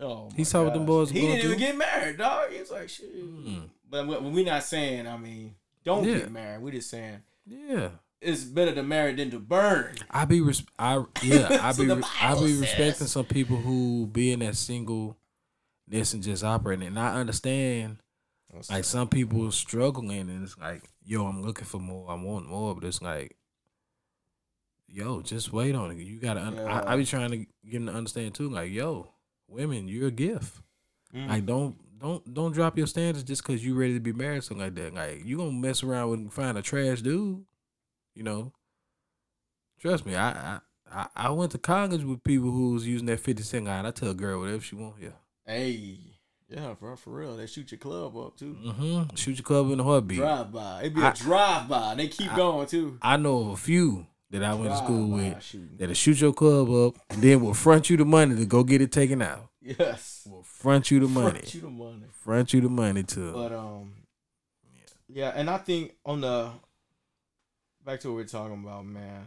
Oh, 0.00 0.30
He 0.34 0.44
saw 0.44 0.64
what 0.64 0.72
them 0.74 0.86
boys 0.86 1.10
He 1.10 1.20
didn't 1.20 1.36
even 1.38 1.50
through. 1.50 1.58
get 1.58 1.76
married, 1.76 2.16
dog. 2.16 2.50
He 2.50 2.58
was 2.60 2.70
like, 2.70 2.88
shit. 2.88 3.14
Mm. 3.14 3.68
But 3.88 4.06
we- 4.08 4.30
we're 4.30 4.44
not 4.46 4.64
saying. 4.64 5.06
I 5.06 5.16
mean, 5.18 5.54
don't 5.84 6.04
Yeah. 6.04 6.18
get 6.18 6.32
married. 6.32 6.62
We're 6.62 6.72
just 6.72 6.90
saying 6.90 7.22
Yeah. 7.46 7.90
it's 8.20 8.44
better 8.44 8.74
to 8.74 8.82
marry 8.82 9.14
than 9.14 9.30
to 9.30 9.38
burn. 9.38 9.94
I 10.10 10.24
be 10.24 10.40
res- 10.40 10.64
I 10.78 11.04
yeah 11.22 11.58
I 11.62 11.72
be 11.76 11.86
re- 11.86 12.02
I 12.20 12.34
be 12.34 12.40
says. 12.48 12.60
respecting 12.60 13.06
some 13.06 13.24
people 13.26 13.56
who 13.56 14.06
be 14.06 14.32
in 14.32 14.40
that 14.40 14.56
singleness 14.56 15.16
and 16.14 16.22
just 16.22 16.44
operating. 16.44 16.86
And 16.88 16.98
I 16.98 17.14
understand 17.18 17.98
like 18.70 18.84
some 18.84 19.08
people 19.08 19.50
struggling 19.50 20.28
and 20.30 20.44
it's 20.44 20.58
like, 20.58 20.82
yo, 21.04 21.26
I'm 21.26 21.42
looking 21.42 21.64
for 21.64 21.78
more, 21.78 22.10
I 22.10 22.14
want 22.14 22.46
more, 22.48 22.74
but 22.74 22.84
it's 22.84 23.00
like, 23.02 23.34
yo, 24.88 25.22
just 25.22 25.52
wait 25.52 25.74
on 25.74 25.90
it. 25.90 25.98
You 25.98 26.20
gotta. 26.20 26.40
Un- 26.42 26.58
I, 26.58 26.92
I 26.92 26.96
be 26.96 27.04
trying 27.04 27.30
to 27.30 27.36
get 27.38 27.72
them 27.72 27.86
to 27.86 27.92
understand 27.94 28.34
too. 28.34 28.48
Like, 28.50 28.70
yo, 28.70 29.08
women, 29.48 29.88
you're 29.88 30.08
a 30.08 30.12
gift. 30.12 30.60
Mm. 31.14 31.28
Like, 31.28 31.46
don't 31.46 31.76
don't 32.02 32.34
don't 32.34 32.52
drop 32.52 32.76
your 32.76 32.86
standards 32.86 33.24
just 33.24 33.42
because 33.42 33.64
you 33.64 33.74
ready 33.74 33.94
to 33.94 34.00
be 34.00 34.12
married, 34.12 34.38
or 34.38 34.40
something 34.42 34.64
like 34.64 34.74
that. 34.74 34.92
Like, 34.94 35.24
you 35.24 35.36
gonna 35.38 35.52
mess 35.52 35.82
around 35.82 36.10
with 36.10 36.20
and 36.20 36.32
find 36.32 36.58
a 36.58 36.62
trash 36.62 37.00
dude, 37.00 37.44
you 38.14 38.22
know. 38.22 38.52
Trust 39.80 40.04
me, 40.06 40.14
I 40.16 40.58
I 40.90 41.06
I, 41.16 41.30
went 41.30 41.52
to 41.52 41.58
college 41.58 42.04
with 42.04 42.22
people 42.22 42.50
who 42.50 42.72
was 42.72 42.86
using 42.86 43.06
that 43.06 43.20
fifty 43.20 43.42
cent 43.42 43.64
line. 43.64 43.86
I 43.86 43.90
tell 43.90 44.10
a 44.10 44.14
girl 44.14 44.40
whatever 44.40 44.60
she 44.60 44.74
want. 44.76 44.96
Yeah. 45.00 45.10
Hey, 45.46 45.98
yeah, 46.48 46.74
bro, 46.78 46.96
for 46.96 47.10
real. 47.10 47.36
They 47.36 47.46
shoot 47.46 47.72
your 47.72 47.78
club 47.78 48.16
up 48.16 48.36
too. 48.36 48.56
Mm-hmm. 48.64 49.16
Shoot 49.16 49.38
your 49.38 49.44
club 49.44 49.70
in 49.70 49.78
the 49.78 49.84
heartbeat. 49.84 50.18
Drive 50.18 50.52
by. 50.52 50.80
It'd 50.82 50.94
be 50.94 51.02
I- 51.02 51.10
a 51.10 51.14
drive 51.14 51.68
by. 51.68 51.94
They 51.94 52.08
keep 52.08 52.32
I- 52.32 52.36
going 52.36 52.66
too. 52.66 52.98
I 53.00 53.16
know 53.16 53.38
of 53.40 53.48
a 53.48 53.56
few 53.56 54.06
that 54.30 54.42
I 54.44 54.54
went 54.54 54.70
to 54.70 54.76
school 54.76 55.08
with 55.08 55.42
shooting. 55.42 55.76
that'll 55.78 55.94
shoot 55.94 56.20
your 56.20 56.32
club 56.32 56.70
up 56.70 56.96
and 57.10 57.20
then 57.22 57.40
will 57.42 57.54
front 57.54 57.90
you 57.90 57.96
the 57.96 58.04
money 58.04 58.36
to 58.36 58.46
go 58.46 58.62
get 58.64 58.80
it 58.80 58.92
taken 58.92 59.20
out. 59.22 59.48
Yes. 59.62 60.26
Will 60.28 60.42
front 60.42 60.90
you 60.90 61.00
the 61.00 61.08
money. 61.08 61.38
Front 61.38 61.54
you 61.54 61.60
the 61.60 61.70
money. 61.70 62.06
Front 62.10 62.52
you 62.52 62.60
the 62.60 62.68
money 62.68 63.02
too. 63.04 63.32
But 63.32 63.52
um, 63.52 63.92
yeah, 64.74 64.80
yeah, 65.08 65.32
and 65.36 65.48
I 65.48 65.58
think 65.58 65.94
on 66.04 66.20
the 66.22 66.50
back 67.84 68.00
to 68.00 68.08
what 68.08 68.16
we're 68.16 68.24
talking 68.24 68.62
about, 68.62 68.84
man. 68.86 69.24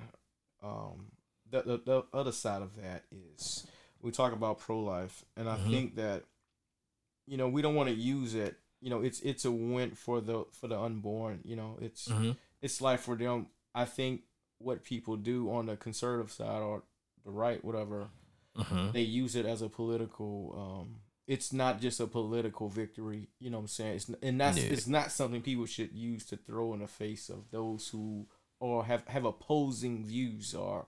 Um, 0.63 1.07
the 1.49 1.61
the, 1.61 1.77
the 1.85 2.03
other 2.13 2.31
side 2.31 2.61
of 2.61 2.75
that 2.81 3.03
is 3.11 3.65
we 4.01 4.11
talk 4.11 4.33
about 4.33 4.59
pro 4.59 4.79
life, 4.81 5.23
and 5.37 5.47
I 5.49 5.57
Mhm. 5.57 5.69
think 5.71 5.95
that 5.95 6.23
you 7.27 7.37
know 7.37 7.47
we 7.47 7.61
don't 7.61 7.75
want 7.75 7.89
to 7.89 7.95
use 7.95 8.33
it. 8.35 8.57
You 8.81 8.89
know, 8.89 9.01
it's 9.01 9.21
it's 9.21 9.45
a 9.45 9.51
win 9.51 9.91
for 9.95 10.21
the 10.21 10.45
for 10.51 10.67
the 10.67 10.79
unborn. 10.79 11.41
You 11.43 11.55
know, 11.55 11.77
it's 11.81 12.09
hmm 12.09 12.31
it's 12.61 12.81
life 12.81 13.01
for 13.01 13.15
them. 13.15 13.47
I 13.73 13.85
think 13.85 14.21
what 14.57 14.83
people 14.83 15.17
do 15.17 15.51
on 15.51 15.65
the 15.67 15.75
conservative 15.77 16.31
side 16.31 16.61
or 16.61 16.83
the 17.25 17.31
right, 17.31 17.63
whatever, 17.63 18.07
hmm 18.55 18.91
they 18.91 19.01
use 19.01 19.35
it 19.35 19.45
as 19.45 19.61
a 19.61 19.69
political 19.69 20.53
um 20.57 20.95
it's 21.27 21.51
not 21.51 21.81
just 21.81 21.99
a 21.99 22.07
political 22.07 22.69
victory 22.69 23.27
you 23.39 23.49
know 23.49 23.57
what 23.57 23.63
i'm 23.63 23.67
saying 23.67 23.95
it's 23.95 24.09
and 24.21 24.39
that's 24.39 24.57
Yeah. 24.57 24.71
it's 24.71 24.87
not 24.87 25.11
something 25.11 25.41
people 25.41 25.65
should 25.65 25.91
use 25.91 26.25
to 26.27 26.37
throw 26.37 26.73
in 26.73 26.79
the 26.79 26.87
face 26.87 27.29
of 27.29 27.49
those 27.51 27.87
who 27.89 28.27
or 28.59 28.85
have 28.85 29.05
have 29.07 29.25
opposing 29.25 30.05
views 30.05 30.53
or 30.55 30.85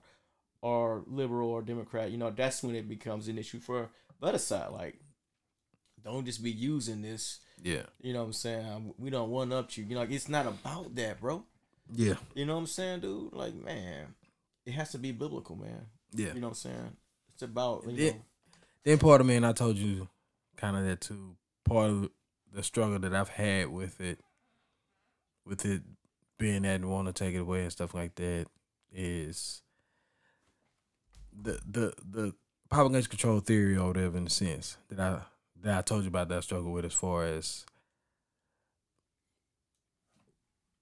are 0.62 1.02
liberal 1.06 1.50
or 1.50 1.62
democrat 1.62 2.10
you 2.10 2.16
know 2.18 2.30
that's 2.30 2.62
when 2.62 2.74
it 2.74 2.88
becomes 2.88 3.28
an 3.28 3.38
issue 3.38 3.60
for 3.60 3.90
the 4.20 4.26
other 4.26 4.38
side 4.38 4.70
like 4.72 4.98
don't 6.04 6.24
just 6.24 6.42
be 6.42 6.50
using 6.50 7.02
this 7.02 7.40
Yeah. 7.62 7.82
you 8.00 8.12
know 8.12 8.20
what 8.20 8.26
i'm 8.26 8.32
saying 8.32 8.66
Um, 8.66 8.94
we 8.98 9.10
don't 9.10 9.30
one 9.30 9.52
up 9.52 9.68
to 9.70 9.80
you 9.82 9.88
you 9.88 9.94
know 9.94 10.00
like 10.00 10.10
it's 10.10 10.28
not 10.28 10.46
about 10.46 10.94
that 10.94 11.20
bro 11.20 11.44
Yeah. 11.92 12.14
you 12.34 12.46
know 12.46 12.54
what 12.54 12.60
i'm 12.60 12.66
saying 12.66 13.00
dude 13.00 13.32
like 13.32 13.54
man 13.54 14.14
it 14.64 14.72
has 14.72 14.90
to 14.92 14.98
be 14.98 15.12
biblical 15.12 15.56
man 15.56 15.86
Yeah. 16.14 16.32
you 16.34 16.40
know 16.40 16.48
what 16.48 16.64
i'm 16.64 16.70
saying 16.72 16.96
it's 17.38 17.42
about 17.44 17.84
you 17.86 17.92
Yeah. 17.92 18.10
know 18.10 18.24
Then 18.82 18.98
part 18.98 19.20
of 19.20 19.26
me, 19.28 19.36
and 19.36 19.46
I 19.46 19.52
told 19.52 19.76
you 19.76 20.08
kind 20.56 20.76
of 20.76 20.84
that 20.84 21.00
too. 21.00 21.36
Part 21.64 21.90
of 21.90 22.10
the 22.52 22.62
struggle 22.64 22.98
that 22.98 23.14
I've 23.14 23.28
had 23.28 23.68
with 23.68 24.00
it, 24.00 24.18
with 25.44 25.64
it 25.64 25.82
being 26.36 26.62
that 26.62 26.76
and 26.76 26.90
want 26.90 27.06
to 27.06 27.12
take 27.12 27.34
it 27.34 27.38
away 27.38 27.62
and 27.62 27.70
stuff 27.70 27.94
like 27.94 28.16
that, 28.16 28.46
is 28.92 29.62
the 31.32 31.60
the 31.64 31.94
the 32.02 32.34
population 32.70 33.08
control 33.08 33.38
theory 33.38 33.76
or 33.76 33.88
whatever 33.88 34.16
in 34.16 34.24
the 34.24 34.30
sense 34.30 34.76
that 34.88 34.98
I 34.98 35.22
that 35.62 35.78
I 35.78 35.82
told 35.82 36.02
you 36.02 36.08
about 36.08 36.28
that 36.30 36.38
I 36.38 36.40
struggle 36.40 36.72
with 36.72 36.84
as 36.86 36.92
far 36.92 37.24
as 37.24 37.64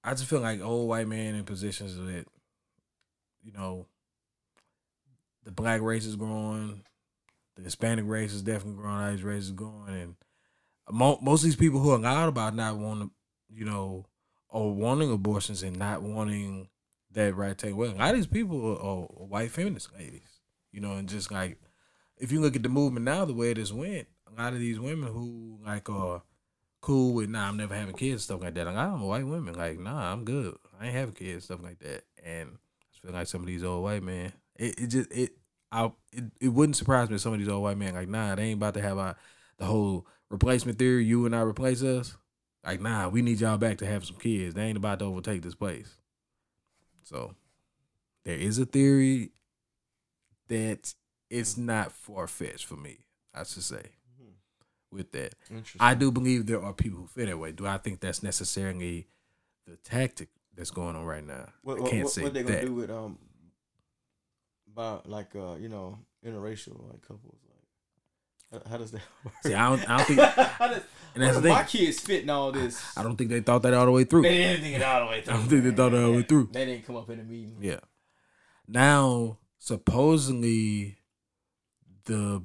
I 0.03 0.13
just 0.13 0.27
feel 0.27 0.41
like 0.41 0.63
old 0.63 0.89
white 0.89 1.09
man 1.09 1.35
in 1.35 1.45
positions 1.45 1.97
that 1.97 2.27
you 3.43 3.53
know 3.53 3.87
the 5.47 5.53
black 5.53 5.81
race 5.81 6.05
is 6.05 6.17
growing, 6.17 6.83
the 7.55 7.63
Hispanic 7.63 8.05
race 8.07 8.35
is 8.35 8.43
definitely 8.43 8.83
growing, 8.83 8.97
all 8.99 9.11
these 9.11 9.23
races 9.23 9.53
growing, 9.53 9.89
and 9.89 10.17
mo- 10.91 11.21
most 11.23 11.41
of 11.41 11.47
these 11.47 11.57
people 11.57 11.81
who 11.81 11.93
are 11.93 11.99
loud 11.99 12.29
about 12.29 12.55
not 12.55 12.77
wanting, 12.77 13.13
you 13.49 13.65
know, 13.65 14.05
or 14.49 14.75
wanting 14.75 15.11
abortions 15.11 15.63
and 15.63 15.79
not 15.79 16.03
wanting 16.03 16.69
that 17.13 17.35
right 17.35 17.57
to 17.57 17.67
take 17.67 17.75
away. 17.75 17.89
A 17.89 17.93
lot 17.93 18.11
of 18.11 18.17
these 18.17 18.27
people 18.27 18.61
are, 18.73 18.83
are 18.83 19.27
white 19.27 19.53
feminist 19.53 19.95
ladies, 19.97 20.41
you 20.73 20.81
know, 20.81 20.93
and 20.93 21.09
just 21.09 21.31
like 21.31 21.59
if 22.19 22.33
you 22.33 22.41
look 22.41 22.57
at 22.57 22.65
the 22.65 22.69
movement 22.69 23.05
now, 23.05 23.25
the 23.25 23.33
way 23.33 23.53
it 23.53 23.57
has 23.57 23.73
went, 23.73 24.09
a 24.27 24.43
lot 24.43 24.53
of 24.53 24.59
these 24.59 24.81
women 24.81 25.13
who 25.13 25.61
like 25.65 25.89
are 25.89 26.23
cool 26.81 27.15
with 27.15 27.31
nah, 27.31 27.49
I'm 27.49 27.57
never 27.57 27.75
having 27.75 27.95
kids, 27.95 28.25
stuff 28.25 28.41
like 28.41 28.55
that. 28.55 28.67
Like 28.67 28.77
I'm 28.77 29.01
a 29.01 29.07
white 29.07 29.27
women, 29.27 29.55
like 29.55 29.79
nah, 29.79 30.13
I'm 30.13 30.25
good. 30.25 30.57
I 30.81 30.87
ain't 30.87 30.95
having 30.95 31.15
kids, 31.15 31.45
stuff 31.45 31.63
like 31.63 31.79
that. 31.79 32.03
And 32.25 32.51
I 32.51 33.07
feel 33.07 33.13
like 33.13 33.29
some 33.29 33.43
of 33.43 33.47
these 33.47 33.63
old 33.65 33.85
white 33.85 34.03
men, 34.03 34.33
it, 34.59 34.81
it 34.81 34.87
just 34.89 35.13
it 35.13 35.33
I 35.73 35.91
it, 36.13 36.25
it 36.41 36.49
wouldn't 36.49 36.77
surprise 36.77 37.09
me 37.09 37.17
if 37.17 37.21
some 37.21 37.33
of 37.33 37.39
these 37.39 37.49
old 37.49 37.63
white 37.63 37.79
men 37.79 37.95
like 37.95 38.09
nah, 38.09 38.35
they 38.35 38.45
ain't 38.45 38.59
about 38.59 38.75
to 38.75 38.83
have 38.83 38.99
our, 38.99 39.17
the 39.59 39.65
whole 39.65 40.07
replacement 40.31 40.79
theory. 40.79 41.05
You 41.05 41.27
and 41.27 41.35
I 41.35 41.41
replace 41.41 41.83
us. 41.83 42.17
Like 42.65 42.81
nah, 42.81 43.09
we 43.09 43.23
need 43.23 43.41
y'all 43.41 43.59
back 43.59 43.79
to 43.79 43.87
have 43.87 44.05
some 44.05 44.17
kids. 44.17 44.55
They 44.55 44.63
ain't 44.63 44.77
about 44.77 44.99
to 45.01 45.07
overtake 45.07 45.43
this 45.43 45.55
place. 45.55 45.97
So 47.03 47.35
there 48.25 48.37
is 48.37 48.59
a 48.59 48.67
theory 48.67 49.31
that 50.49 50.95
it's 51.31 51.57
not 51.57 51.93
far 51.93 52.27
fetched 52.27 52.67
for 52.67 52.77
me. 52.77 52.99
I 53.35 53.45
should 53.45 53.63
say 53.63 53.91
with 54.91 55.13
that. 55.13 55.35
I 55.79 55.95
do 55.95 56.11
believe 56.11 56.47
there 56.47 56.63
are 56.63 56.73
people 56.73 57.01
who 57.01 57.07
feel 57.07 57.27
that 57.27 57.39
way. 57.39 57.53
Do 57.53 57.67
I 57.67 57.79
think 57.79 58.01
that's 58.01 58.23
necessarily 58.23 59.07
the 59.67 59.77
tactic 59.77 60.29
that's 60.57 60.71
going 60.71 60.97
on 60.97 61.05
right 61.05 61.25
now? 61.25 61.49
What, 61.63 61.83
I 61.83 61.91
can't 61.91 62.05
what, 62.05 62.13
say 62.13 62.23
what 62.23 62.35
they 62.35 62.43
gonna 62.43 62.57
that. 62.57 62.67
do 62.67 62.75
with 62.75 62.91
um, 62.91 63.19
about 64.77 65.09
like 65.09 65.35
uh 65.35 65.55
you 65.55 65.69
know 65.69 65.99
interracial 66.25 66.77
like 66.91 67.01
couples 67.03 67.39
like 68.53 68.63
How- 68.65 68.71
How 68.71 68.77
does 68.79 68.91
that 68.93 69.01
work? 69.25 69.35
See, 69.43 69.55
I 69.55 69.69
don't, 69.71 69.89
I 69.91 69.97
don't 69.97 70.07
think, 70.07 70.19
does- 70.59 70.83
and 71.15 71.23
that's 71.25 71.39
the 71.41 71.49
if 71.49 71.55
my 71.55 71.63
thing. 71.63 71.67
kids 71.87 72.01
fitting 72.01 72.31
all 72.31 72.53
this. 72.53 72.83
I 72.97 73.03
don't 73.03 73.17
think 73.17 73.31
they 73.31 73.41
thought 73.41 73.63
that 73.63 73.73
all 73.75 73.87
the 73.87 73.91
way 73.93 74.05
through. 74.05 74.23
They 74.23 74.37
didn't 74.37 74.63
think 74.63 74.77
it 74.77 74.83
all 74.83 75.01
the 75.01 75.07
way 75.07 75.23
through. 75.23 75.35
I 75.35 75.37
don't 75.39 75.49
think 75.49 75.65
they 75.65 75.71
thought 75.71 75.95
it 75.95 76.03
all 76.03 76.11
the 76.13 76.17
way 76.19 76.23
through. 76.23 76.51
They 76.53 76.65
didn't 76.67 76.87
come 76.87 76.97
up 76.97 77.09
in 77.11 77.21
a 77.21 77.25
meeting. 77.25 77.57
Yeah. 77.61 77.81
Now, 78.69 79.39
supposedly, 79.59 80.99
the 82.05 82.45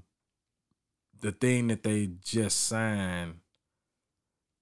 the 1.20 1.32
thing 1.34 1.68
that 1.68 1.84
they 1.84 2.08
just 2.24 2.62
signed 2.62 3.36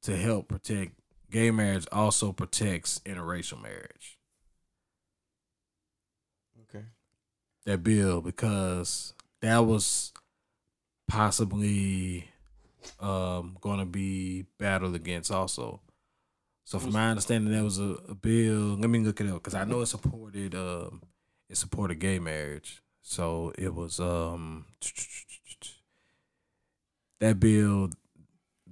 to 0.02 0.18
help 0.18 0.48
protect 0.50 0.94
gay 1.32 1.52
marriage 1.52 1.86
also 1.92 2.32
protects 2.34 3.00
interracial 3.06 3.62
marriage. 3.62 4.18
Okay. 6.64 6.86
That 7.66 7.84
bill 7.84 8.22
because 8.22 9.14
that 9.42 9.60
was 9.60 10.14
possibly 11.08 12.30
um 13.00 13.58
going 13.62 13.80
to 13.80 13.86
be 13.86 14.46
battled 14.58 14.96
against 14.96 15.32
also. 15.32 15.82
So 16.64 16.78
from 16.78 16.94
my 16.94 17.10
understanding, 17.10 17.52
there 17.52 17.64
was 17.64 17.80
a, 17.80 17.98
a 18.08 18.16
bill. 18.16 18.78
Let 18.78 18.90
me 18.90 19.00
look 19.00 19.20
it 19.20 19.28
up 19.28 19.36
because 19.36 19.56
I 19.56 19.64
know 19.66 19.82
it 19.82 19.88
supported 19.88 20.56
um 20.56 21.02
it 21.50 21.58
supported 21.58 22.00
gay 22.00 22.20
marriage. 22.20 22.82
So 23.02 23.54
it 23.58 23.74
was 23.74 24.00
um 24.00 24.66
that 27.20 27.40
bill, 27.40 27.90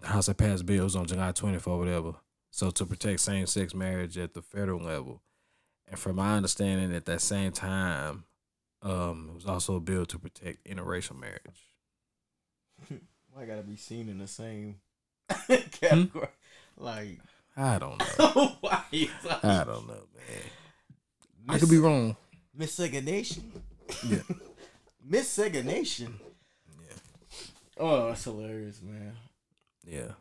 House 0.04 0.28
that 0.28 0.38
passed 0.38 0.66
bills 0.66 0.96
on 0.96 1.08
July 1.08 1.32
20th 1.32 1.68
or 1.68 1.80
whatever. 1.80 2.14
So 2.52 2.72
to 2.72 2.86
protect 2.86 3.20
same 3.20 3.46
sex 3.46 3.74
marriage 3.74 4.18
at 4.18 4.34
the 4.34 4.42
federal 4.42 4.82
level, 4.82 5.22
and 5.88 6.00
from 6.00 6.18
my 6.18 6.36
understanding, 6.36 6.96
at 6.96 7.06
that 7.06 7.22
same 7.22 7.52
time, 7.52 8.24
um, 8.82 9.30
it 9.32 9.36
was 9.36 9.46
also 9.46 9.76
a 9.76 9.80
bill 9.80 10.06
to 10.06 10.20
protect 10.20 10.64
interracial 10.68 11.20
marriage. 11.20 11.72
Why 13.32 13.46
gotta 13.46 13.64
be 13.64 13.76
seen 13.76 14.10
in 14.10 14.18
the 14.20 14.28
same 14.28 14.76
Hmm? 15.30 15.56
category? 15.72 16.28
Like, 16.78 17.20
I 17.56 17.80
don't 17.80 18.00
know. 18.20 18.56
why? 18.62 18.84
like, 18.92 19.44
I 19.46 19.64
don't 19.64 19.88
know, 19.88 20.04
man. 20.16 20.44
I 21.50 21.60
could 21.60 21.70
be 21.70 21.78
wrong. 21.78 22.16
Miscegenation. 22.56 23.52
Yeah. 24.08 24.22
Miscegenation. 25.04 26.20
Yeah. 26.82 26.96
Oh, 27.78 28.08
that's 28.08 28.24
hilarious, 28.24 28.82
man. 28.82 29.14
Yeah. 29.86 30.12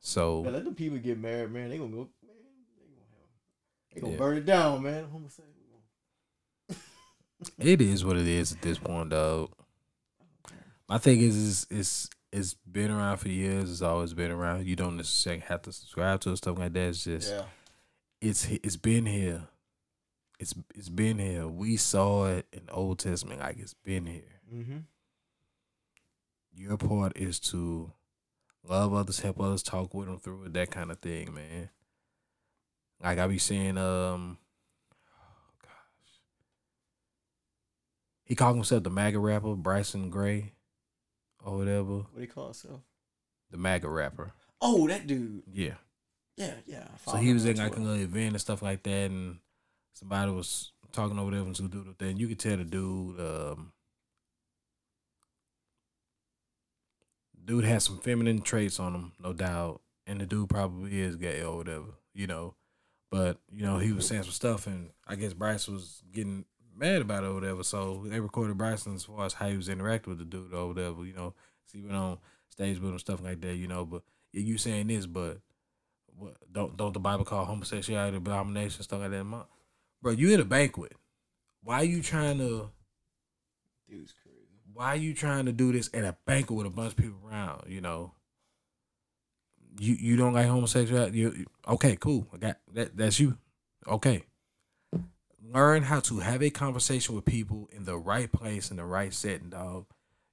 So 0.00 0.40
let 0.40 0.64
the 0.64 0.72
people 0.72 0.98
get 0.98 1.18
married, 1.18 1.50
man. 1.52 1.70
They 1.70 1.78
gonna 1.78 1.90
go. 1.90 2.08
Man, 2.26 2.34
they 2.76 2.84
gonna 2.84 3.06
have. 3.12 3.94
They 3.94 4.00
gonna 4.00 4.12
Yeah. 4.14 4.18
burn 4.18 4.36
it 4.38 4.46
down, 4.46 4.82
man. 4.82 5.04
Homosexual. 5.04 5.51
It 7.58 7.80
is 7.80 8.04
what 8.04 8.16
it 8.16 8.26
is 8.28 8.52
at 8.52 8.62
this 8.62 8.78
point, 8.78 9.10
dog. 9.10 9.50
My 10.88 10.98
thing 10.98 11.20
is, 11.20 11.36
is 11.36 11.66
it's 11.70 12.10
it's 12.32 12.54
been 12.54 12.90
around 12.90 13.18
for 13.18 13.28
years. 13.28 13.70
It's 13.70 13.82
always 13.82 14.14
been 14.14 14.30
around. 14.30 14.66
You 14.66 14.76
don't 14.76 14.96
necessarily 14.96 15.42
have 15.42 15.62
to 15.62 15.72
subscribe 15.72 16.20
to 16.22 16.30
it, 16.30 16.36
stuff 16.36 16.58
like 16.58 16.72
that. 16.74 16.88
It's 16.88 17.04
just 17.04 17.30
Yeah. 17.30 17.44
it's 18.20 18.46
it's 18.46 18.76
been 18.76 19.06
here. 19.06 19.42
It's 20.38 20.54
it's 20.74 20.88
been 20.88 21.18
here. 21.18 21.46
We 21.46 21.76
saw 21.76 22.26
it 22.26 22.46
in 22.52 22.66
the 22.66 22.72
Old 22.72 22.98
Testament, 22.98 23.40
like 23.40 23.58
it's 23.58 23.74
been 23.74 24.06
here. 24.06 24.40
Mm-hmm. 24.52 24.78
Your 26.54 26.76
part 26.76 27.16
is 27.16 27.38
to 27.40 27.92
love 28.64 28.92
others, 28.92 29.20
help 29.20 29.40
others, 29.40 29.62
talk 29.62 29.94
with 29.94 30.08
them 30.08 30.18
through 30.18 30.44
it, 30.44 30.52
that 30.52 30.70
kind 30.70 30.90
of 30.90 30.98
thing, 30.98 31.32
man. 31.34 31.70
Like 33.02 33.18
I 33.18 33.26
be 33.26 33.38
saying, 33.38 33.78
um, 33.78 34.38
oh 35.16 35.54
gosh, 35.62 36.20
he 38.32 38.34
called 38.34 38.56
himself 38.56 38.82
the 38.82 38.88
MAGA 38.88 39.18
rapper, 39.18 39.54
Bryson 39.54 40.08
Gray, 40.08 40.54
or 41.44 41.58
whatever. 41.58 41.96
What 41.96 42.14
do 42.16 42.22
you 42.22 42.26
call 42.26 42.44
himself? 42.46 42.80
The 43.50 43.58
MAGA 43.58 43.86
rapper, 43.90 44.32
Oh, 44.58 44.88
that 44.88 45.06
dude. 45.06 45.42
yeah. 45.52 45.74
Yeah, 46.38 46.54
yeah. 46.64 46.88
So 47.04 47.18
he 47.18 47.34
was 47.34 47.44
in 47.44 47.58
like 47.58 47.76
a 47.76 47.78
little 47.78 48.02
event 48.02 48.30
and 48.30 48.40
stuff 48.40 48.62
like 48.62 48.84
that, 48.84 49.10
and 49.10 49.36
somebody 49.92 50.32
was 50.32 50.72
talking 50.92 51.18
over 51.18 51.30
there 51.30 51.40
and 51.40 51.54
some 51.54 51.68
dude 51.68 51.94
and 52.00 52.18
you 52.18 52.26
could 52.26 52.38
tell 52.38 52.56
the 52.56 52.64
dude, 52.64 53.20
um, 53.20 53.72
dude 57.44 57.64
has 57.64 57.84
some 57.84 57.98
feminine 57.98 58.40
traits 58.40 58.80
on 58.80 58.94
him, 58.94 59.12
no 59.22 59.34
doubt, 59.34 59.82
and 60.06 60.22
the 60.22 60.26
dude 60.26 60.48
probably 60.48 60.98
is 61.02 61.16
gay 61.16 61.42
or 61.42 61.58
whatever, 61.58 61.84
you 62.14 62.26
know. 62.26 62.54
But 63.10 63.40
you 63.50 63.62
know, 63.62 63.76
he 63.76 63.92
was 63.92 64.06
saying 64.06 64.22
some 64.22 64.32
stuff, 64.32 64.66
and 64.66 64.88
I 65.06 65.16
guess 65.16 65.34
Bryce 65.34 65.68
was 65.68 66.02
getting 66.10 66.46
mad 66.76 67.02
about 67.02 67.24
it 67.24 67.28
or 67.28 67.34
whatever. 67.34 67.62
So 67.62 68.04
they 68.06 68.20
recorded 68.20 68.58
Bryson 68.58 68.94
as 68.94 69.04
far 69.04 69.26
as 69.26 69.34
how 69.34 69.48
he 69.48 69.56
was 69.56 69.68
interacting 69.68 70.10
with 70.10 70.18
the 70.18 70.24
dude 70.24 70.52
or 70.52 70.68
whatever, 70.68 71.04
you 71.04 71.14
know. 71.14 71.34
So 71.66 71.78
he 71.78 71.84
went 71.84 71.96
on 71.96 72.18
stage 72.48 72.78
with 72.78 72.92
him, 72.92 72.98
stuff 72.98 73.22
like 73.22 73.40
that, 73.40 73.54
you 73.54 73.68
know. 73.68 73.84
But 73.84 74.02
yeah, 74.32 74.42
you 74.42 74.58
saying 74.58 74.88
this, 74.88 75.06
but 75.06 75.40
what 76.16 76.36
don't 76.50 76.76
don't 76.76 76.92
the 76.92 77.00
Bible 77.00 77.24
call 77.24 77.44
homosexuality 77.44 78.16
abomination 78.16 78.82
stuff 78.82 79.00
like 79.00 79.10
that? 79.10 79.44
Bro, 80.02 80.12
you 80.12 80.32
in 80.32 80.40
a 80.40 80.44
banquet. 80.44 80.92
Why 81.62 81.76
are 81.76 81.84
you 81.84 82.02
trying 82.02 82.38
to 82.38 82.70
Dude's 83.88 84.12
crazy. 84.22 84.38
why 84.72 84.94
you 84.94 85.14
trying 85.14 85.46
to 85.46 85.52
do 85.52 85.72
this 85.72 85.90
at 85.92 86.04
a 86.04 86.16
banquet 86.26 86.56
with 86.56 86.66
a 86.66 86.70
bunch 86.70 86.92
of 86.92 86.96
people 86.96 87.18
around? 87.28 87.64
You 87.68 87.80
know, 87.80 88.12
you 89.78 89.94
you 89.94 90.16
don't 90.16 90.32
like 90.32 90.46
homosexuality. 90.46 91.18
You- 91.18 91.46
okay, 91.68 91.96
cool. 91.96 92.26
I 92.32 92.36
got 92.38 92.56
that. 92.72 92.96
That's 92.96 93.20
you. 93.20 93.36
Okay. 93.86 94.24
Learn 95.44 95.82
how 95.82 96.00
to 96.00 96.20
have 96.20 96.42
a 96.42 96.50
conversation 96.50 97.14
with 97.14 97.24
people 97.24 97.68
in 97.72 97.84
the 97.84 97.98
right 97.98 98.30
place 98.30 98.70
in 98.70 98.76
the 98.76 98.84
right 98.84 99.12
setting, 99.12 99.50
dog. 99.50 99.86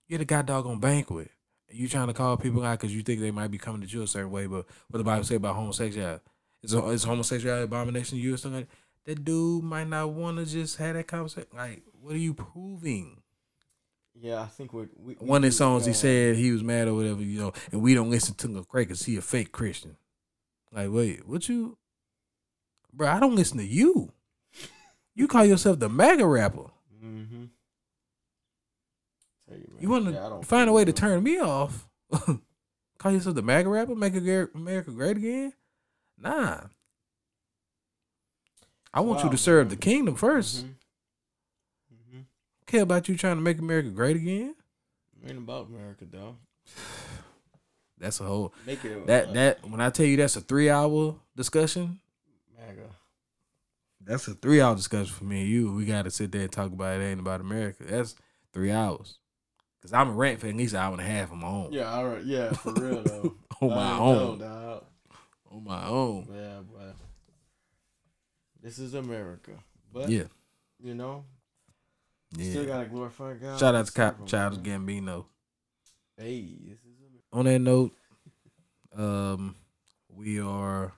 You're 0.07 0.19
the 0.19 0.25
god 0.25 0.45
doggone 0.45 0.79
banquet. 0.79 1.31
You 1.71 1.87
trying 1.87 2.07
to 2.07 2.13
call 2.13 2.37
people 2.37 2.63
out 2.63 2.79
because 2.79 2.95
you 2.95 3.01
think 3.01 3.19
they 3.19 3.31
might 3.31 3.51
be 3.51 3.57
coming 3.57 3.81
to 3.81 3.87
you 3.87 4.03
a 4.03 4.07
certain 4.07 4.31
way, 4.31 4.45
but 4.47 4.65
what 4.89 4.97
the 4.97 5.03
Bible 5.03 5.23
say 5.23 5.35
about 5.35 5.55
homosexuality? 5.55 6.23
Is 6.61 6.73
is 6.73 7.03
homosexuality 7.03 7.63
abomination 7.63 8.17
to 8.17 8.23
you 8.23 8.33
or 8.33 8.37
something? 8.37 8.61
Like 8.61 8.69
that? 8.69 8.75
that 9.09 9.25
dude 9.25 9.63
might 9.63 9.87
not 9.87 10.11
want 10.11 10.37
to 10.37 10.45
just 10.45 10.77
have 10.77 10.95
that 10.95 11.07
conversation. 11.07 11.49
Like, 11.55 11.81
what 11.99 12.13
are 12.13 12.19
you 12.19 12.33
proving? 12.35 13.21
Yeah, 14.13 14.41
I 14.41 14.45
think 14.45 14.71
we're, 14.71 14.89
we 14.95 15.15
we 15.19 15.27
One 15.27 15.43
of 15.43 15.45
his 15.45 15.57
songs, 15.57 15.85
he 15.85 15.93
said 15.93 16.35
he 16.35 16.51
was 16.51 16.63
mad 16.63 16.87
or 16.87 16.93
whatever, 16.93 17.23
you 17.23 17.39
know, 17.39 17.53
and 17.71 17.81
we 17.81 17.93
don't 17.93 18.11
listen 18.11 18.35
to 18.35 18.47
Lecrae 18.47 18.81
because 18.81 19.05
he 19.05 19.17
a 19.17 19.21
fake 19.21 19.51
Christian. 19.51 19.97
Like, 20.71 20.91
wait, 20.91 21.27
what 21.27 21.47
you, 21.49 21.77
bro? 22.93 23.07
I 23.07 23.19
don't 23.19 23.35
listen 23.35 23.57
to 23.57 23.65
you. 23.65 24.11
You 25.19 25.27
call 25.27 25.43
yourself 25.43 25.79
the 25.79 25.89
MAGA 25.89 26.25
rapper. 26.25 26.71
Mm-hmm. 27.03 27.43
You. 29.51 29.67
You 29.81 29.89
want 29.89 30.05
to 30.05 30.11
Yeah, 30.13 30.39
find 30.43 30.69
a 30.69 30.73
way 30.73 30.85
to 30.85 30.93
turn 30.93 31.21
me 31.21 31.37
off? 31.39 31.89
call 32.97 33.11
yourself 33.11 33.35
the 33.35 33.41
MAGA 33.41 33.67
rapper? 33.67 33.95
Make 33.95 34.15
America 34.15 34.91
great 34.91 35.17
again? 35.17 35.51
Nah. 36.17 36.61
I 38.93 39.01
want 39.01 39.21
you 39.25 39.29
to 39.29 39.35
serve 39.37 39.65
man. 39.67 39.69
the 39.71 39.75
kingdom 39.75 40.15
1st 40.15 40.63
Mhm. 40.63 40.73
Mhm. 42.13 42.25
Care 42.65 42.83
about 42.83 43.09
you 43.09 43.17
trying 43.17 43.35
to 43.35 43.41
make 43.41 43.59
America 43.59 43.89
great 43.89 44.15
again? 44.15 44.55
Ain't 45.27 45.37
about 45.37 45.67
America, 45.67 46.05
though. 46.09 46.37
That's 47.97 48.21
a 48.21 48.23
whole 48.23 48.53
Make 48.65 48.85
it 48.85 49.05
that 49.07 49.27
uh, 49.27 49.31
that 49.33 49.69
when 49.69 49.81
I 49.81 49.89
tell 49.89 50.05
you 50.05 50.15
that's 50.15 50.37
a 50.37 50.41
three 50.41 50.69
hour 50.69 51.19
discussion, 51.35 51.99
MAGA. 52.57 52.89
That's 54.09 54.27
a 54.27 54.33
three 54.33 54.59
hour 54.59 54.75
discussion 54.75 55.13
for 55.13 55.23
me 55.23 55.41
and 55.41 55.49
you. 55.49 55.71
We 55.71 55.85
got 55.85 56.05
to 56.05 56.09
sit 56.11 56.31
there 56.31 56.41
and 56.41 56.51
talk 56.51 56.71
about 56.71 56.99
it. 56.99 57.03
Ain't 57.03 57.19
about 57.19 57.41
America. 57.41 57.83
That's 57.83 58.15
three 58.51 58.71
hours. 58.71 59.19
Cause 59.83 59.93
I'm 59.93 60.09
a 60.09 60.13
rant 60.13 60.39
for 60.41 60.47
at 60.47 60.55
least 60.55 60.73
an 60.73 60.79
hour 60.79 60.91
and 60.93 61.01
a 61.01 61.05
half 61.05 61.31
on 61.31 61.39
my 61.39 61.47
own. 61.47 61.71
Yeah, 61.71 61.93
all 61.93 62.09
right. 62.09 62.23
Yeah, 62.23 62.51
for 62.51 62.73
real 62.73 63.03
though. 63.03 63.35
on 63.61 63.69
my 63.69 63.97
know, 63.97 64.19
own. 64.31 64.39
dog. 64.39 64.85
On 65.51 65.63
my 65.63 65.85
own. 65.87 66.27
Yeah, 66.33 66.59
but 66.69 66.95
this 68.61 68.79
is 68.79 68.95
America. 68.95 69.51
But 69.93 70.09
Yeah. 70.09 70.23
you 70.81 70.95
know, 70.95 71.23
still 72.33 72.65
gotta 72.65 72.85
glorify 72.87 73.35
God. 73.35 73.59
Shout 73.59 73.75
out 73.75 73.85
to 73.85 73.91
Cop 73.91 74.19
man. 74.19 74.27
Gambino. 74.27 75.25
Hey, 76.17 76.57
this 76.67 76.79
is 76.79 76.97
America. 76.99 77.23
On 77.31 77.45
that 77.45 77.59
note, 77.59 77.93
um, 78.97 79.55
we 80.09 80.41
are 80.41 80.93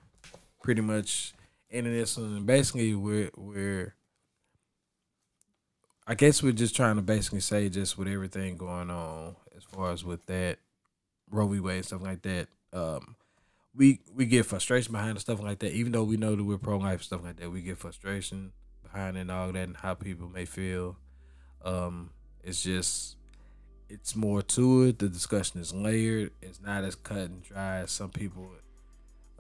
pretty 0.64 0.82
much 0.82 1.34
this 1.72 2.18
and 2.18 2.46
basically 2.46 2.94
we're 2.96 3.32
we're 3.36 3.96
I 6.08 6.16
guess 6.16 6.44
we're 6.44 6.52
just 6.52 6.76
trying 6.76 6.98
to 6.98 7.02
basically 7.02 7.40
say 7.40 7.70
just 7.70 7.98
with 7.98 8.08
everything 8.08 8.58
going 8.58 8.90
on 8.90 9.36
as 9.56 9.64
far 9.64 9.92
as 9.92 10.04
with 10.04 10.26
that 10.26 10.58
Roe 11.30 11.48
v. 11.48 11.60
Wade 11.60 11.78
and 11.78 11.86
stuff 11.86 12.02
like 12.02 12.22
that. 12.24 12.48
Um, 12.74 13.16
we 13.74 14.02
we 14.14 14.26
get 14.26 14.46
frustration 14.46 14.92
behind 14.92 15.16
the 15.16 15.22
stuff 15.22 15.42
like 15.42 15.60
that, 15.60 15.72
even 15.72 15.92
though 15.92 16.04
we 16.04 16.18
know 16.18 16.36
that 16.36 16.44
we're 16.44 16.58
pro 16.58 16.78
life 16.78 17.00
and 17.00 17.02
stuff 17.02 17.24
like 17.24 17.38
that. 17.38 17.52
We 17.52 17.62
get 17.62 17.78
frustration 17.78 18.52
behind 18.84 19.16
it 19.16 19.22
and 19.22 19.32
all 19.32 19.52
that, 19.52 19.68
and 19.68 19.78
how 19.78 19.94
people 19.94 20.28
may 20.28 20.46
feel. 20.46 20.98
Um, 21.64 22.10
it's 22.44 22.64
just 22.64 23.16
it's 23.88 24.16
more 24.16 24.42
to 24.42 24.84
it. 24.84 25.00
The 25.00 25.08
discussion 25.08 25.62
is 25.62 25.74
layered. 25.74 26.32
It's 26.42 26.62
not 26.62 26.84
as 26.84 26.96
cut 26.96 27.18
and 27.18 27.44
dry 27.44 27.78
as 27.78 27.92
some 27.92 28.10
people 28.10 28.50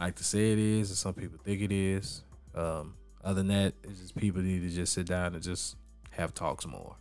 like 0.01 0.15
to 0.15 0.23
say 0.23 0.51
it 0.51 0.57
is, 0.57 0.89
and 0.89 0.97
some 0.97 1.13
people 1.13 1.37
think 1.43 1.61
it 1.61 1.71
is. 1.71 2.23
Um, 2.55 2.95
other 3.23 3.35
than 3.35 3.49
that, 3.49 3.75
it's 3.83 3.99
just 3.99 4.15
people 4.15 4.41
need 4.41 4.63
to 4.63 4.69
just 4.69 4.93
sit 4.93 5.05
down 5.05 5.35
and 5.35 5.43
just 5.43 5.75
have 6.09 6.33
talks 6.33 6.65
more. 6.65 6.95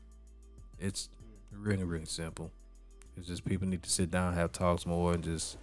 It's 0.79 1.09
really, 1.51 1.85
really 1.85 2.05
simple. 2.05 2.51
It's 3.17 3.27
just 3.27 3.47
people 3.47 3.67
need 3.67 3.83
to 3.85 3.91
sit 3.91 4.11
down, 4.11 4.35
have 4.35 4.53
talks 4.53 4.85
more, 4.85 5.15
and 5.15 5.25
just 5.25 5.57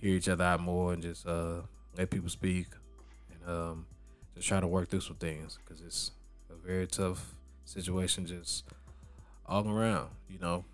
hear 0.00 0.14
each 0.14 0.30
other 0.30 0.44
out 0.44 0.60
more, 0.60 0.94
and 0.94 1.02
just 1.02 1.26
uh, 1.26 1.60
let 1.98 2.08
people 2.08 2.30
speak, 2.30 2.68
and 3.30 3.50
um, 3.50 3.86
just 4.34 4.48
try 4.48 4.58
to 4.58 4.66
work 4.66 4.88
through 4.88 5.00
some 5.00 5.16
things 5.16 5.58
because 5.62 5.82
it's 5.82 6.12
a 6.50 6.66
very 6.66 6.86
tough 6.86 7.34
situation, 7.66 8.24
just 8.24 8.64
all 9.44 9.68
around, 9.68 10.08
you 10.26 10.38
know. 10.38 10.64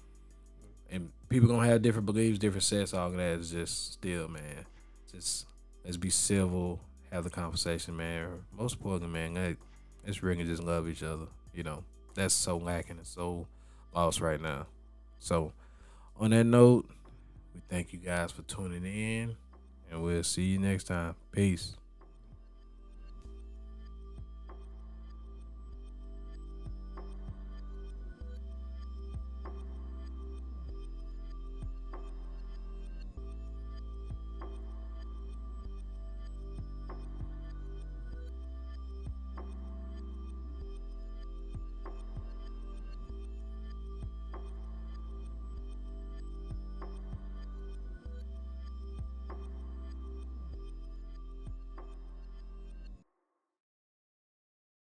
And 0.91 1.11
people 1.29 1.49
gonna 1.49 1.67
have 1.67 1.83
different 1.83 2.07
beliefs, 2.07 2.39
different 2.39 2.63
sets, 2.63 2.95
all 2.95 3.09
of 3.09 3.17
that. 3.17 3.41
Is 3.41 3.51
just 3.51 3.95
still, 3.95 4.29
man. 4.29 4.65
Just 5.13 5.48
let's 5.89 5.97
be 5.97 6.11
civil, 6.11 6.79
have 7.11 7.25
the 7.25 7.31
conversation, 7.31 7.97
man. 7.97 8.45
Most 8.53 8.75
importantly, 8.75 9.09
man, 9.09 9.33
let, 9.33 9.57
let's 10.05 10.23
really 10.23 10.45
just 10.45 10.63
love 10.63 10.87
each 10.87 11.03
other. 11.03 11.25
You 11.55 11.63
know, 11.63 11.83
that's 12.15 12.35
so 12.35 12.59
lacking 12.59 12.99
and 12.99 13.07
so 13.07 13.47
lost 13.95 14.21
right 14.21 14.39
now. 14.39 14.67
So, 15.19 15.55
on 16.21 16.31
that 16.33 16.45
note, 16.45 16.91
we 17.55 17.63
thank 17.71 17.95
you 17.95 17.99
guys 18.01 18.31
for 18.33 18.43
tuning 18.43 18.85
in, 18.85 19.35
and 19.91 20.03
we'll 20.03 20.23
see 20.25 20.43
you 20.43 20.59
next 20.59 20.85
time. 20.85 21.15
Peace. 21.33 21.75